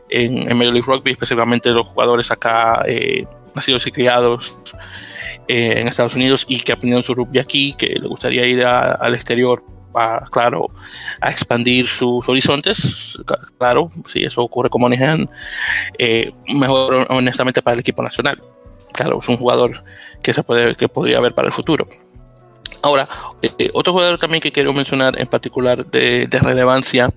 en, 0.09 0.49
en 0.49 0.57
Major 0.57 0.73
League 0.73 0.85
Rugby, 0.87 1.11
especialmente 1.11 1.69
los 1.69 1.87
jugadores 1.87 2.29
acá 2.29 2.83
eh, 2.85 3.25
nacidos 3.55 3.87
y 3.87 3.91
criados 3.91 4.57
eh, 5.47 5.79
en 5.79 5.87
Estados 5.87 6.15
Unidos 6.15 6.45
y 6.47 6.59
que 6.61 6.71
aprendieron 6.71 7.01
su 7.01 7.15
rugby 7.15 7.39
aquí, 7.39 7.73
que 7.73 7.95
le 7.99 8.07
gustaría 8.07 8.45
ir 8.45 8.63
al 8.63 9.15
exterior 9.15 9.63
para, 9.91 10.21
claro, 10.25 10.67
a 11.19 11.31
expandir 11.31 11.87
sus 11.87 12.29
horizontes. 12.29 13.17
Claro, 13.57 13.89
si 14.05 14.23
eso 14.23 14.43
ocurre 14.43 14.69
como 14.69 14.87
Nihan, 14.87 15.29
mejor 16.47 17.07
honestamente 17.09 17.61
para 17.61 17.73
el 17.73 17.79
equipo 17.79 18.03
nacional. 18.03 18.41
Claro, 18.93 19.19
es 19.19 19.27
un 19.27 19.37
jugador 19.37 19.79
que 20.21 20.33
se 20.33 20.43
puede 20.43 20.75
que 20.75 20.87
podría 20.87 21.17
haber 21.17 21.33
para 21.33 21.47
el 21.47 21.53
futuro. 21.53 21.87
Ahora, 22.81 23.07
eh, 23.41 23.69
otro 23.73 23.93
jugador 23.93 24.17
también 24.17 24.41
que 24.41 24.51
quiero 24.51 24.73
mencionar 24.73 25.19
en 25.19 25.27
particular 25.27 25.85
de, 25.85 26.27
relevancia, 26.31 27.11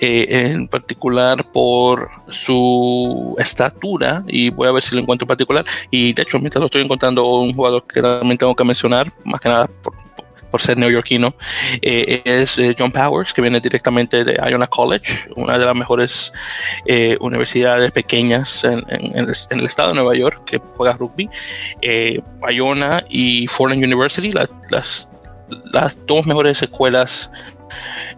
eh, 0.00 0.26
en 0.52 0.66
particular 0.66 1.44
por 1.52 2.10
su 2.28 3.36
estatura, 3.38 4.24
y 4.26 4.50
voy 4.50 4.66
a 4.66 4.72
ver 4.72 4.82
si 4.82 4.96
lo 4.96 5.02
encuentro 5.02 5.24
en 5.24 5.28
particular, 5.28 5.64
y 5.90 6.12
de 6.12 6.22
hecho 6.22 6.40
mientras 6.40 6.60
lo 6.60 6.66
estoy 6.66 6.82
encontrando 6.82 7.24
un 7.24 7.54
jugador 7.54 7.84
que 7.86 8.02
también 8.02 8.36
tengo 8.36 8.56
que 8.56 8.64
mencionar, 8.64 9.12
más 9.24 9.40
que 9.40 9.48
nada 9.48 9.70
por, 9.82 9.94
por 10.50 10.60
ser 10.60 10.76
neoyorquino, 10.76 11.34
eh, 11.80 12.22
es 12.24 12.58
eh, 12.58 12.74
John 12.78 12.92
Powers, 12.92 13.32
que 13.32 13.42
viene 13.42 13.60
directamente 13.60 14.24
de 14.24 14.34
Iona 14.50 14.66
College, 14.66 15.30
una 15.36 15.58
de 15.58 15.64
las 15.64 15.74
mejores 15.74 16.32
eh, 16.86 17.16
universidades 17.20 17.92
pequeñas 17.92 18.64
en, 18.64 18.84
el, 19.14 19.64
estado 19.64 19.90
de 19.90 19.94
Nueva 19.94 20.14
York 20.14 20.44
que 20.44 20.60
juega 20.76 20.94
rugby. 20.94 21.28
Iona 21.80 23.04
y 23.08 23.46
Fordham 23.46 23.78
University, 23.78 24.30
las, 24.30 25.08
las 25.72 25.98
dos 26.06 26.26
mejores 26.26 26.62
escuelas 26.62 27.30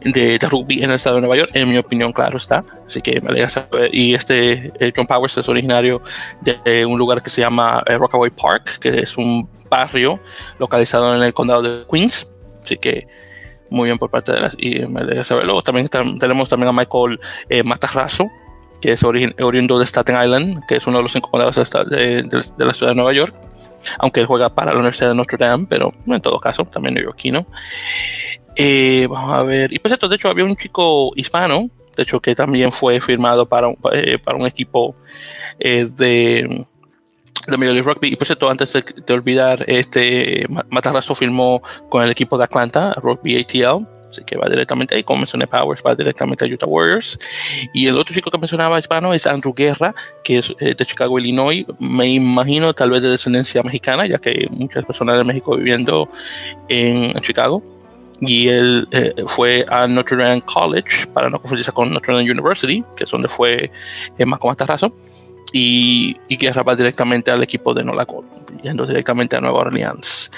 de, 0.01 0.38
rugby 0.38 0.83
en 0.83 0.90
el 0.90 0.97
estado 0.97 1.16
de 1.16 1.23
Nueva 1.23 1.37
York, 1.37 1.51
en 1.55 1.71
mi 1.71 1.79
opinión, 1.79 2.12
claro 2.12 2.37
está. 2.38 2.64
Así 2.87 3.03
que 3.03 3.21
me 3.21 3.29
alegra 3.29 3.49
saber. 3.49 3.95
Y 3.95 4.14
este 4.14 4.73
John 4.97 5.07
Powers 5.07 5.37
es 5.37 5.49
originario 5.49 6.03
de 6.40 6.87
un 6.87 6.99
lugar 6.99 7.23
que 7.23 7.31
se 7.31 7.40
llama 7.40 7.83
Rockaway 7.87 8.31
Park, 8.31 8.79
que 8.81 9.01
es 9.01 9.16
un 9.16 9.49
barrio 9.72 10.20
localizado 10.58 11.16
en 11.16 11.22
el 11.22 11.32
condado 11.32 11.62
de 11.62 11.85
Queens. 11.90 12.30
Así 12.62 12.76
que 12.76 13.08
muy 13.70 13.87
bien 13.88 13.98
por 13.98 14.11
parte 14.11 14.32
de 14.32 14.40
las 14.40 14.56
me 14.56 15.24
saberlo. 15.24 15.62
También 15.62 15.88
tenemos 15.88 16.48
también 16.48 16.68
a 16.68 16.72
Michael 16.72 17.18
eh, 17.48 17.62
Matarrazo, 17.62 18.28
que 18.80 18.92
es 18.92 19.02
oriundo 19.02 19.78
de 19.78 19.87
Staten 19.87 20.22
Island, 20.22 20.62
que 20.68 20.76
es 20.76 20.87
uno 20.87 20.98
de 20.98 21.02
los 21.02 21.12
cinco 21.12 21.30
condados 21.30 21.56
de, 21.88 22.42
la 22.58 22.72
ciudad 22.74 22.92
de 22.92 22.96
Nueva 22.96 23.12
York. 23.14 23.35
Aunque 23.98 24.20
él 24.20 24.26
juega 24.26 24.54
para 24.54 24.72
la 24.72 24.78
Universidad 24.78 25.08
de 25.08 25.14
Notre 25.16 25.38
Dame, 25.38 25.66
pero 25.68 25.92
en 26.06 26.20
todo 26.20 26.38
caso, 26.38 26.64
también 26.66 26.94
neoyorquino. 26.94 27.46
Eh, 28.54 29.06
vamos 29.11 29.35
a 29.35 29.42
ver. 29.42 29.72
Y 29.72 29.78
pues 29.78 29.92
esto, 29.92 30.08
de 30.08 30.16
hecho, 30.16 30.28
había 30.28 30.44
un 30.44 30.54
chico 30.54 31.11
hispano, 31.16 31.68
de 31.96 32.02
hecho, 32.02 32.20
que 32.20 32.35
también 32.35 32.70
fue 32.70 33.00
firmado 33.00 33.46
para 33.46 33.68
un, 33.68 33.76
eh, 33.92 34.18
para 34.22 34.37
un 34.37 34.46
equipo 34.46 34.94
eh, 35.58 35.88
de 35.96 36.66
de 37.46 37.57
Major 37.57 37.74
League 37.74 37.83
Rugby. 37.83 38.09
Y 38.12 38.16
por 38.16 38.26
cierto, 38.26 38.48
antes 38.48 38.72
de, 38.72 39.14
olvidar, 39.14 39.64
este 39.66 40.46
Matarrazo 40.70 41.14
firmó 41.14 41.62
con 41.88 42.02
el 42.02 42.11
equipo 42.11 42.38
de 42.38 42.44
Atlanta, 42.44 42.94
Rugby 42.94 43.40
ATL. 43.40 43.87
Así 44.09 44.22
que 44.24 44.37
va 44.37 44.46
directamente 44.46 44.94
ahí, 44.94 45.02
como 45.02 45.20
mencioné 45.20 45.46
Powers, 45.46 45.83
va 45.87 45.94
directamente 45.94 46.44
a 46.44 46.48
Utah 46.48 46.66
Warriors. 46.66 47.18
Y 47.72 47.87
el 47.87 47.96
otro 47.96 48.14
chico 48.14 48.31
que 48.31 48.37
mencionaba 48.37 48.78
hispano 48.78 49.14
es 49.14 49.26
Andrew 49.26 49.55
Guerra, 49.55 49.94
que 50.22 50.38
es 50.38 50.55
eh, 50.61 50.74
de 50.76 50.85
Chicago, 50.85 51.18
Illinois. 51.18 51.64
Me 51.78 52.09
imagino 52.09 52.74
tal 52.74 52.90
vez 52.90 53.00
de 53.00 53.09
descendencia 53.09 53.62
mexicana, 53.62 54.07
ya 54.07 54.18
que 54.18 54.31
hay 54.31 54.46
muchas 54.50 54.85
personas 54.85 55.16
de 55.16 55.24
México 55.24 55.57
viviendo 55.57 56.11
en 56.68 57.18
Chicago. 57.22 57.62
Y 58.20 58.48
él 58.48 58.87
eh, 58.90 59.14
fue 59.26 59.64
a 59.68 59.88
Notre 59.88 60.16
Dame 60.18 60.42
College, 60.42 61.07
para 61.14 61.31
no 61.31 61.40
confundirse 61.40 61.72
con 61.72 61.90
Notre 61.90 62.14
Dame 62.14 62.31
University, 62.31 62.85
que 62.94 63.05
es 63.05 63.11
donde 63.11 63.28
fue 63.28 63.70
eh, 64.18 64.26
más 64.26 64.38
con 64.38 64.50
Matarrazo 64.50 64.94
y, 65.53 66.17
y 66.29 66.37
que 66.37 66.51
va 66.51 66.75
directamente 66.75 67.31
al 67.31 67.43
equipo 67.43 67.75
de 67.75 67.85
Nola 67.85 68.07
yendo 68.62 68.87
directamente 68.87 69.37
a 69.37 69.41
Nueva 69.41 69.61
Orleans. 69.61 70.31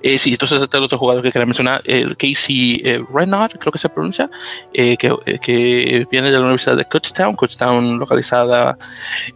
Eh, 0.00 0.18
sí, 0.18 0.32
entonces 0.32 0.60
este 0.62 0.76
el 0.76 0.84
otro 0.84 0.98
jugador 0.98 1.22
que 1.22 1.30
quería 1.30 1.46
mencionar, 1.46 1.82
Casey 2.18 2.80
eh, 2.84 3.02
creo 3.06 3.72
que 3.72 3.78
se 3.78 3.88
pronuncia, 3.88 4.28
eh, 4.72 4.96
que, 4.96 5.14
que, 5.40 6.06
viene 6.10 6.30
de 6.30 6.34
la 6.34 6.40
Universidad 6.40 6.76
de 6.76 6.84
Kutztown, 6.84 7.34
Kutztown 7.34 7.98
localizada 7.98 8.76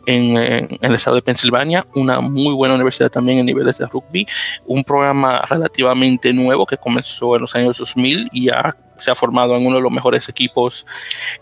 en, 0.07 0.37
en, 0.37 0.79
el 0.81 0.95
estado 0.95 1.17
de 1.17 1.23
Pensilvania, 1.23 1.87
una 1.95 2.21
muy 2.21 2.55
buena 2.55 2.75
universidad 2.75 3.11
también 3.11 3.39
en 3.39 3.47
niveles 3.47 3.79
de 3.79 3.87
rugby, 3.87 4.27
un 4.67 4.83
programa 4.83 5.43
relativamente 5.49 6.33
nuevo 6.33 6.67
que 6.67 6.77
comenzó 6.77 7.37
en 7.37 7.43
los 7.43 7.55
años 7.55 7.79
2000 7.79 8.29
y 8.33 8.47
ya 8.47 8.77
se 8.97 9.11
ha 9.11 9.15
formado 9.15 9.55
en 9.57 9.67
uno 9.67 9.77
de 9.77 9.83
los 9.83 9.93
mejores 9.93 10.29
equipos 10.29 10.87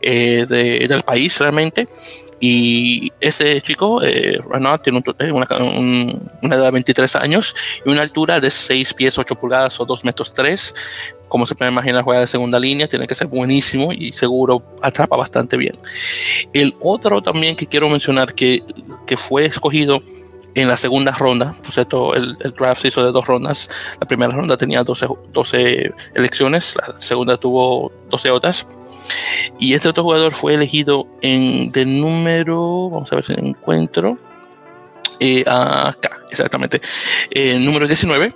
de, 0.01 0.87
del 0.89 1.03
país 1.03 1.39
realmente. 1.39 1.89
Y 2.41 3.13
ese 3.21 3.61
chico, 3.61 4.03
eh, 4.03 4.41
tiene 4.83 5.03
eh, 5.19 5.33
una, 5.33 5.47
edad 6.57 6.65
de 6.65 6.71
23 6.71 7.17
años 7.17 7.55
y 7.85 7.91
una 7.91 8.03
altura 8.03 8.41
de 8.41 8.51
6 8.51 8.95
pies 8.95 9.19
8 9.19 9.35
pulgadas 9.37 9.81
o 9.81 9.85
2 9.85 10.05
metros 10.05 10.33
3. 10.35 10.75
Como 11.29 11.47
se 11.47 11.55
puede 11.55 11.71
imaginar, 11.71 12.03
juega 12.03 12.21
de 12.21 12.27
segunda 12.27 12.59
línea, 12.59 12.89
tiene 12.89 13.07
que 13.07 13.15
ser 13.15 13.27
buenísimo 13.27 13.93
y 13.93 14.13
seguro 14.13 14.63
atrapa 14.83 15.17
bastante 15.17 15.57
bien. 15.57 15.79
El 16.53 16.75
otro 16.81 17.23
también 17.23 17.57
que 17.57 17.67
quiero 17.67 17.89
mencionar 17.89 18.35
que, 18.35 18.63
que 19.07 19.17
fue 19.17 19.47
escogido 19.47 20.03
en 20.55 20.69
la 20.69 20.77
segunda 20.77 21.11
ronda, 21.11 21.57
pues 21.65 21.79
esto, 21.79 22.15
el, 22.15 22.37
el, 22.41 22.53
draft 22.53 22.83
se 22.83 22.89
hizo 22.89 23.05
de 23.05 23.11
dos 23.11 23.27
rondas. 23.27 23.69
La 24.01 24.07
primera 24.07 24.33
ronda 24.33 24.57
tenía 24.57 24.85
12, 24.85 25.09
12 25.33 25.93
elecciones, 26.15 26.77
la 26.77 26.97
segunda 26.97 27.37
tuvo 27.37 27.91
12 28.11 28.31
otras 28.31 28.67
y 29.59 29.75
este 29.75 29.89
otro 29.89 30.03
jugador 30.03 30.33
fue 30.33 30.55
elegido 30.55 31.07
en 31.21 31.71
de 31.73 31.85
número, 31.87 32.91
vamos 32.91 33.13
a 33.13 33.17
ver 33.17 33.25
si 33.25 33.33
encuentro, 33.35 34.19
eh, 35.21 35.45
acá, 35.47 36.21
exactamente, 36.31 36.81
eh, 37.31 37.59
número 37.59 37.87
19, 37.87 38.35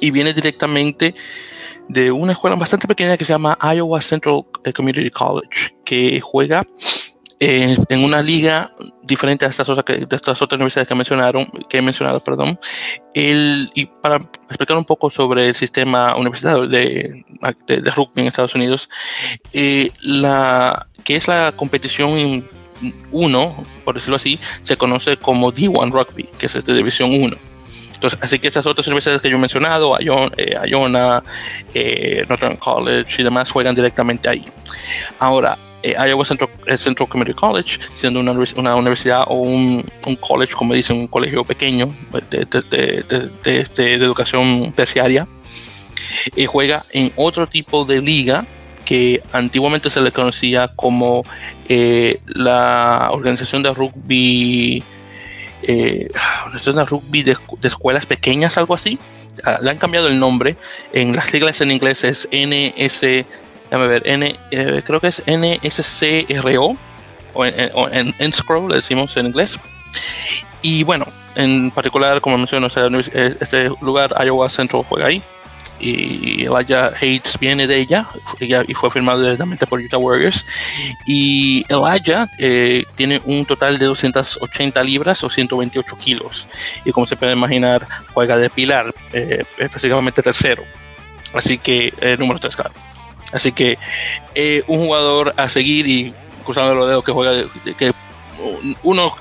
y 0.00 0.10
viene 0.10 0.32
directamente 0.32 1.14
de 1.88 2.10
una 2.10 2.32
escuela 2.32 2.56
bastante 2.56 2.86
pequeña 2.86 3.16
que 3.16 3.24
se 3.24 3.32
llama 3.32 3.58
Iowa 3.60 4.00
Central 4.00 4.44
Community 4.74 5.10
College, 5.10 5.76
que 5.84 6.20
juega 6.20 6.66
en 7.44 8.04
una 8.04 8.22
liga 8.22 8.72
diferente 9.02 9.44
a 9.44 9.48
estas, 9.48 9.68
otras, 9.68 9.84
de 9.84 10.16
estas 10.16 10.40
otras 10.40 10.58
universidades 10.58 10.86
que, 10.86 10.94
mencionaron, 10.94 11.46
que 11.68 11.78
he 11.78 11.82
mencionado. 11.82 12.20
Perdón. 12.20 12.58
El, 13.14 13.70
y 13.74 13.86
para 13.86 14.16
explicar 14.16 14.76
un 14.76 14.84
poco 14.84 15.10
sobre 15.10 15.48
el 15.48 15.54
sistema 15.54 16.16
universitario 16.16 16.68
de, 16.68 17.24
de, 17.66 17.90
rugby 17.90 18.22
en 18.22 18.26
Estados 18.28 18.54
Unidos, 18.54 18.88
eh, 19.52 19.90
la, 20.02 20.86
que 21.04 21.16
es 21.16 21.26
la 21.26 21.52
competición 21.56 22.46
1, 23.10 23.66
por 23.84 23.94
decirlo 23.94 24.16
así, 24.16 24.38
se 24.62 24.76
conoce 24.76 25.16
como 25.16 25.52
D1 25.52 25.90
Rugby, 25.90 26.24
que 26.38 26.46
es 26.46 26.52
de 26.52 26.60
este 26.60 26.74
División 26.74 27.10
1. 27.12 27.36
Entonces, 27.94 28.18
así 28.22 28.38
que 28.38 28.48
esas 28.48 28.66
otras 28.66 28.86
universidades 28.86 29.22
que 29.22 29.30
yo 29.30 29.36
he 29.36 29.40
mencionado, 29.40 29.96
Iona, 30.00 31.22
eh, 31.74 31.74
eh, 31.74 32.24
Northern 32.28 32.56
College 32.56 33.20
y 33.20 33.24
demás, 33.24 33.50
juegan 33.50 33.74
directamente 33.74 34.28
ahí. 34.28 34.44
Ahora, 35.20 35.56
eh, 35.82 35.94
Iowa 36.08 36.24
Central, 36.24 36.50
Central, 36.76 37.08
Community 37.08 37.34
College, 37.34 37.78
siendo 37.92 38.20
una, 38.20 38.32
una 38.32 38.76
universidad 38.76 39.24
o 39.28 39.34
un, 39.34 39.84
un, 40.06 40.16
college, 40.16 40.54
como 40.54 40.74
dicen, 40.74 40.96
un 40.96 41.06
colegio 41.06 41.44
pequeño 41.44 41.94
de, 42.30 42.44
de, 42.44 42.62
de, 42.62 43.30
de 43.42 43.60
este, 43.60 43.94
educación 43.94 44.72
terciaria, 44.72 45.26
y 46.36 46.46
juega 46.46 46.84
en 46.90 47.12
otro 47.16 47.46
tipo 47.46 47.84
de 47.84 48.00
liga 48.00 48.46
que 48.84 49.22
antiguamente 49.32 49.90
se 49.90 50.00
le 50.00 50.12
conocía 50.12 50.68
como 50.68 51.24
eh, 51.68 52.20
la 52.26 53.08
organización 53.12 53.62
de 53.62 53.72
rugby, 53.72 54.82
eh, 55.62 56.08
de 56.64 56.84
rugby 56.84 57.22
de, 57.22 57.36
escuelas 57.62 58.06
pequeñas, 58.06 58.58
algo 58.58 58.74
así. 58.74 58.98
Ah, 59.44 59.58
le 59.62 59.70
han 59.70 59.78
cambiado 59.78 60.08
el 60.08 60.18
nombre. 60.18 60.56
En 60.92 61.14
las 61.16 61.30
siglas 61.30 61.60
en 61.60 61.70
inglés 61.70 62.04
es 62.04 62.28
NS 62.30 63.24
déjame 63.72 63.88
ver, 63.88 64.02
N, 64.06 64.36
eh, 64.50 64.82
creo 64.84 65.00
que 65.00 65.06
es 65.06 65.22
NSCRO, 65.26 66.76
o 67.32 67.44
en, 67.46 67.70
o 67.72 67.88
en, 67.88 68.14
en 68.18 68.32
Scroll, 68.32 68.68
le 68.68 68.74
decimos 68.76 69.16
en 69.16 69.26
inglés. 69.26 69.58
Y 70.60 70.84
bueno, 70.84 71.06
en 71.34 71.70
particular, 71.70 72.20
como 72.20 72.36
menciono, 72.36 72.68
eh, 72.68 73.36
este 73.40 73.70
lugar, 73.80 74.14
Iowa 74.22 74.50
Central 74.50 74.84
juega 74.86 75.06
ahí. 75.06 75.22
Y 75.80 76.44
Elijah 76.44 76.88
Hates 76.88 77.38
viene 77.40 77.66
de 77.66 77.78
ella, 77.78 78.08
ella 78.38 78.62
y 78.68 78.74
fue 78.74 78.88
firmado 78.90 79.22
directamente 79.22 79.66
por 79.66 79.80
Utah 79.80 79.96
Warriors. 79.96 80.44
Y 81.06 81.64
Elijah 81.68 82.30
eh, 82.38 82.84
tiene 82.94 83.22
un 83.24 83.46
total 83.46 83.78
de 83.78 83.86
280 83.86 84.82
libras 84.84 85.24
o 85.24 85.30
128 85.30 85.96
kilos. 85.96 86.46
Y 86.84 86.92
como 86.92 87.06
se 87.06 87.16
puede 87.16 87.32
imaginar, 87.32 87.88
juega 88.12 88.36
de 88.36 88.50
pilar, 88.50 88.94
eh, 89.14 89.44
específicamente 89.56 90.22
tercero. 90.22 90.62
Así 91.32 91.56
que 91.56 91.92
el 92.00 92.18
número 92.18 92.38
3, 92.38 92.54
claro. 92.54 92.91
Así 93.32 93.52
que 93.52 93.78
eh, 94.34 94.62
un 94.66 94.78
jugador 94.78 95.34
a 95.36 95.48
seguir 95.48 95.86
y 95.86 96.14
cruzando 96.44 96.74
los 96.74 96.88
dedos 96.88 97.04
que 97.04 97.12
juega, 97.12 97.44
que 97.76 97.92
uno 98.82 99.14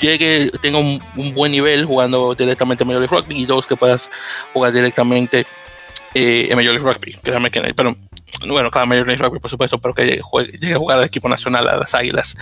llegue, 0.00 0.50
tenga 0.60 0.78
un, 0.78 1.00
buen 1.34 1.52
nivel 1.52 1.84
jugando 1.84 2.34
directamente 2.34 2.84
en 2.84 2.88
Major 2.88 3.02
League 3.02 3.16
Rugby 3.16 3.40
y 3.40 3.46
dos 3.46 3.66
que 3.66 3.76
puedas 3.76 4.10
jugar 4.52 4.72
directamente 4.72 5.46
eh, 6.14 6.48
en 6.50 6.56
Major 6.56 6.74
League 6.74 6.92
Rugby. 6.92 7.14
Créanme 7.22 7.50
que 7.50 7.60
pero 7.74 7.96
bueno, 8.46 8.70
cada 8.70 8.86
Major 8.86 9.06
League 9.06 9.22
Rugby 9.22 9.38
por 9.38 9.50
supuesto, 9.50 9.78
pero 9.78 9.94
que 9.94 10.04
llegue, 10.04 10.74
a 10.74 10.78
jugar 10.78 10.98
al 10.98 11.04
equipo 11.04 11.28
nacional, 11.28 11.68
a 11.68 11.76
las 11.76 11.94
Águilas, 11.94 12.36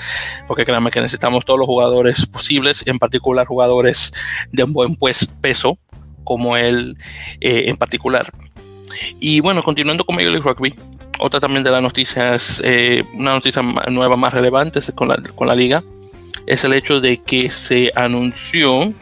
porque 0.47 0.65
créanme 0.65 0.91
que 0.91 1.01
necesitamos 1.01 1.45
todos 1.45 1.59
los 1.59 1.67
jugadores 1.67 2.27
posibles, 2.27 2.83
en 2.87 2.99
particular 2.99 3.47
jugadores 3.47 4.13
de 4.51 4.65
un 4.65 4.73
buen 4.73 4.97
pues, 4.97 5.27
peso, 5.27 5.79
como 6.25 6.57
él 6.57 6.97
eh, 7.41 7.65
en 7.67 7.77
particular. 7.77 8.27
Y 9.21 9.41
bueno, 9.41 9.63
continuando 9.63 10.05
con 10.05 10.17
Major 10.17 10.33
League 10.33 10.45
Rugby, 10.45 10.75
otra 11.19 11.41
también 11.41 11.63
de 11.63 11.71
las 11.71 11.83
noticias, 11.83 12.61
eh, 12.65 13.05
una 13.15 13.33
noticia 13.33 13.63
nueva 13.63 14.17
más 14.17 14.33
relevante 14.33 14.81
con 14.95 15.09
la, 15.09 15.17
con 15.35 15.47
la 15.47 15.55
liga, 15.55 15.83
es 16.47 16.65
el 16.65 16.73
hecho 16.73 17.01
de 17.01 17.19
que 17.19 17.51
se 17.51 17.93
anunció 17.95 18.93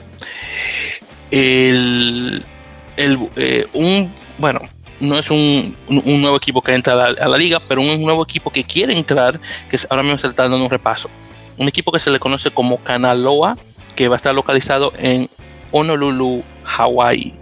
el, 1.31 2.45
el 2.97 3.31
eh, 3.37 3.67
un, 3.73 4.13
bueno, 4.39 4.61
no 5.01 5.19
es 5.19 5.31
un, 5.31 5.77
un, 5.89 6.21
nuevo 6.21 6.37
equipo 6.37 6.61
que 6.61 6.75
entra 6.75 6.93
a 7.07 7.29
la, 7.29 7.39
liga, 7.39 7.61
pero 7.67 7.81
un 7.81 8.03
nuevo 8.03 8.23
equipo 8.23 8.51
que 8.51 8.65
quiere 8.65 8.97
entrar, 8.97 9.41
que 9.69 9.79
ahora 9.89 10.03
mismo 10.03 10.19
se 10.19 10.27
está 10.27 10.43
dando 10.43 10.63
un 10.63 10.71
repaso. 10.71 11.09
Un 11.57 11.69
equipo 11.69 11.91
que 11.91 11.99
se 11.99 12.11
le 12.11 12.19
conoce 12.19 12.51
como 12.51 12.79
Kanaloa, 12.79 13.57
que 13.97 14.09
va 14.09 14.17
a 14.17 14.19
estar 14.19 14.35
localizado 14.35 14.93
en 14.99 15.31
Honolulu, 15.71 16.43
Hawaii. 16.65 17.35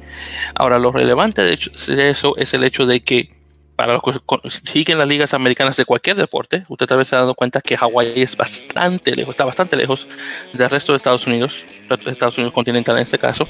Ahora, 0.54 0.78
lo 0.78 0.92
relevante 0.92 1.42
de, 1.42 1.58
de 1.94 2.10
eso 2.10 2.36
es 2.36 2.54
el 2.54 2.64
hecho 2.64 2.86
de 2.86 3.00
que 3.00 3.37
para 3.78 3.92
los 3.92 4.02
que 4.02 4.50
siguen 4.50 4.98
las 4.98 5.06
ligas 5.06 5.34
americanas 5.34 5.76
de 5.76 5.84
cualquier 5.84 6.16
deporte, 6.16 6.64
usted 6.68 6.84
tal 6.84 6.98
vez 6.98 7.06
se 7.06 7.14
ha 7.14 7.20
dado 7.20 7.36
cuenta 7.36 7.60
que 7.60 7.76
Hawái 7.76 8.20
es 8.20 8.36
bastante 8.36 9.14
lejos, 9.14 9.34
está 9.34 9.44
bastante 9.44 9.76
lejos 9.76 10.08
del 10.52 10.68
resto 10.68 10.92
de 10.92 10.96
Estados 10.96 11.28
Unidos, 11.28 11.64
de 11.88 12.10
Estados 12.10 12.36
Unidos 12.38 12.52
continental 12.52 12.96
en 12.96 13.02
este 13.02 13.20
caso. 13.20 13.48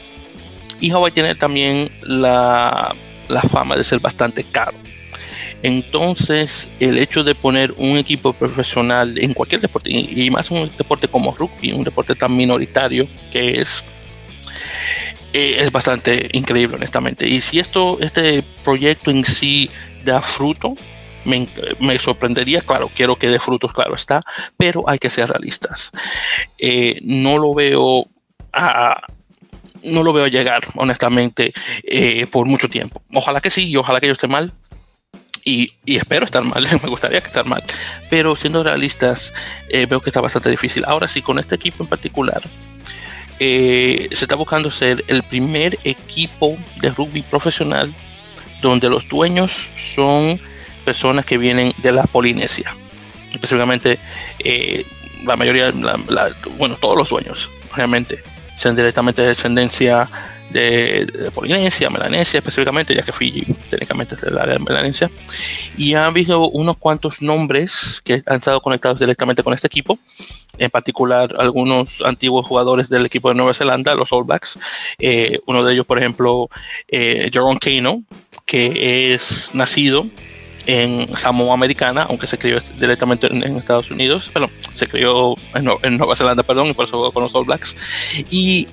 Y 0.81 0.91
Hawái 0.91 1.13
tiene 1.13 1.35
también 1.35 1.91
la, 2.03 2.95
la 3.27 3.41
fama 3.41 3.75
de 3.75 3.83
ser 3.83 4.01
bastante 4.01 4.45
caro. 4.45 4.77
Entonces, 5.63 6.71
el 6.79 6.99
hecho 6.99 7.25
de 7.25 7.35
poner 7.35 7.73
un 7.79 7.97
equipo 7.97 8.35
profesional 8.35 9.19
en 9.19 9.33
cualquier 9.33 9.63
deporte, 9.63 9.89
y 9.91 10.31
más 10.31 10.51
un 10.51 10.71
deporte 10.77 11.09
como 11.09 11.35
rugby, 11.35 11.73
un 11.73 11.85
deporte 11.85 12.15
tan 12.15 12.37
minoritario 12.37 13.09
que 13.33 13.63
es, 13.63 13.83
eh, 15.33 15.57
es 15.61 15.73
bastante 15.73 16.29
increíble, 16.33 16.77
honestamente. 16.77 17.27
Y 17.27 17.41
si 17.41 17.59
esto, 17.59 17.97
este 18.03 18.45
proyecto 18.63 19.11
en 19.11 19.25
sí 19.25 19.71
da 20.09 20.21
fruto, 20.21 20.75
me, 21.25 21.99
sorprendería, 21.99 22.63
claro, 22.63 22.91
quiero 22.95 23.17
que 23.17 23.29
dé 23.29 23.39
frutos, 23.39 23.73
claro 23.73 23.95
está, 23.95 24.23
pero 24.57 24.85
hay 24.89 24.99
que 24.99 25.11
ser 25.11 25.29
realistas. 25.29 25.93
Eh, 26.59 26.99
no 27.03 27.39
lo 27.39 27.55
veo 27.55 28.07
a, 28.53 29.01
no 29.85 30.03
lo 30.03 30.13
veo 30.13 30.27
llegar, 30.27 30.63
honestamente, 30.75 31.53
eh, 31.85 32.27
por 32.31 32.47
mucho 32.47 32.69
tiempo. 32.69 33.03
Ojalá 33.13 33.41
que 33.41 33.51
sí, 33.51 33.69
y 33.69 33.77
ojalá 33.77 34.01
que 34.01 34.07
yo 34.07 34.13
esté 34.13 34.29
mal. 34.29 34.53
Y, 35.45 35.73
espero 35.87 36.25
estar 36.25 36.43
mal, 36.43 36.67
me 36.83 36.89
gustaría 36.89 37.21
que 37.21 37.29
estar 37.29 37.45
mal. 37.45 37.63
Pero 38.11 38.37
siendo 38.37 38.63
realistas, 38.63 39.33
eh, 39.69 39.87
veo 39.87 40.01
que 40.01 40.11
está 40.11 40.21
bastante 40.21 40.51
difícil. 40.51 40.85
Ahora 40.87 41.09
sí, 41.09 41.23
con 41.23 41.39
este 41.39 41.55
equipo 41.55 41.83
en 41.83 41.89
particular, 41.89 42.43
se 43.39 44.09
está 44.11 44.35
buscando 44.35 44.69
ser 44.71 45.05
el 45.07 45.23
primer 45.23 45.79
equipo 45.85 46.59
de 46.81 46.91
rugby 46.91 47.23
profesional 47.23 47.95
donde 48.61 48.89
los 48.89 49.09
dueños 49.09 49.71
son 49.75 50.41
personas 50.85 51.25
que 51.25 51.39
vienen 51.39 51.73
de 51.79 51.93
la 51.93 52.05
Polinesia. 52.05 52.75
Específicamente, 53.33 53.99
eh, 54.39 54.87
la 55.25 55.37
mayoría, 55.37 55.73
bueno, 56.57 56.77
todos 56.81 56.97
los 56.97 57.09
dueños, 57.09 57.51
realmente, 57.75 58.23
son 58.57 58.75
directamente 58.75 59.23
de 59.23 59.29
descendencia 59.29 60.09
de, 60.51 61.31
Polinesia, 61.35 61.91
Melanesia 61.91 62.39
específicamente, 62.39 62.95
ya 62.95 63.03
que 63.03 63.13
Fiji 63.13 63.45
técnicamente 63.71 64.15
es 64.15 64.21
de 64.21 64.31
la 64.31 64.47
de 64.47 64.59
Melanesia. 64.59 65.11
Y 65.77 65.95
ha 65.95 66.07
habido 66.07 66.49
unos 66.49 66.77
cuantos 66.79 67.23
nombres 67.23 68.01
que 68.05 68.23
han 68.27 68.39
estado 68.39 68.61
conectados 68.61 68.99
directamente 68.99 69.43
con 69.43 69.53
este 69.53 69.67
equipo, 69.67 69.99
en 70.57 70.71
particular 70.71 71.35
algunos 71.39 72.03
antiguos 72.03 72.47
jugadores 72.47 72.89
del 72.89 73.07
equipo 73.07 73.29
de 73.29 73.35
Nueva 73.35 73.55
Zelanda, 73.55 73.95
los 73.95 74.13
All 74.13 74.25
Blacks. 74.25 74.59
Eh, 74.99 75.39
uno 75.47 75.63
de 75.63 75.75
ellos, 75.75 75.87
por 75.87 75.99
ejemplo, 75.99 76.49
eh, 76.89 77.29
Jerome 77.33 77.59
Kano, 77.59 78.03
que 78.49 79.13
es 79.13 79.51
nacido 79.53 80.07
en 80.67 81.17
Samoa 81.17 81.53
Americana, 81.53 82.07
aunque 82.09 82.27
se 82.27 82.39
crió 82.39 82.59
directamente 82.81 83.27
en, 83.27 83.57
Estados 83.57 83.91
Unidos, 83.91 84.31
pero 84.33 84.51
se 84.73 84.87
crió 84.87 85.35
en, 85.55 85.97
Nueva 85.99 86.17
Zelanda, 86.17 86.43
perdón, 86.43 86.69
y 86.69 86.73
por 86.73 86.87
eso 86.87 86.97
jugó 86.97 87.13
con 87.13 87.23
los 87.23 87.35
All 87.35 87.45
Blacks. 87.45 87.77
Y, 88.31 88.67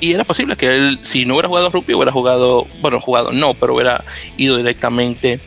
y, 0.00 0.12
era 0.12 0.24
posible 0.24 0.56
que 0.56 0.66
él, 0.66 0.98
si 1.02 1.24
no 1.24 1.34
hubiera 1.34 1.48
jugado 1.48 1.70
rugby, 1.70 1.94
hubiera 1.94 2.10
jugado, 2.10 2.66
bueno, 2.80 3.00
jugado 3.00 3.32
no, 3.32 3.54
pero 3.54 3.74
hubiera 3.74 4.04
ido 4.36 4.56
directamente 4.56 5.38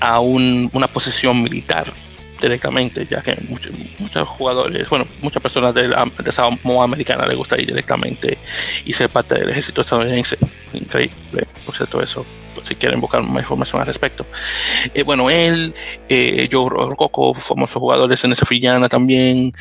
a 0.00 0.20
una 0.20 0.88
posición 0.88 1.42
militar 1.42 1.92
directamente, 2.40 3.06
ya 3.08 3.22
que 3.22 3.36
muchos, 3.98 4.28
jugadores, 4.28 4.88
bueno, 4.88 5.06
muchas 5.20 5.42
personas 5.42 5.74
de, 5.74 5.88
la, 5.88 6.10
de 6.18 6.32
Samoa 6.32 6.84
Americana 6.84 7.26
les 7.26 7.36
gusta 7.36 7.60
ir 7.60 7.66
directamente 7.66 8.38
y 8.84 8.92
ser 8.92 9.08
parte 9.08 9.34
del 9.36 9.50
ejército 9.50 9.80
estadounidense. 9.80 10.38
Increíble, 10.72 11.46
por 11.64 11.74
cierto, 11.74 12.02
eso, 12.02 12.24
si 12.62 12.74
quieren 12.74 13.00
buscar 13.00 13.22
más 13.22 13.42
información 13.42 13.80
al 13.80 13.86
respecto. 13.86 14.26
Eh, 14.94 15.02
bueno, 15.02 15.30
él, 15.30 15.74
eh, 16.08 16.48
Joe 16.50 16.68
Rococo, 16.68 17.34
famosos 17.34 17.80
jugadores 17.80 18.22
en 18.24 18.32
esa 18.32 18.46
Fillana 18.46 18.88
también, 18.88 19.52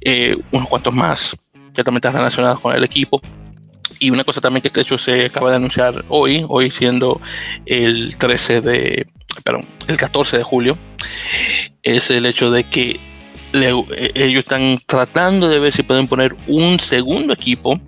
eh, 0.00 0.36
unos 0.50 0.68
cuantos 0.68 0.94
más 0.94 1.36
que 1.74 1.82
también 1.82 1.98
están 1.98 2.14
relacionados 2.14 2.60
con 2.60 2.74
el 2.74 2.84
equipo. 2.84 3.20
Y 4.04 4.10
una 4.10 4.22
cosa 4.22 4.42
también 4.42 4.60
que 4.60 4.68
de 4.68 4.82
hecho 4.82 4.98
se 4.98 5.24
acaba 5.24 5.48
de 5.48 5.56
anunciar 5.56 6.04
hoy, 6.10 6.44
hoy 6.46 6.70
siendo 6.70 7.22
el 7.64 8.18
13 8.18 8.60
de, 8.60 9.06
perdón, 9.42 9.66
el 9.88 9.96
14 9.96 10.36
de 10.36 10.44
julio, 10.44 10.76
es 11.82 12.10
el 12.10 12.26
hecho 12.26 12.50
de 12.50 12.64
que 12.64 13.00
ellos 13.54 14.40
están 14.40 14.78
tratando 14.84 15.48
de 15.48 15.58
ver 15.58 15.72
si 15.72 15.82
pueden 15.84 16.06
poner 16.06 16.36
un 16.48 16.78
segundo 16.80 17.32
equipo 17.32 17.80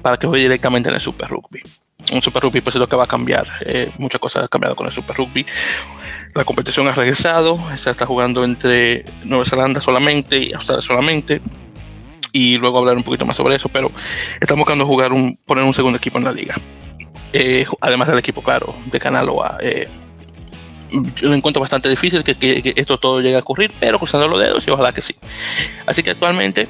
para 0.00 0.16
que 0.16 0.26
juegue 0.26 0.44
directamente 0.44 0.88
en 0.88 0.94
el 0.94 1.00
Super 1.02 1.28
Rugby. 1.28 1.60
Un 2.10 2.22
Super 2.22 2.42
Rugby 2.42 2.62
pues 2.62 2.76
es 2.76 2.80
lo 2.80 2.88
que 2.88 2.96
va 2.96 3.04
a 3.04 3.06
cambiar. 3.06 3.46
Eh, 3.66 3.92
muchas 3.98 4.18
cosas 4.18 4.44
han 4.44 4.48
cambiado 4.48 4.74
con 4.74 4.86
el 4.86 4.92
Super 4.94 5.14
Rugby. 5.14 5.44
La 6.34 6.46
competición 6.46 6.88
ha 6.88 6.92
regresado, 6.92 7.58
se 7.76 7.90
está 7.90 8.06
jugando 8.06 8.44
entre 8.44 9.04
Nueva 9.24 9.44
Zelanda 9.44 9.82
solamente 9.82 10.38
y 10.38 10.54
Australia 10.54 10.80
solamente. 10.80 11.42
Y 12.32 12.58
luego 12.58 12.78
hablar 12.78 12.96
un 12.96 13.02
poquito 13.02 13.26
más 13.26 13.36
sobre 13.36 13.56
eso, 13.56 13.68
pero 13.68 13.90
están 14.40 14.56
buscando 14.56 14.86
jugar 14.86 15.12
un, 15.12 15.36
poner 15.46 15.64
un 15.64 15.74
segundo 15.74 15.98
equipo 15.98 16.18
en 16.18 16.24
la 16.24 16.32
liga. 16.32 16.54
Eh, 17.32 17.64
además 17.80 18.08
del 18.08 18.18
equipo, 18.18 18.42
claro, 18.42 18.74
de 18.90 18.98
Canaloa. 18.98 19.58
Eh, 19.60 19.88
lo 21.20 21.34
encuentro 21.34 21.60
bastante 21.60 21.88
difícil 21.88 22.24
que, 22.24 22.74
esto 22.76 22.98
todo 22.98 23.20
llegue 23.20 23.36
a 23.36 23.40
ocurrir, 23.40 23.72
pero 23.78 23.98
cruzando 23.98 24.26
los 24.28 24.40
dedos 24.40 24.66
y 24.66 24.70
ojalá 24.70 24.92
que 24.92 25.00
sí. 25.00 25.14
Así 25.86 26.02
que 26.02 26.10
actualmente 26.10 26.68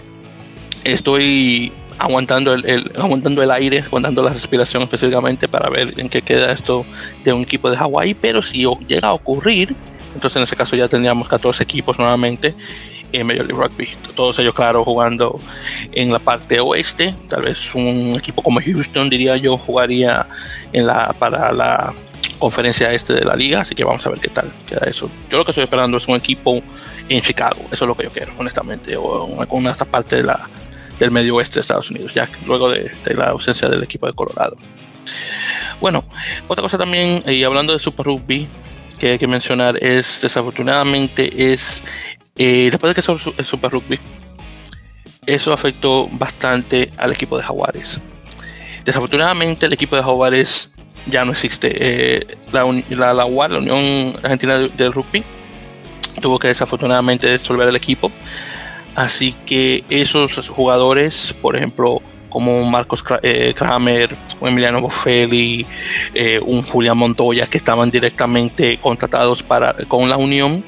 estoy 0.84 1.72
aguantando 1.98 2.54
el, 2.54 2.92
aguantando 2.98 3.42
el 3.42 3.50
aire, 3.50 3.80
aguantando 3.80 4.22
la 4.22 4.32
respiración 4.32 4.82
específicamente 4.82 5.48
para 5.48 5.68
ver 5.68 5.98
en 5.98 6.08
qué 6.08 6.22
queda 6.22 6.52
esto 6.52 6.84
de 7.24 7.32
un 7.32 7.42
equipo 7.42 7.70
de 7.70 7.76
Hawái, 7.76 8.14
pero 8.14 8.42
si 8.42 8.66
llega 8.88 9.08
a 9.08 9.12
ocurrir, 9.12 9.74
entonces 10.14 10.36
en 10.36 10.42
ese 10.42 10.56
caso 10.56 10.76
ya 10.76 10.88
tendríamos 10.88 11.28
14 11.28 11.62
equipos 11.62 11.98
nuevamente 11.98 12.54
en 13.12 13.27
Major 13.27 13.46
League 13.46 13.62
Rugby. 13.62 13.88
Todos 14.14 14.38
ellos, 14.38 14.55
claro, 14.55 14.85
jugando 14.85 15.38
en 15.92 16.12
la 16.12 16.18
parte 16.18 16.61
oeste. 16.61 17.14
Tal 17.29 17.42
vez 17.42 17.75
un 17.75 18.14
equipo 18.16 18.42
como 18.42 18.61
Houston, 18.61 19.09
diría 19.11 19.37
yo, 19.37 19.57
jugaría 19.57 20.27
en 20.73 20.87
la, 20.87 21.14
para 21.18 21.53
la 21.53 21.94
conferencia 22.38 22.92
este 22.92 23.12
de 23.12 23.25
la 23.25 23.37
liga, 23.37 23.61
así 23.61 23.75
que 23.75 23.85
vamos 23.85 24.05
a 24.07 24.11
ver 24.11 24.18
qué 24.18 24.29
tal 24.29 24.51
queda 24.66 24.83
eso. 24.87 25.09
Yo 25.31 25.38
lo 25.38 25.44
que 25.44 25.53
estoy 25.53 25.64
esperando 25.64 25.99
es 25.99 26.09
un 26.09 26.16
equipo 26.16 26.61
en 27.09 27.20
Chicago, 27.20 27.61
eso 27.70 27.85
es 27.85 27.88
lo 27.88 27.94
que 27.94 28.05
yo 28.05 28.11
quiero, 28.11 28.33
honestamente, 28.38 28.96
o 28.96 29.46
con 29.46 29.66
esta 29.66 29.85
parte 29.85 30.16
de 30.16 30.23
la, 30.25 30.49
del 30.99 31.11
medio 31.11 31.37
oeste 31.37 31.57
de 31.57 31.61
Estados 31.62 31.90
Unidos, 31.90 32.14
ya 32.14 32.29
luego 32.46 32.70
de, 32.70 32.90
la 33.14 33.29
ausencia 33.29 33.68
del 33.68 33.83
equipo 33.83 34.07
de 34.07 34.12
Colorado. 34.12 34.57
Bueno, 35.81 36.05
otra 36.46 36.62
cosa 36.62 36.79
también, 36.79 37.23
y 37.27 37.42
hablando 37.42 37.73
de 37.73 37.79
Super 37.79 38.07
Rugby, 38.07 38.49
que 38.99 39.12
hay 39.12 39.18
que 39.18 39.27
mencionar 39.27 39.83
es, 39.83 40.20
desafortunadamente, 40.20 41.53
es, 41.53 41.83
eh, 42.42 42.70
después 42.70 42.94
de 42.94 43.03
que 43.03 43.35
el 43.37 43.44
Super 43.44 43.70
Rugby, 43.70 43.98
eso 45.26 45.53
afectó 45.53 46.09
bastante 46.11 46.90
al 46.96 47.12
equipo 47.12 47.37
de 47.37 47.42
Jaguares. 47.42 48.00
Desafortunadamente, 48.83 49.66
el 49.66 49.74
equipo 49.74 49.94
de 49.94 50.03
Jaguares 50.03 50.74
ya 51.05 51.22
no 51.22 51.33
existe. 51.33 51.70
Eh, 51.74 52.38
la, 52.50 52.64
la, 52.96 53.12
la, 53.12 53.26
UAR, 53.26 53.50
la 53.50 53.59
Unión 53.59 54.16
Argentina 54.22 54.57
del 54.57 54.90
Rugby, 54.90 55.22
tuvo 56.22 56.38
que 56.38 56.48
desafortunadamente 56.48 57.31
disolver 57.31 57.68
el 57.68 57.76
equipo. 57.76 58.11
Así 58.94 59.35
que 59.44 59.85
esos 59.90 60.48
jugadores, 60.48 61.35
por 61.42 61.57
ejemplo, 61.57 62.00
como 62.31 62.64
Marcos 62.64 63.05
eh, 63.22 63.53
Kramer, 63.55 64.16
Emiliano 64.40 64.81
Boffelli, 64.81 65.66
eh, 66.14 66.40
un 66.42 66.62
Julián 66.62 66.96
Montoya, 66.96 67.46
que 67.46 67.59
estaban 67.59 67.90
directamente 67.90 68.79
contratados 68.79 69.42
para, 69.42 69.74
con 69.88 70.09
la 70.09 70.16
Unión, 70.16 70.64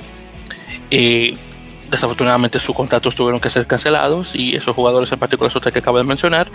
desafortunadamente 1.93 2.59
sus 2.59 2.75
contratos 2.75 3.15
tuvieron 3.15 3.39
que 3.39 3.51
ser 3.51 3.67
cancelados 3.67 4.35
y 4.35 4.57
esos 4.57 4.75
jugadores 4.75 5.13
en 5.13 5.19
particular, 5.19 5.51
esos 5.51 5.63
que 5.63 5.79
acabo 5.79 5.99
de 5.99 6.05
mencionar, 6.05 6.51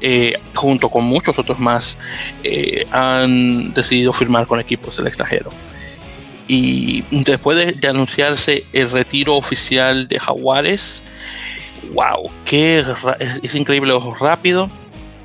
eh, 0.00 0.38
junto 0.54 0.88
con 0.88 1.04
muchos 1.04 1.36
otros 1.38 1.58
más, 1.58 1.98
eh, 2.44 2.86
han 2.92 3.74
decidido 3.74 4.12
firmar 4.12 4.46
con 4.46 4.60
equipos 4.60 4.96
del 4.96 5.08
extranjero. 5.08 5.50
Y 6.46 7.02
después 7.10 7.80
de, 7.80 7.88
anunciarse 7.88 8.64
el 8.72 8.90
retiro 8.90 9.34
oficial 9.34 10.06
de 10.06 10.20
Jaguares, 10.20 11.02
wow, 11.92 12.30
qué 12.44 12.84
es, 13.42 13.54
increíble 13.54 13.92
lo 13.92 14.14
rápido 14.14 14.70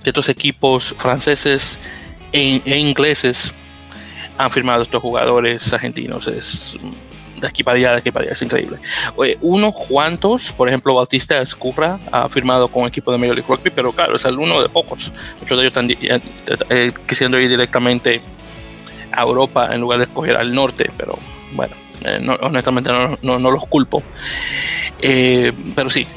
que 0.04 0.10
estos 0.10 0.30
equipos 0.30 0.95
franceses 0.97 1.80
e, 2.34 2.62
e 2.65 2.78
ingleses 2.78 3.54
han 4.38 4.50
firmado 4.50 4.84
estos 4.84 5.02
jugadores 5.02 5.71
argentinos. 5.73 6.28
Es 6.28 6.80
de 7.39 7.47
aquí 7.47 7.63
para 7.63 7.78
allá, 7.78 7.91
de 7.91 7.97
aquí 7.97 8.12
para 8.12 8.26
allá, 8.26 8.34
es 8.34 8.41
increíble. 8.41 8.78
unos 9.41 9.76
cuantos, 9.76 10.52
por 10.52 10.67
ejemplo, 10.67 10.93
Bautista 10.93 11.39
Escurra 11.39 12.00
ha 12.12 12.28
firmado 12.30 12.67
con 12.67 12.88
equipo 12.88 13.12
de 13.12 13.17
Major 13.17 13.36
League 13.36 13.47
Rugby, 13.47 13.69
pero 13.69 13.91
claro, 13.91 14.15
es 14.15 14.26
el 14.26 14.38
uno 14.39 14.62
de 14.62 14.69
pocos. 14.69 15.13
Muchos 15.39 15.58
de 15.58 15.67
ellos 15.67 15.78
están 15.78 15.89
eh, 15.89 16.21
eh, 16.69 16.91
quisiendo 17.08 17.39
ir 17.39 17.50
directamente 17.50 18.21
a 19.12 19.21
Europa 19.21 19.69
en 19.73 19.82
lugar 19.82 20.00
de 20.00 20.06
escoger 20.06 20.36
al 20.36 20.54
norte, 20.54 20.89
pero 20.97 21.17
bueno, 21.54 21.76
eh, 22.04 22.19
honestamente 22.41 22.91
no, 22.91 23.39
no, 23.39 23.52
los 23.52 23.65
culpo. 23.67 24.04
pero 25.00 25.89
sí, 25.89 26.08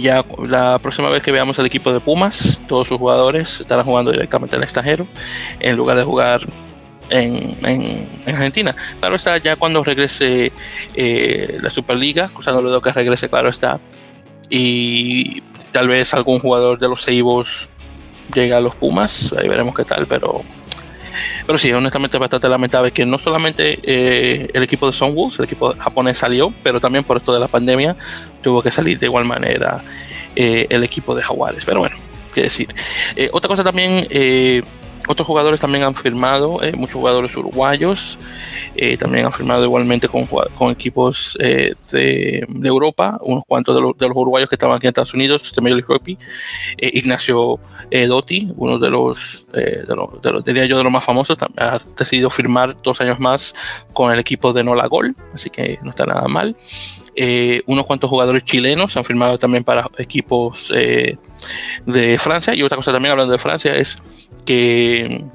ya 0.00 0.24
la 0.46 0.78
próxima 0.78 1.10
vez 1.10 1.22
que 1.22 1.30
veamos 1.30 1.58
el 1.58 1.66
equipo 1.66 1.92
de 1.92 2.00
Pumas, 2.00 2.60
todos 2.66 2.88
sus 2.88 2.98
jugadores 2.98 3.60
estarán 3.60 3.84
jugando 3.84 4.10
directamente 4.10 4.56
al 4.56 4.62
extranjero 4.62 5.06
en 5.60 5.76
lugar 5.76 5.96
de 5.96 6.04
jugar 6.04 6.40
en, 7.10 8.08
Argentina. 8.26 8.74
Claro 8.98 9.16
está, 9.16 9.38
ya 9.38 9.56
cuando 9.56 9.82
regrese 9.84 10.52
eh, 10.94 11.58
la 11.60 11.70
Superliga, 11.70 12.28
cruzando 12.28 12.62
lo 12.62 12.80
que 12.82 12.92
regrese, 12.92 13.28
claro 13.28 13.48
está, 13.48 13.80
y 14.50 15.42
tal 15.72 15.88
vez 15.88 16.14
algún 16.14 16.38
jugador 16.38 16.78
de 16.78 16.88
los 16.88 17.02
Seibos 17.02 17.70
llegue 18.34 18.54
a 18.54 18.60
los 18.60 18.74
Pumas, 18.74 19.34
ahí 19.38 19.48
veremos 19.48 19.74
qué 19.74 19.84
tal, 19.84 20.06
pero 20.06 20.42
pero 21.46 21.58
sí, 21.58 21.72
honestamente 21.72 22.16
es 22.16 22.20
bastante 22.20 22.48
lamentable 22.48 22.92
que 22.92 23.06
no 23.06 23.18
solamente 23.18 23.80
eh, 23.82 24.50
el 24.52 24.62
equipo 24.62 24.86
de 24.86 24.92
Sunwolves, 24.92 25.38
el 25.38 25.46
equipo 25.46 25.74
japonés 25.76 26.18
salió, 26.18 26.52
pero 26.62 26.78
también 26.78 27.04
por 27.04 27.16
esto 27.16 27.32
de 27.32 27.40
la 27.40 27.48
pandemia 27.48 27.96
tuvo 28.42 28.60
que 28.62 28.70
salir 28.70 28.98
de 28.98 29.06
igual 29.06 29.24
manera 29.24 29.82
eh, 30.36 30.66
el 30.68 30.84
equipo 30.84 31.14
de 31.14 31.22
Jaguares. 31.22 31.64
Pero 31.64 31.80
bueno, 31.80 31.96
qué 32.34 32.42
decir. 32.42 32.68
otra 33.32 33.48
cosa 33.48 33.64
también 33.64 34.06
otros 35.08 35.26
jugadores 35.26 35.58
también 35.58 35.84
han 35.84 35.94
firmado, 35.94 36.62
eh, 36.62 36.72
muchos 36.76 36.96
jugadores 36.96 37.34
uruguayos 37.34 38.18
eh, 38.76 38.98
también 38.98 39.24
han 39.24 39.32
firmado 39.32 39.64
igualmente 39.64 40.06
con, 40.06 40.26
con 40.26 40.70
equipos 40.70 41.36
eh, 41.40 41.72
de, 41.90 42.46
Europa, 42.62 43.18
unos 43.22 43.44
cuantos 43.46 43.74
de, 43.74 43.80
los 44.06 44.16
uruguayos 44.16 44.50
que 44.50 44.54
estaban 44.54 44.76
aquí 44.76 44.86
en 44.86 44.90
Estados 44.90 45.14
Unidos, 45.14 45.54
de 45.54 45.62
Major 45.62 45.78
League 45.78 45.88
Rugby, 45.88 46.18
Ignacio 46.76 47.58
Dotti, 48.06 48.52
uno 48.56 48.78
de 48.78 48.90
los, 48.90 49.48
de 49.52 49.86
los, 49.96 50.44
diría 50.44 50.66
yo, 50.66 50.76
de 50.76 50.84
los 50.84 50.92
más 50.92 51.04
famosos, 51.04 51.38
ha 51.56 51.78
decidido 51.96 52.28
firmar 52.28 52.76
dos 52.82 53.00
años 53.00 53.18
más 53.18 53.54
con 53.94 54.12
el 54.12 54.18
equipo 54.18 54.52
de 54.52 54.62
Nola 54.62 54.86
Gol, 54.86 55.16
así 55.32 55.48
que 55.48 55.78
no 55.82 55.90
está 55.90 56.04
nada 56.04 56.28
mal. 56.28 56.54
unos 57.66 57.86
cuantos 57.86 58.10
jugadores 58.10 58.44
chilenos 58.44 58.94
han 58.98 59.04
firmado 59.04 59.38
también 59.38 59.64
para 59.64 59.88
equipos 59.96 60.68
de 60.68 62.18
Francia. 62.18 62.54
Y 62.54 62.62
otra 62.62 62.76
cosa 62.76 62.92
también 62.92 63.12
hablando 63.12 63.32
de 63.32 63.38
Francia 63.38 63.74
es 63.74 63.98
que 64.48 65.26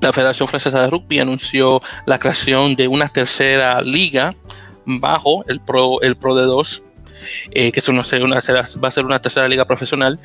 la 0.00 0.14
Federación 0.14 0.48
Francesa 0.48 0.80
de 0.80 0.88
Rugby 0.88 1.18
anunció 1.18 1.82
la 2.06 2.18
creación 2.18 2.74
de 2.74 2.88
una 2.88 3.08
tercera 3.08 3.82
liga 3.82 4.34
bajo 4.86 5.44
el 5.46 5.60
Pro, 5.60 6.00
el 6.00 6.16
Pro 6.16 6.34
de 6.34 6.44
2 6.44 6.82
eh, 7.50 7.70
que 7.70 7.82
una, 7.90 8.02
una, 8.24 8.40
va 8.82 8.88
a 8.88 8.90
ser 8.90 9.04
una 9.04 9.20
tercera 9.20 9.46
liga 9.46 9.66
profesional, 9.66 10.18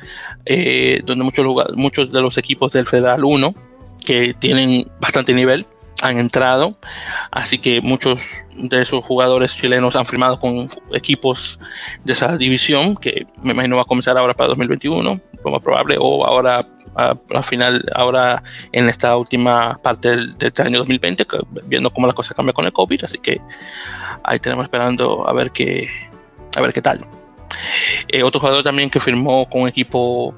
eh, 0.46 1.02
donde 1.04 1.24
muchos, 1.24 1.44
muchos 1.74 2.10
de 2.10 2.22
los 2.22 2.38
equipos 2.38 2.72
del 2.72 2.86
Federal 2.86 3.22
1, 3.22 3.54
que 4.06 4.32
tienen 4.32 4.90
bastante 4.98 5.34
nivel, 5.34 5.66
han 6.00 6.18
entrado. 6.18 6.78
Así 7.30 7.58
que 7.58 7.82
muchos 7.82 8.18
de 8.56 8.80
esos 8.80 9.04
jugadores 9.04 9.54
chilenos 9.58 9.94
han 9.94 10.06
firmado 10.06 10.38
con 10.38 10.70
equipos 10.94 11.60
de 12.02 12.14
esa 12.14 12.38
división, 12.38 12.96
que 12.96 13.26
me 13.42 13.52
imagino 13.52 13.76
va 13.76 13.82
a 13.82 13.86
comenzar 13.86 14.16
ahora 14.16 14.32
para 14.32 14.48
2021, 14.48 15.20
lo 15.44 15.50
más 15.50 15.62
probable, 15.62 15.96
o 16.00 16.24
ahora 16.24 16.66
a, 16.94 17.42
final, 17.42 17.84
ahora 17.94 18.42
en 18.72 18.88
esta 18.88 19.16
última 19.16 19.78
parte 19.82 20.08
del, 20.10 20.34
año 20.64 20.78
2020, 20.78 21.26
viendo 21.64 21.90
cómo 21.90 22.06
la 22.06 22.12
cosa 22.12 22.34
cambia 22.34 22.52
con 22.52 22.66
el 22.66 22.72
COVID. 22.72 23.04
Así 23.04 23.18
que 23.18 23.40
ahí 24.24 24.38
tenemos 24.38 24.64
esperando 24.64 25.28
a 25.28 25.32
ver 25.32 25.50
qué, 25.50 25.88
a 26.56 26.60
ver 26.60 26.72
qué 26.72 26.82
tal. 26.82 27.00
Eh, 28.08 28.22
otro 28.22 28.40
jugador 28.40 28.62
también 28.62 28.90
que 28.90 29.00
firmó 29.00 29.48
con 29.48 29.62
un 29.62 29.68
equipo 29.68 30.34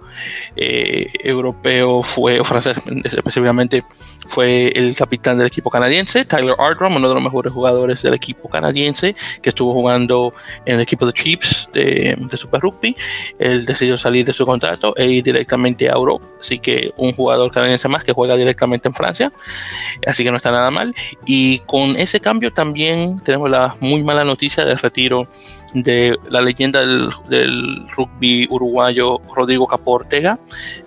eh, 0.57 1.11
europeo 1.21 2.03
fue, 2.03 2.41
o 2.41 2.45
francés 2.45 2.81
específicamente, 3.05 3.85
fue 4.27 4.69
el 4.69 4.95
capitán 4.95 5.39
del 5.39 5.47
equipo 5.47 5.71
canadiense, 5.71 6.25
Tyler 6.25 6.55
Ardrum, 6.59 6.97
uno 6.97 7.09
de 7.09 7.15
los 7.15 7.23
mejores 7.23 7.53
jugadores 7.53 8.03
del 8.03 8.15
equipo 8.15 8.49
canadiense, 8.49 9.15
que 9.43 9.49
estuvo 9.51 9.73
jugando 9.73 10.35
en 10.65 10.77
el 10.77 10.81
equipo 10.81 11.07
de 11.07 11.13
Chiefs 11.13 11.71
de, 11.73 12.17
Super 12.35 12.61
Rugby. 12.61 12.97
Él 13.39 13.65
decidió 13.65 13.97
salir 13.97 14.25
de 14.25 14.33
su 14.33 14.45
contrato 14.45 14.95
e 14.97 15.07
ir 15.07 15.23
directamente 15.23 15.89
a 15.89 15.93
Europa. 15.93 16.27
Así 16.41 16.59
que 16.59 16.93
un 16.97 17.13
jugador 17.13 17.51
canadiense 17.51 17.89
más 17.89 18.05
que 18.05 18.13
juega 18.13 18.37
directamente 18.37 18.89
en 18.89 18.95
Francia. 18.95 19.33
Así 20.07 20.25
que 20.25 20.31
no 20.31 20.37
está 20.37 20.51
nada 20.51 20.71
mal. 20.71 20.95
Y 21.27 21.61
con 21.61 21.97
ese 21.97 22.21
cambio 22.21 22.53
también 22.53 23.21
tenemos 23.21 23.51
la 23.51 23.77
muy 23.81 24.03
mala 24.03 24.25
noticia 24.25 24.65
del 24.65 24.79
retiro 24.79 25.29
de 25.75 26.17
la 26.29 26.41
leyenda 26.41 26.87
del, 26.87 27.11
rugby 27.97 28.47
uruguayo 28.49 29.21
Rodrigo 29.35 29.67
Capo 29.67 29.93
Ortega, 29.93 30.39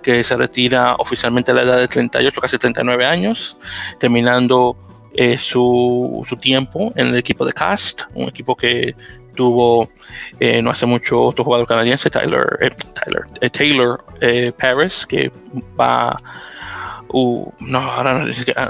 que 0.02 0.22
se 0.22 0.36
retira 0.36 0.96
oficialmente 0.98 1.52
a 1.52 1.54
la 1.54 1.62
edad 1.62 1.76
de 1.76 1.88
38, 1.88 2.40
casi 2.40 2.58
39 2.58 3.04
años, 3.04 3.27
terminando 3.98 4.76
eh, 5.14 5.36
su, 5.36 6.22
su, 6.24 6.36
tiempo 6.36 6.92
en 6.94 7.08
el 7.08 7.16
equipo 7.16 7.44
de 7.44 7.52
Cast, 7.52 8.02
un 8.14 8.28
equipo 8.28 8.54
que 8.54 8.94
tuvo 9.34 9.90
eh, 10.38 10.60
no 10.62 10.70
hace 10.70 10.86
mucho 10.86 11.22
otro 11.22 11.44
jugador 11.44 11.66
canadiense, 11.66 12.10
Tyler, 12.10 12.58
eh, 12.60 12.70
Tyler 12.70 13.50
Taylor 13.50 14.04
Paris, 14.56 15.06
que 15.06 15.32
va 15.78 16.16
Uh, 17.10 17.50
no, 17.60 17.78
ahora, 17.78 18.22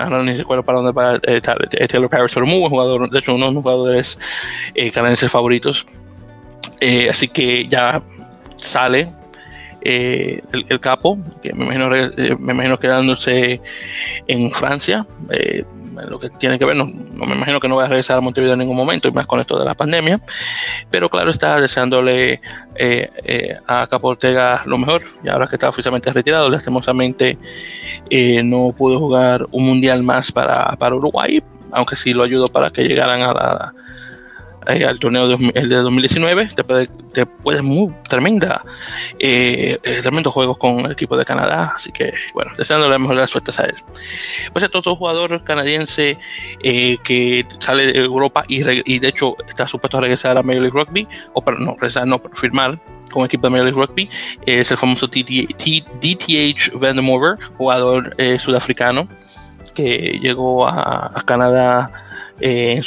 no 0.09 0.23
ni 0.23 0.33
recuerdo 0.35 0.63
para 0.63 0.79
dónde 0.79 0.93
va 0.93 1.19
Taylor 1.19 2.09
Paris, 2.09 2.31
pero 2.33 2.47
muy 2.47 2.61
buen 2.61 2.71
jugador, 2.71 3.11
de 3.11 3.19
hecho 3.19 3.35
uno 3.35 3.47
de 3.47 3.53
los 3.53 3.63
jugadores 3.65 4.17
canadienses 4.95 5.29
favoritos. 5.29 5.89
Así 7.11 7.27
que 7.27 7.67
ya 7.67 8.01
sale 8.55 9.13
eh, 9.91 10.43
el, 10.53 10.81
capo, 10.81 11.17
que 11.41 11.55
me 11.55 11.65
imagino, 11.65 11.89
eh, 11.97 12.37
me 12.39 12.53
imagino 12.53 12.79
quedándose 12.79 13.63
en 14.27 14.51
Francia. 14.51 15.07
lo 16.11 16.19
que 16.19 16.29
tiene 16.29 16.59
que 16.59 16.67
ver, 16.67 16.77
no, 16.77 16.85
me 16.85 17.35
imagino 17.35 17.59
que 17.59 17.69
no 17.69 17.77
va 17.77 17.85
a 17.85 17.89
regresar 17.89 18.19
a 18.19 18.21
Montevideo 18.21 18.53
en 18.53 18.59
ningún 18.59 18.77
momento, 18.77 19.09
y 19.09 19.13
más 19.13 19.27
con 19.27 19.41
esto 19.41 19.59
de 19.59 19.65
la 19.65 19.73
pandemia. 19.73 20.21
Pero 20.91 21.09
claro, 21.09 21.31
está 21.31 21.59
deseándole 21.59 22.43
a 23.67 23.87
Capo 23.87 24.09
Ortega 24.09 24.61
lo 24.67 24.77
mejor. 24.77 25.03
Y 25.25 25.31
ahora 25.31 25.47
que 25.47 25.57
está 25.57 25.71
oficialmente 25.71 26.13
retirado, 26.13 26.51
lastimosamente 26.51 27.39
no 28.45 28.75
pudo 28.77 28.99
jugar 28.99 29.47
un 29.53 29.65
mundial 29.69 30.03
más 30.03 30.31
para, 30.31 30.77
para 30.77 30.97
Uruguay, 30.97 31.43
aunque 31.73 31.97
sí 31.97 32.13
lo 32.13 32.25
ayudó 32.25 32.49
para 32.49 32.69
que 32.71 32.83
llegaran 32.83 33.23
a 33.23 33.33
la 33.33 33.75
eh, 34.67 34.85
al 34.85 34.99
torneo 34.99 35.29
de, 35.29 35.53
el 35.55 35.69
de 35.69 35.77
2019, 35.77 36.51
después 36.57 36.89
de, 37.15 37.63
muy 37.63 37.93
tremenda, 38.09 38.65
eh, 39.19 39.79
eh, 39.83 40.01
tremendos 40.03 40.35
juegos 40.35 40.59
con 40.59 40.81
el 40.81 40.93
equipo 40.93 41.17
de 41.17 41.25
Canadá, 41.25 41.73
así 41.77 41.91
que 41.93 42.13
bueno, 42.35 42.51
deseándole 42.57 42.91
la 42.91 42.99
mejor 42.99 43.17
de 43.17 43.23
las 43.23 43.31
suertes 43.31 43.59
a 43.61 43.65
él. 43.65 43.75
Pues 44.53 44.65
es 44.65 44.75
otro 44.75 44.95
jugador 44.97 45.43
canadiense 45.45 46.19
que 46.61 47.47
sale 47.61 47.93
de 47.93 47.99
Europa 48.01 48.45
y, 48.49 48.63
y, 48.93 48.99
de 48.99 49.09
hecho 49.09 49.37
está 49.49 49.67
supuesto 49.67 49.99
a 49.99 50.01
regresar 50.01 50.37
a 50.37 50.43
Major 50.43 50.63
League 50.63 50.79
Rugby, 50.79 51.09
o 51.33 51.43
para 51.43 51.59
no, 51.59 51.73
regresar, 51.73 52.07
no, 52.07 52.21
firmar 52.35 52.79
con 53.13 53.23
el 53.23 53.27
equipo 53.27 53.47
de 53.47 53.51
Major 53.51 53.67
League 53.67 53.81
Rugby, 53.81 54.11
es 54.45 54.71
el 54.71 54.77
famoso 54.77 55.07
DTH 55.07 56.73
Vandermover, 56.75 57.39
jugador 57.57 58.15
sudafricano 58.39 59.09
que 59.75 60.19
llegó 60.21 60.67
a, 60.67 61.13
a 61.15 61.23
Canadá 61.23 62.08
eh, 62.41 62.81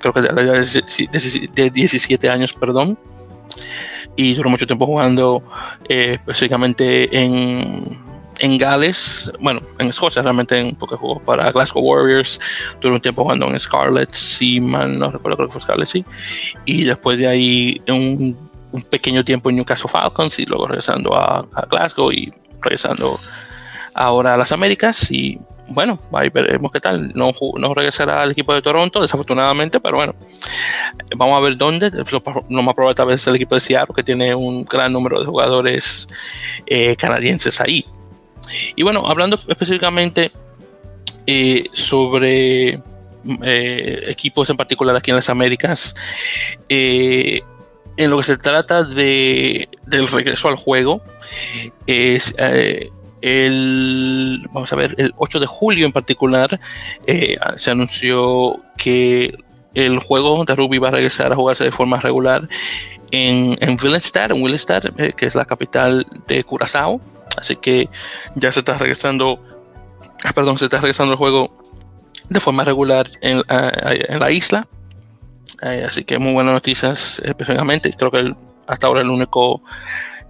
creo 0.00 0.12
que 0.12 0.20
de, 0.22 1.70
17 1.70 2.30
años, 2.30 2.52
perdón, 2.52 2.98
y 4.16 4.34
duró 4.34 4.50
mucho 4.50 4.66
tiempo 4.66 4.86
jugando 4.86 5.42
eh, 5.88 6.14
específicamente 6.14 7.16
en, 7.16 7.98
en 8.38 8.58
Gales, 8.58 9.30
bueno, 9.40 9.60
en 9.78 9.88
Escocia 9.88 10.22
realmente, 10.22 10.58
en, 10.58 10.74
porque 10.74 10.96
jugó 10.96 11.20
para 11.20 11.50
Glasgow 11.52 11.82
Warriors, 11.82 12.40
duró 12.80 12.94
un 12.94 13.00
tiempo 13.00 13.22
jugando 13.22 13.46
en 13.46 13.58
Scarlet, 13.58 14.12
si 14.12 14.60
mal 14.60 14.98
no 14.98 15.10
recuerdo, 15.10 15.36
creo 15.36 15.48
que 15.48 15.52
fue 15.52 15.60
Scarlet, 15.60 15.88
sí, 15.88 16.04
y 16.64 16.84
después 16.84 17.18
de 17.18 17.28
ahí 17.28 17.82
un, 17.88 18.36
un 18.72 18.82
pequeño 18.82 19.24
tiempo 19.24 19.50
en 19.50 19.56
Newcastle 19.56 19.90
Falcons 19.90 20.38
y 20.38 20.46
luego 20.46 20.66
regresando 20.66 21.14
a, 21.14 21.46
a 21.52 21.66
Glasgow 21.66 22.10
y 22.10 22.32
regresando 22.60 23.18
ahora 23.94 24.34
a 24.34 24.36
las 24.36 24.52
Américas 24.52 25.10
y 25.10 25.38
bueno, 25.68 25.98
ahí 26.12 26.28
veremos 26.28 26.70
qué 26.70 26.80
tal. 26.80 27.12
No, 27.14 27.32
no 27.58 27.74
regresará 27.74 28.22
al 28.22 28.32
equipo 28.32 28.54
de 28.54 28.62
Toronto, 28.62 29.00
desafortunadamente, 29.00 29.80
pero 29.80 29.96
bueno, 29.96 30.14
vamos 31.16 31.36
a 31.36 31.40
ver 31.40 31.56
dónde. 31.56 31.90
Lo, 31.90 32.62
más 32.62 32.74
probable 32.74 32.94
tal 32.94 33.06
vez 33.08 33.26
el 33.26 33.36
equipo 33.36 33.54
de 33.54 33.60
Seattle, 33.60 33.94
que 33.94 34.02
tiene 34.02 34.34
un 34.34 34.64
gran 34.64 34.92
número 34.92 35.18
de 35.18 35.26
jugadores 35.26 36.08
eh, 36.66 36.94
canadienses 36.96 37.60
ahí. 37.60 37.84
Y 38.76 38.82
bueno, 38.82 39.04
hablando 39.06 39.36
específicamente 39.48 40.30
eh, 41.26 41.64
sobre 41.72 42.80
eh, 43.42 44.04
equipos 44.06 44.48
en 44.50 44.56
particular 44.56 44.94
aquí 44.94 45.10
en 45.10 45.16
las 45.16 45.28
Américas, 45.28 45.96
en 46.68 48.10
lo 48.10 48.18
que 48.18 48.22
se 48.22 48.36
trata 48.36 48.84
de, 48.84 49.68
del 49.84 50.06
regreso 50.06 50.48
al 50.48 50.56
juego, 50.56 51.02
es 51.86 52.34
el, 53.22 54.46
vamos 54.52 54.72
a 54.72 54.76
ver, 54.76 54.94
el 54.98 55.14
8 55.16 55.40
de 55.40 55.46
julio 55.46 55.86
en 55.86 55.92
particular, 55.92 56.60
eh, 57.06 57.36
se 57.56 57.70
anunció 57.70 58.60
que 58.76 59.34
el 59.74 59.98
juego 59.98 60.44
de 60.44 60.54
rugby 60.54 60.78
va 60.78 60.88
a 60.88 60.92
regresar 60.92 61.32
a 61.32 61.36
jugarse 61.36 61.64
de 61.64 61.72
forma 61.72 61.98
regular 61.98 62.48
en, 63.10 63.56
en 63.60 63.78
en 63.78 64.96
eh, 64.98 65.12
que 65.16 65.26
es 65.26 65.34
la 65.34 65.44
capital 65.44 66.06
de 66.26 66.44
Curazao. 66.44 67.00
Así 67.36 67.56
que 67.56 67.88
ya 68.34 68.50
se 68.50 68.60
está 68.60 68.78
regresando, 68.78 69.38
ah, 70.24 70.32
perdón, 70.32 70.58
se 70.58 70.64
está 70.64 70.78
regresando 70.78 71.12
el 71.12 71.18
juego 71.18 71.56
de 72.28 72.40
forma 72.40 72.64
regular 72.64 73.08
en, 73.20 73.42
en 73.48 74.20
la 74.20 74.30
isla. 74.30 74.66
Eh, 75.62 75.84
así 75.86 76.04
que 76.04 76.18
muy 76.18 76.32
buenas 76.32 76.54
noticias, 76.54 77.20
especialmente. 77.24 77.92
Creo 77.92 78.10
que 78.10 78.34
hasta 78.66 78.86
ahora 78.86 79.00
el 79.02 79.10
único 79.10 79.62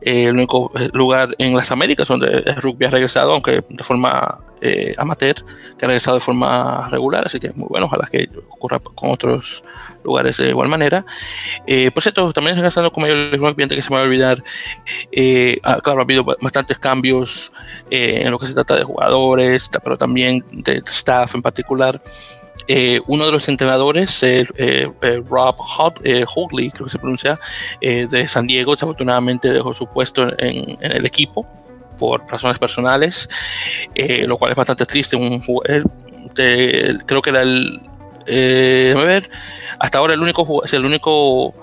el 0.00 0.34
único 0.34 0.70
eh, 0.78 0.90
lugar 0.92 1.34
en 1.38 1.56
las 1.56 1.70
Américas 1.72 2.08
donde 2.08 2.42
el 2.44 2.56
rugby 2.56 2.86
ha 2.86 2.90
regresado, 2.90 3.32
aunque 3.32 3.64
de 3.68 3.84
forma 3.84 4.38
eh, 4.60 4.94
amateur, 4.98 5.34
que 5.78 5.84
ha 5.84 5.88
regresado 5.88 6.16
de 6.16 6.20
forma 6.20 6.88
regular, 6.90 7.24
así 7.26 7.40
que 7.40 7.50
muy 7.52 7.66
bueno, 7.68 7.86
ojalá 7.86 8.06
que 8.10 8.28
ocurra 8.48 8.78
con 8.78 9.10
otros 9.10 9.64
lugares 10.04 10.36
de 10.36 10.50
igual 10.50 10.68
manera. 10.68 11.04
Eh, 11.66 11.90
por 11.90 12.02
cierto, 12.02 12.32
también 12.32 12.56
regresando 12.56 12.92
con 12.92 13.02
mayor 13.02 13.38
rugby, 13.38 13.66
que 13.68 13.82
se 13.82 13.90
me 13.90 13.96
va 13.96 14.02
a 14.02 14.04
olvidar, 14.04 14.42
ah, 15.64 15.80
claro, 15.82 16.00
ha 16.00 16.02
habido 16.02 16.24
bastantes 16.24 16.78
cambios 16.78 17.52
en 17.90 18.30
lo 18.30 18.38
que 18.38 18.46
se 18.46 18.54
trata 18.54 18.76
de 18.76 18.84
jugadores, 18.84 19.70
pero 19.82 19.96
también 19.96 20.44
de 20.50 20.82
staff 20.86 21.34
en 21.34 21.42
particular. 21.42 22.00
Eh, 22.68 23.00
uno 23.06 23.26
de 23.26 23.32
los 23.32 23.48
entrenadores, 23.48 24.22
eh, 24.22 24.44
eh, 24.56 25.22
Rob 25.28 25.56
Hogley, 25.58 26.70
creo 26.70 26.86
que 26.86 26.90
se 26.90 26.98
pronuncia, 26.98 27.38
de 27.80 28.28
San 28.28 28.46
Diego, 28.46 28.72
desafortunadamente 28.72 29.52
dejó 29.52 29.72
su 29.72 29.86
puesto 29.86 30.28
en, 30.38 30.76
el 30.80 31.06
equipo 31.06 31.46
por 31.98 32.26
razones 32.30 32.58
personales, 32.58 33.28
lo 33.94 34.36
cual 34.36 34.52
es 34.52 34.56
bastante 34.56 34.84
triste. 34.86 35.16
Un, 35.16 35.40
creo 36.34 37.22
que 37.22 37.30
era 37.30 37.42
el, 37.42 37.80
ver, 38.26 39.30
hasta 39.78 39.98
ahora 39.98 40.14
el 40.14 40.20
único 40.20 40.64
es 40.64 40.72
el 40.72 40.84
único 40.84 41.54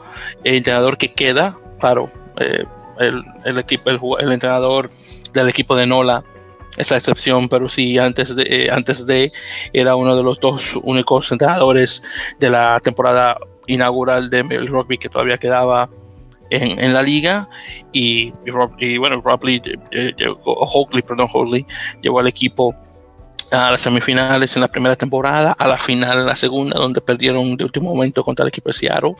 entrenador 0.43 0.97
que 0.97 1.13
queda, 1.13 1.57
claro, 1.79 2.09
el, 2.37 3.23
el, 3.43 3.59
equipo, 3.59 4.17
el, 4.19 4.31
entrenador 4.31 4.89
del 5.33 5.49
equipo 5.49 5.75
de 5.75 5.85
Nola 5.85 6.23
es 6.77 6.89
la 6.89 6.97
excepción, 6.97 7.49
pero 7.49 7.69
sí, 7.69 7.97
antes 7.97 8.35
de, 8.35 8.43
eh, 8.43 8.71
antes 8.71 9.05
de 9.05 9.31
era 9.73 9.95
uno 9.95 10.15
de 10.15 10.23
los 10.23 10.39
dos 10.39 10.75
únicos 10.81 11.31
entrenadores 11.31 12.03
de 12.39 12.49
la 12.49 12.79
temporada 12.79 13.37
inaugural 13.67 14.29
de 14.29 14.39
el 14.39 14.67
rugby 14.67 14.97
que 14.97 15.09
todavía 15.09 15.37
quedaba 15.37 15.89
en, 16.49 16.79
en 16.79 16.93
la 16.93 17.01
liga. 17.01 17.49
Y, 17.91 18.31
y, 18.79 18.97
bueno, 18.97 19.21
Robley 19.21 19.61
eh, 19.91 20.13
llegó, 20.17 20.89
perdón, 21.05 21.27
llegó 22.01 22.19
al 22.19 22.27
equipo 22.27 22.75
a 23.51 23.71
las 23.71 23.81
semifinales 23.81 24.55
en 24.55 24.61
la 24.61 24.67
primera 24.67 24.95
temporada, 24.95 25.55
a 25.57 25.67
la 25.67 25.77
final 25.77 26.19
en 26.19 26.25
la 26.25 26.35
segunda, 26.35 26.79
donde 26.79 27.01
perdieron 27.01 27.55
de 27.55 27.63
último 27.63 27.93
momento 27.93 28.23
contra 28.23 28.43
el 28.43 28.49
equipo 28.49 28.69
de 28.69 28.73
Seattle. 28.73 29.15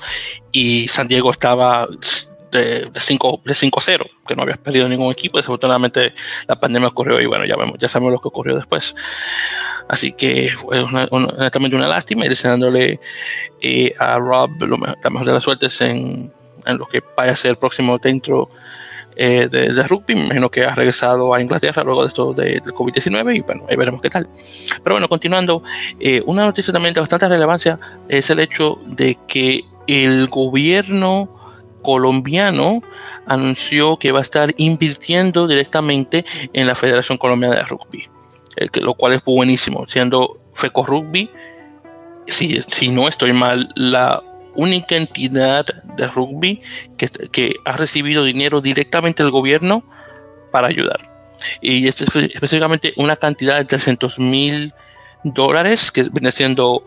Y 0.51 0.87
San 0.87 1.07
Diego 1.07 1.29
estaba 1.29 1.87
de, 2.53 2.89
5 2.93 3.41
de 3.43 3.53
5-0, 3.53 4.09
que 4.27 4.35
no 4.35 4.43
había 4.43 4.55
perdido 4.55 4.87
ningún 4.87 5.11
equipo. 5.11 5.37
Desafortunadamente 5.37 6.13
la 6.47 6.59
pandemia 6.59 6.89
ocurrió 6.89 7.19
y 7.19 7.25
bueno, 7.25 7.45
ya, 7.45 7.55
vemos, 7.55 7.77
ya 7.79 7.87
sabemos 7.87 8.13
lo 8.13 8.19
que 8.19 8.27
ocurrió 8.27 8.55
después. 8.55 8.95
Así 9.87 10.13
que 10.13 10.49
fue 10.55 10.81
una, 10.83 11.07
honestamente 11.11 11.75
una 11.75 11.87
lástima 11.87 12.25
y 12.25 12.29
deseándole 12.29 12.99
eh, 13.61 13.93
a 13.99 14.17
Rob 14.17 14.51
lo 14.61 14.77
la 14.77 15.09
mejor 15.09 15.27
de 15.27 15.33
las 15.33 15.43
suertes 15.43 15.81
en, 15.81 16.31
en, 16.65 16.77
lo 16.77 16.85
que 16.85 17.03
vaya 17.17 17.33
a 17.33 17.35
ser 17.35 17.51
el 17.51 17.57
próximo 17.57 17.97
dentro 17.97 18.49
eh, 19.15 19.47
de, 19.49 19.83
rugby. 19.83 20.15
Me 20.15 20.25
imagino 20.25 20.49
que 20.49 20.65
ha 20.65 20.71
regresado 20.71 21.33
a 21.33 21.41
Inglaterra 21.41 21.83
luego 21.83 22.01
de 22.01 22.07
esto 22.07 22.33
de, 22.33 22.43
del 22.43 22.73
COVID-19 22.73 23.37
y 23.37 23.41
bueno, 23.41 23.65
ahí 23.69 23.75
veremos 23.75 24.01
qué 24.01 24.09
tal. 24.09 24.27
Pero 24.83 24.95
bueno, 24.95 25.07
continuando, 25.07 25.63
eh, 25.99 26.21
una 26.25 26.43
noticia 26.43 26.73
también 26.73 26.93
de 26.93 27.01
bastante 27.01 27.27
relevancia 27.27 27.79
es 28.09 28.29
el 28.29 28.39
hecho 28.39 28.79
de 28.85 29.17
que 29.27 29.65
el 29.87 30.27
gobierno 30.27 31.42
colombiano 31.83 32.81
anunció 33.27 33.97
que 33.97 34.11
va 34.11 34.19
a 34.19 34.23
estar 34.23 34.53
invirtiendo 34.57 35.47
directamente 35.47 36.25
en 36.53 36.65
la 36.65 36.75
Federación 36.75 37.17
Colombiana 37.17 37.57
de 37.57 37.63
Rugby, 37.63 38.09
eh, 38.57 38.67
lo 38.81 38.95
cual 38.95 39.13
es 39.13 39.23
buenísimo, 39.23 39.85
siendo 39.85 40.39
FECO 40.53 40.83
Rugby, 40.83 41.29
si, 42.27 42.61
si 42.61 42.89
no 42.89 43.07
estoy 43.07 43.33
mal, 43.33 43.69
la 43.75 44.23
única 44.55 44.95
entidad 44.95 45.65
de 45.97 46.07
rugby 46.07 46.61
que, 46.97 47.07
que 47.07 47.55
ha 47.65 47.73
recibido 47.73 48.23
dinero 48.23 48.61
directamente 48.61 49.23
del 49.23 49.31
gobierno 49.31 49.83
para 50.51 50.67
ayudar. 50.67 51.11
Y 51.61 51.87
es 51.87 51.99
específicamente 52.01 52.93
una 52.95 53.15
cantidad 53.15 53.57
de 53.57 53.65
300 53.65 54.19
mil 54.19 54.73
dólares, 55.23 55.91
que 55.91 56.03
viene 56.03 56.31
siendo 56.31 56.83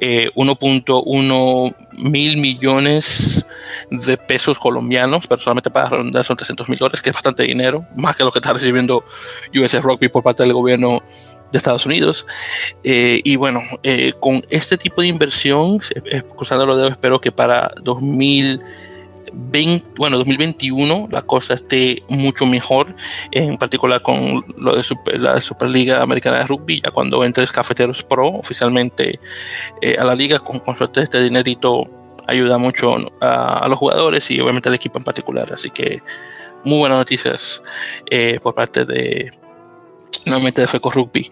1.1 0.00 1.70
eh, 1.70 1.86
mil 1.92 2.36
millones 2.36 3.46
de 3.90 4.16
pesos 4.16 4.58
colombianos, 4.58 5.26
pero 5.26 5.40
solamente 5.40 5.70
para 5.70 5.88
redondar 5.88 6.24
son 6.24 6.36
300 6.36 6.68
mil 6.68 6.78
dólares, 6.78 7.02
que 7.02 7.10
es 7.10 7.14
bastante 7.14 7.42
dinero, 7.42 7.86
más 7.96 8.16
que 8.16 8.24
lo 8.24 8.32
que 8.32 8.38
está 8.38 8.52
recibiendo 8.52 9.04
US 9.54 9.82
Rugby 9.82 10.08
por 10.08 10.22
parte 10.22 10.42
del 10.42 10.52
gobierno 10.52 11.02
de 11.50 11.58
Estados 11.58 11.86
Unidos. 11.86 12.26
Eh, 12.84 13.20
y 13.24 13.36
bueno, 13.36 13.60
eh, 13.82 14.12
con 14.20 14.44
este 14.50 14.76
tipo 14.76 15.00
de 15.00 15.08
inversión, 15.08 15.78
cruzando 16.36 16.66
los 16.66 16.76
dedos, 16.76 16.92
espero 16.92 17.20
que 17.20 17.32
para 17.32 17.72
2020, 19.38 19.86
bueno, 19.96 20.18
2021 20.18 21.08
la 21.10 21.22
cosa 21.22 21.54
esté 21.54 22.02
mucho 22.08 22.44
mejor, 22.44 22.94
en 23.30 23.56
particular 23.56 24.02
con 24.02 24.44
lo 24.56 24.76
de 24.76 24.82
la 25.18 25.40
Superliga 25.40 26.02
Americana 26.02 26.38
de 26.38 26.46
Rugby, 26.46 26.80
ya 26.82 26.90
cuando 26.90 27.24
entres 27.24 27.52
Cafeteros 27.52 28.02
Pro 28.02 28.28
oficialmente 28.28 29.20
eh, 29.80 29.96
a 29.98 30.04
la 30.04 30.14
liga, 30.14 30.40
con, 30.40 30.58
con, 30.60 30.74
suerte 30.74 31.02
este 31.02 31.22
dinerito 31.22 31.84
ayuda 32.26 32.58
mucho 32.58 32.96
a, 33.20 33.58
a, 33.64 33.68
los 33.68 33.78
jugadores 33.78 34.30
y 34.30 34.40
obviamente 34.40 34.68
al 34.68 34.74
equipo 34.74 34.98
en 34.98 35.04
particular. 35.04 35.52
Así 35.52 35.70
que 35.70 36.02
muy 36.64 36.78
buenas 36.78 36.98
noticias 36.98 37.62
por 38.42 38.54
parte 38.54 38.84
de 38.84 39.30
nuevamente 40.28 40.60
de 40.60 40.66
FECO 40.66 40.90
Rugby. 40.90 41.30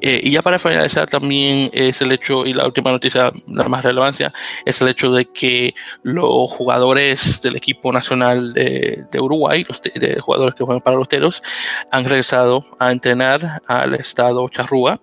Eh, 0.00 0.20
y 0.22 0.30
ya 0.32 0.42
para 0.42 0.58
finalizar 0.58 1.08
también 1.08 1.70
es 1.72 2.00
el 2.02 2.12
hecho, 2.12 2.46
y 2.46 2.52
la 2.52 2.66
última 2.66 2.90
noticia, 2.90 3.32
la 3.46 3.68
más 3.68 3.84
relevancia, 3.84 4.32
es 4.64 4.80
el 4.80 4.88
hecho 4.88 5.10
de 5.12 5.26
que 5.26 5.74
los 6.02 6.50
jugadores 6.50 7.40
del 7.42 7.56
equipo 7.56 7.92
nacional 7.92 8.52
de, 8.52 9.04
de 9.10 9.20
Uruguay, 9.20 9.64
los 9.68 9.80
de, 9.82 10.20
jugadores 10.20 10.54
que 10.54 10.64
juegan 10.64 10.82
para 10.82 10.96
los 10.96 11.08
teros, 11.08 11.42
han 11.90 12.04
regresado 12.04 12.66
a 12.78 12.92
entrenar 12.92 13.62
al 13.66 13.94
estado 13.94 14.48
Charrúa. 14.48 15.00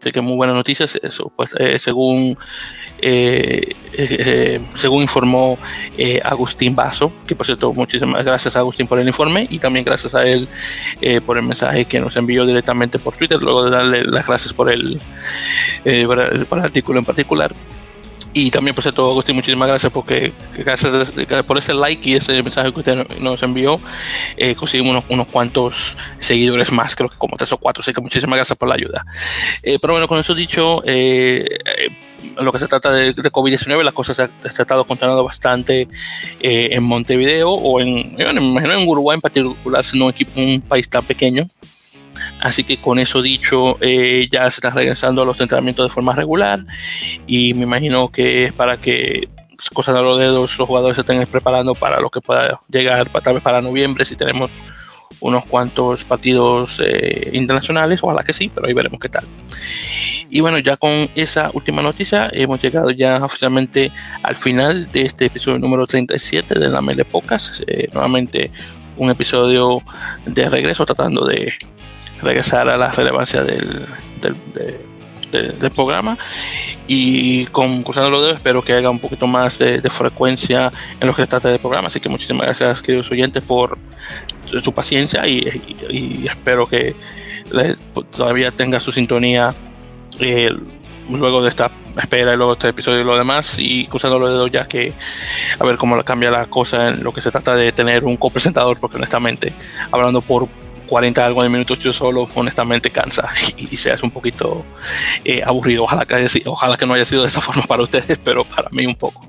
Así 0.00 0.12
que 0.12 0.20
muy 0.20 0.36
buenas 0.36 0.54
noticias, 0.54 0.98
eso, 1.02 1.32
pues 1.34 1.50
eh, 1.58 1.78
según 1.78 2.38
eh, 3.00 3.74
eh, 3.92 4.60
según 4.74 5.02
informó 5.02 5.58
eh, 5.96 6.20
Agustín 6.24 6.74
Basso, 6.74 7.12
que 7.26 7.34
por 7.34 7.46
cierto, 7.46 7.72
muchísimas 7.72 8.24
gracias 8.24 8.56
a 8.56 8.60
Agustín 8.60 8.86
por 8.86 8.98
el 8.98 9.06
informe 9.06 9.46
y 9.50 9.58
también 9.58 9.84
gracias 9.84 10.14
a 10.14 10.24
él 10.24 10.48
eh, 11.00 11.20
por 11.20 11.38
el 11.38 11.44
mensaje 11.44 11.84
que 11.84 12.00
nos 12.00 12.16
envió 12.16 12.46
directamente 12.46 12.98
por 12.98 13.16
Twitter, 13.16 13.42
luego 13.42 13.64
de 13.64 13.70
darle 13.70 14.04
las 14.04 14.26
gracias 14.26 14.52
por 14.52 14.70
el, 14.70 15.00
por 16.06 16.18
el, 16.20 16.46
el 16.50 16.58
artículo 16.60 16.98
en 16.98 17.04
particular. 17.04 17.54
Y 18.34 18.50
también, 18.50 18.74
por 18.74 18.82
cierto, 18.82 19.10
Agustín, 19.10 19.34
muchísimas 19.34 19.68
gracias 19.68 19.90
porque 19.92 20.32
gracias 20.58 21.12
por 21.44 21.58
ese 21.58 21.74
like 21.74 22.08
y 22.08 22.14
ese 22.14 22.40
mensaje 22.42 22.72
que 22.72 22.78
usted 22.78 23.18
nos 23.18 23.42
envió, 23.42 23.80
eh, 24.36 24.54
conseguimos 24.54 24.92
unos, 24.92 25.04
unos, 25.08 25.26
cuantos 25.26 25.96
seguidores 26.18 26.70
más, 26.70 26.94
creo 26.94 27.08
que 27.08 27.16
como 27.16 27.36
tres 27.36 27.52
o 27.52 27.58
cuatro, 27.58 27.80
así 27.80 27.92
que 27.92 28.00
muchísimas 28.00 28.36
gracias 28.36 28.56
por 28.56 28.68
la 28.68 28.74
ayuda. 28.74 29.04
Eh, 29.62 29.78
pero 29.80 29.94
bueno, 29.94 30.06
con 30.06 30.18
eso 30.18 30.34
dicho, 30.34 30.82
eh, 30.84 31.46
lo 32.36 32.52
que 32.52 32.58
se 32.58 32.66
trata 32.66 32.90
de, 32.90 33.12
de 33.12 33.32
COVID-19, 33.32 33.82
las 33.82 33.94
cosas 33.94 34.16
se, 34.16 34.22
ha 34.22 34.48
estado 34.48 34.84
continuando 34.84 35.24
bastante 35.24 35.88
eh, 36.40 36.68
en 36.72 36.82
Montevideo 36.82 37.50
o 37.50 37.80
en, 37.80 38.14
bueno, 38.14 38.40
me 38.40 38.46
imagino 38.46 38.74
en 38.74 38.88
Uruguay 38.88 39.16
en 39.16 39.20
particular, 39.20 39.84
siendo 39.84 40.06
un, 40.06 40.14
un 40.36 40.60
país 40.62 40.88
tan 40.88 41.04
pequeño. 41.04 41.48
Así 42.40 42.64
que 42.64 42.80
con 42.80 42.98
eso 42.98 43.22
dicho, 43.22 43.78
eh, 43.80 44.28
ya 44.30 44.50
se 44.50 44.58
están 44.58 44.74
regresando 44.74 45.22
a 45.22 45.24
los 45.24 45.40
entrenamientos 45.40 45.88
de 45.88 45.94
forma 45.94 46.14
regular 46.14 46.60
y 47.26 47.54
me 47.54 47.62
imagino 47.62 48.10
que 48.10 48.46
es 48.46 48.52
para 48.52 48.76
que 48.76 49.28
pues, 49.56 49.70
cosas 49.70 49.94
de 49.96 50.02
los 50.02 50.18
dedos 50.18 50.58
los 50.58 50.68
jugadores 50.68 50.96
se 50.96 51.00
estén 51.00 51.24
preparando 51.26 51.74
para 51.74 52.00
lo 52.00 52.10
que 52.10 52.20
pueda 52.20 52.60
llegar 52.68 53.08
tal 53.08 53.34
vez 53.34 53.42
para 53.42 53.60
noviembre 53.60 54.04
si 54.04 54.14
tenemos 54.14 54.52
unos 55.20 55.46
cuantos 55.46 56.04
partidos 56.04 56.82
eh, 56.84 57.30
internacionales, 57.32 58.00
ojalá 58.02 58.22
que 58.22 58.32
sí, 58.32 58.50
pero 58.54 58.66
ahí 58.66 58.74
veremos 58.74 59.00
qué 59.00 59.08
tal. 59.08 59.24
Y 60.30 60.40
bueno, 60.40 60.58
ya 60.58 60.76
con 60.76 61.08
esa 61.14 61.50
última 61.54 61.80
noticia 61.80 62.28
hemos 62.32 62.60
llegado 62.60 62.90
ya 62.90 63.16
oficialmente 63.16 63.90
al 64.22 64.36
final 64.36 64.90
de 64.92 65.02
este 65.02 65.26
episodio 65.26 65.58
número 65.58 65.86
37 65.86 66.58
de 66.58 66.68
la 66.68 66.82
Mele 66.82 67.04
Pocas. 67.04 67.62
Eh, 67.66 67.88
nuevamente 67.92 68.50
un 68.98 69.10
episodio 69.10 69.82
de 70.26 70.48
regreso 70.48 70.84
tratando 70.84 71.24
de 71.24 71.52
regresar 72.20 72.68
a 72.68 72.76
la 72.76 72.90
relevancia 72.90 73.42
del, 73.42 73.86
del, 74.20 74.36
de, 74.54 74.80
del 75.30 75.70
programa. 75.70 76.18
Y 76.86 77.44
con 77.46 77.82
cruzando 77.82 78.10
los 78.10 78.22
dedos 78.22 78.36
espero 78.36 78.62
que 78.62 78.72
haga 78.72 78.90
un 78.90 78.98
poquito 78.98 79.26
más 79.26 79.58
de, 79.58 79.80
de, 79.80 79.90
frecuencia 79.90 80.72
en 81.00 81.06
lo 81.06 81.14
que 81.14 81.22
se 81.22 81.28
trata 81.28 81.48
del 81.48 81.58
programa. 81.58 81.88
Así 81.88 82.00
que 82.00 82.08
muchísimas 82.08 82.46
gracias 82.46 82.82
queridos 82.82 83.10
oyentes 83.10 83.42
por 83.42 83.78
su 84.60 84.72
paciencia 84.72 85.26
y, 85.26 85.38
y, 85.90 86.22
y 86.22 86.26
espero 86.26 86.66
que 86.66 86.94
le, 87.52 87.76
todavía 88.10 88.50
tenga 88.50 88.80
su 88.80 88.92
sintonía 88.92 89.50
eh, 90.20 90.50
luego 91.10 91.42
de 91.42 91.48
esta 91.48 91.70
espera 91.96 92.34
y 92.34 92.36
luego 92.36 92.52
de 92.52 92.58
este 92.58 92.68
episodio 92.68 93.00
y 93.00 93.04
lo 93.04 93.16
demás. 93.16 93.58
Y 93.58 93.86
cruzando 93.86 94.18
los 94.18 94.30
dedos 94.30 94.50
ya 94.50 94.66
que 94.66 94.92
a 95.58 95.64
ver 95.64 95.76
cómo 95.76 96.02
cambia 96.02 96.30
la 96.30 96.46
cosa 96.46 96.88
en 96.88 97.02
lo 97.02 97.12
que 97.12 97.20
se 97.20 97.30
trata 97.30 97.54
de 97.54 97.72
tener 97.72 98.04
un 98.04 98.16
copresentador 98.16 98.78
porque 98.78 98.96
honestamente 98.96 99.52
hablando 99.90 100.20
por 100.20 100.48
40 100.88 101.24
algo 101.24 101.42
de 101.42 101.48
minutos 101.48 101.78
yo 101.78 101.92
solo, 101.92 102.28
honestamente 102.34 102.90
cansa 102.90 103.30
y, 103.56 103.68
y 103.74 103.76
se 103.76 103.92
hace 103.92 104.04
un 104.04 104.10
poquito 104.10 104.64
eh, 105.24 105.42
aburrido. 105.44 105.84
Ojalá 105.84 106.06
que, 106.06 106.14
haya, 106.14 106.28
ojalá 106.46 106.76
que 106.76 106.86
no 106.86 106.94
haya 106.94 107.04
sido 107.04 107.22
de 107.22 107.28
esa 107.28 107.40
forma 107.48 107.62
para 107.62 107.82
ustedes, 107.82 108.18
pero 108.22 108.44
para 108.44 108.68
mí 108.70 108.86
un 108.86 108.96
poco. 108.96 109.26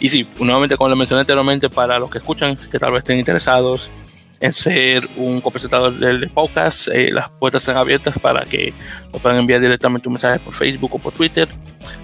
Y 0.00 0.08
sí, 0.08 0.26
nuevamente, 0.38 0.76
como 0.76 0.88
les 0.88 0.98
mencioné 0.98 1.20
anteriormente, 1.20 1.68
para 1.68 1.98
los 1.98 2.10
que 2.10 2.18
escuchan, 2.18 2.56
que 2.56 2.78
tal 2.78 2.92
vez 2.92 3.00
estén 3.00 3.18
interesados 3.18 3.92
en 4.40 4.52
ser 4.52 5.08
un 5.16 5.40
copresentador 5.40 5.94
del 5.98 6.28
podcast, 6.30 6.88
eh, 6.88 7.10
las 7.12 7.28
puertas 7.30 7.62
están 7.62 7.76
abiertas 7.76 8.18
para 8.18 8.44
que 8.44 8.72
nos 9.12 9.22
puedan 9.22 9.38
enviar 9.38 9.60
directamente 9.60 10.08
un 10.08 10.14
mensaje 10.14 10.38
por 10.40 10.54
Facebook 10.54 10.94
o 10.94 10.98
por 10.98 11.12
Twitter 11.12 11.48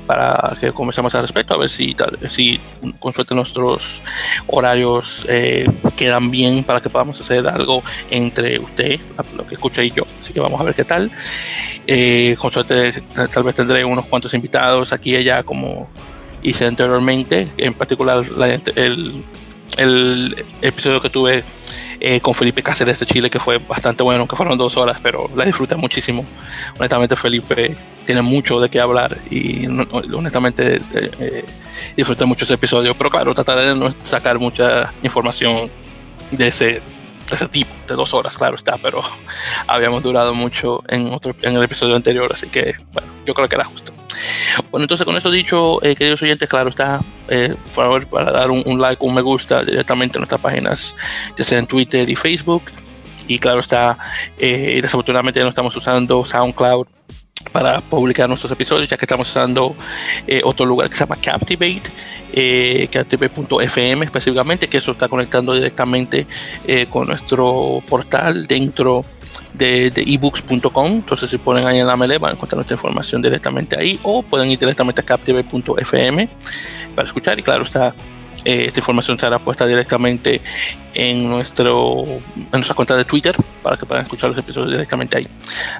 para 0.07 0.57
que 0.61 0.73
conversemos 0.73 1.15
al 1.15 1.23
respecto, 1.23 1.55
a 1.55 1.59
ver 1.59 1.69
si, 1.69 1.95
tal, 1.95 2.19
si 2.29 2.61
con 2.99 3.13
suerte 3.13 3.35
nuestros 3.35 4.03
horarios 4.47 5.27
eh, 5.29 5.69
quedan 5.97 6.31
bien 6.31 6.65
para 6.65 6.81
que 6.81 6.91
podamos 6.91 7.21
hacer 7.21 7.47
algo 7.47 7.83
entre 8.11 8.59
usted, 8.59 9.01
lo 9.37 9.47
que 9.47 9.55
escucha 9.55 9.83
y 9.83 9.91
yo. 9.91 10.05
Así 10.19 10.33
que 10.33 10.41
vamos 10.41 10.61
a 10.61 10.65
ver 10.65 10.75
qué 10.75 10.85
tal. 10.85 11.11
Eh, 11.87 12.37
con 12.39 12.51
suerte 12.51 12.93
tal 13.33 13.43
vez 13.43 13.55
tendré 13.55 13.85
unos 13.85 14.07
cuantos 14.07 14.35
invitados 14.35 14.93
aquí 14.93 15.13
y 15.13 15.17
allá 15.17 15.43
como 15.43 15.89
hice 16.43 16.67
anteriormente, 16.67 17.49
en 17.57 17.75
particular 17.75 18.29
la, 18.31 18.55
el, 18.55 19.25
el 19.77 20.45
episodio 20.61 21.01
que 21.01 21.11
tuve 21.11 21.45
eh, 22.01 22.21
con 22.21 22.35
Felipe 22.35 22.63
Cáceres 22.63 22.99
de 22.99 23.07
Chile, 23.07 23.31
que 23.31 23.39
fue 23.39 23.59
bastante 23.59 24.03
bueno, 24.03 24.27
que 24.27 24.35
fueron 24.35 24.59
dos 24.59 24.77
horas, 24.77 24.99
pero 25.01 25.31
la 25.37 25.45
disfruté 25.45 25.77
muchísimo. 25.77 26.25
Honestamente, 26.77 27.15
Felipe 27.15 27.77
tiene 28.05 28.23
mucho 28.23 28.59
de 28.59 28.69
qué 28.69 28.81
hablar 28.81 29.17
y 29.31 29.67
honestamente 29.69 30.77
eh, 30.77 31.11
eh, 31.21 31.45
disfruté 31.97 32.25
mucho 32.25 32.45
ese 32.45 32.55
episodio, 32.55 32.95
pero 32.95 33.09
claro, 33.09 33.33
trataré 33.35 33.67
de 33.67 33.75
no 33.77 33.95
sacar 34.03 34.39
mucha 34.39 34.93
información 35.03 35.71
de 36.33 36.49
ese, 36.49 36.65
de 36.67 36.83
ese 37.37 37.47
tipo, 37.47 37.73
de 37.87 37.95
dos 37.95 38.13
horas, 38.15 38.37
claro 38.37 38.57
está, 38.57 38.79
pero 38.79 39.03
habíamos 39.69 40.03
durado 40.03 40.35
mucho 40.35 40.83
en, 40.89 41.13
otro, 41.13 41.37
en 41.43 41.55
el 41.55 41.63
episodio 41.63 41.95
anterior, 41.95 42.29
así 42.33 42.49
que 42.49 42.75
bueno, 42.93 43.09
yo 43.25 43.33
creo 43.33 43.49
que 43.49 43.55
era 43.55 43.65
justo. 43.65 43.93
Bueno, 44.71 44.85
entonces 44.85 45.05
con 45.05 45.17
eso 45.17 45.31
dicho, 45.31 45.83
eh, 45.85 45.95
queridos 45.95 46.23
oyentes, 46.23 46.49
claro 46.49 46.71
está, 46.71 47.01
eh, 47.29 47.55
por 47.75 47.85
favor, 47.85 48.07
para 48.07 48.33
dar 48.33 48.51
un, 48.51 48.81
like, 48.81 49.05
un 49.05 49.15
me 49.15 49.23
gusta 49.23 49.65
directamente 49.65 50.19
en 50.19 50.21
nuestras 50.21 50.41
páginas, 50.41 50.97
ya 51.37 51.45
sea 51.45 51.59
en 51.59 51.67
Twitter 51.67 52.09
y 52.09 52.17
Facebook. 52.17 52.63
Y 53.29 53.39
claro 53.39 53.61
está, 53.61 53.97
eh, 54.39 54.81
desafortunadamente 54.83 55.41
no 55.41 55.49
estamos 55.49 55.75
usando 55.77 56.25
SoundCloud 56.25 56.87
para 57.53 57.81
publicar 57.81 58.29
nuestros 58.29 58.53
episodios, 58.53 58.89
ya 58.89 58.97
que 58.97 59.05
estamos 59.05 59.29
usando 59.29 59.75
otro 60.45 60.65
lugar 60.65 60.89
que 60.89 60.97
se 60.97 61.05
llama 61.05 61.17
Captivate, 61.17 62.89
captivate.fm 62.89 64.05
específicamente, 64.05 64.69
que 64.69 64.79
eso 64.79 64.93
está 64.93 65.09
conectando 65.09 65.53
directamente 65.53 66.27
con 66.89 67.09
nuestro 67.09 67.83
portal 67.89 68.47
dentro 68.47 69.05
de, 69.05 69.22
de 69.55 69.93
ebooks.com. 69.97 70.93
Entonces, 70.93 71.31
si 71.31 71.39
ponen 71.39 71.67
ahí 71.67 71.79
en 71.79 71.87
la 71.87 71.97
mele, 71.97 72.19
van 72.19 72.31
a 72.31 72.35
encontrar 72.35 72.57
nuestra 72.57 72.75
información 72.75 73.23
directamente 73.23 73.79
ahí 73.79 73.99
o 74.03 74.23
pueden 74.23 74.51
ir 74.51 74.59
directamente 74.59 75.01
a 75.01 75.05
captive.fm 75.05 76.29
para 76.95 77.07
escuchar. 77.07 77.39
Y 77.39 77.43
claro, 77.43 77.63
está 77.63 77.95
eh, 78.45 78.65
esta 78.67 78.81
información 78.81 79.17
estará 79.17 79.39
puesta 79.39 79.67
directamente 79.67 80.41
en, 80.95 81.29
nuestro, 81.29 82.05
en 82.05 82.49
nuestra 82.53 82.75
cuenta 82.75 82.97
de 82.97 83.05
Twitter 83.05 83.35
para 83.63 83.77
que 83.77 83.87
puedan 83.87 84.05
escuchar 84.05 84.31
los 84.31 84.39
episodios 84.39 84.73
directamente 84.73 85.19
ahí. 85.19 85.27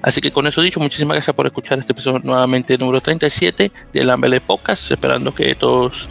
Así 0.03 0.21
que 0.21 0.31
con 0.31 0.47
eso 0.47 0.63
dicho, 0.63 0.81
muchísimas 0.81 1.17
gracias 1.17 1.35
por 1.35 1.47
escuchar 1.47 1.79
este 1.79 1.93
episodio 1.93 2.21
nuevamente 2.23 2.79
número 2.79 3.01
37 3.01 3.73
de 3.93 4.05
la 4.05 4.17
Mele 4.17 4.41
Podcast, 4.41 4.91
esperando 4.91 5.35
que 5.35 5.55
todos 5.55 6.09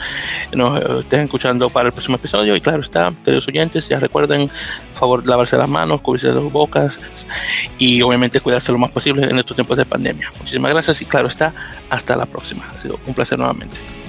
nos 0.53 0.79
eh, 0.79 0.99
estén 1.01 1.21
escuchando 1.21 1.69
para 1.69 1.87
el 1.87 1.93
próximo 1.93 2.17
episodio. 2.17 2.55
Y 2.55 2.61
claro 2.61 2.81
está, 2.81 3.11
queridos 3.23 3.47
oyentes, 3.47 3.87
ya 3.87 3.99
recuerden, 3.99 4.47
por 4.47 4.99
favor, 4.99 5.27
lavarse 5.27 5.57
las 5.57 5.69
manos, 5.69 6.01
cubrirse 6.01 6.31
las 6.31 6.51
bocas 6.51 6.99
y 7.77 8.01
obviamente 8.01 8.39
cuidarse 8.39 8.71
lo 8.71 8.77
más 8.77 8.91
posible 8.91 9.23
en 9.23 9.39
estos 9.39 9.55
tiempos 9.55 9.77
de 9.77 9.85
pandemia. 9.85 10.31
Muchísimas 10.37 10.71
gracias 10.71 11.01
y 11.01 11.05
claro 11.05 11.27
está, 11.27 11.53
hasta 11.89 12.15
la 12.15 12.25
próxima. 12.25 12.67
Ha 12.75 12.79
sido 12.79 12.99
un 13.05 13.13
placer 13.13 13.37
nuevamente. 13.39 14.00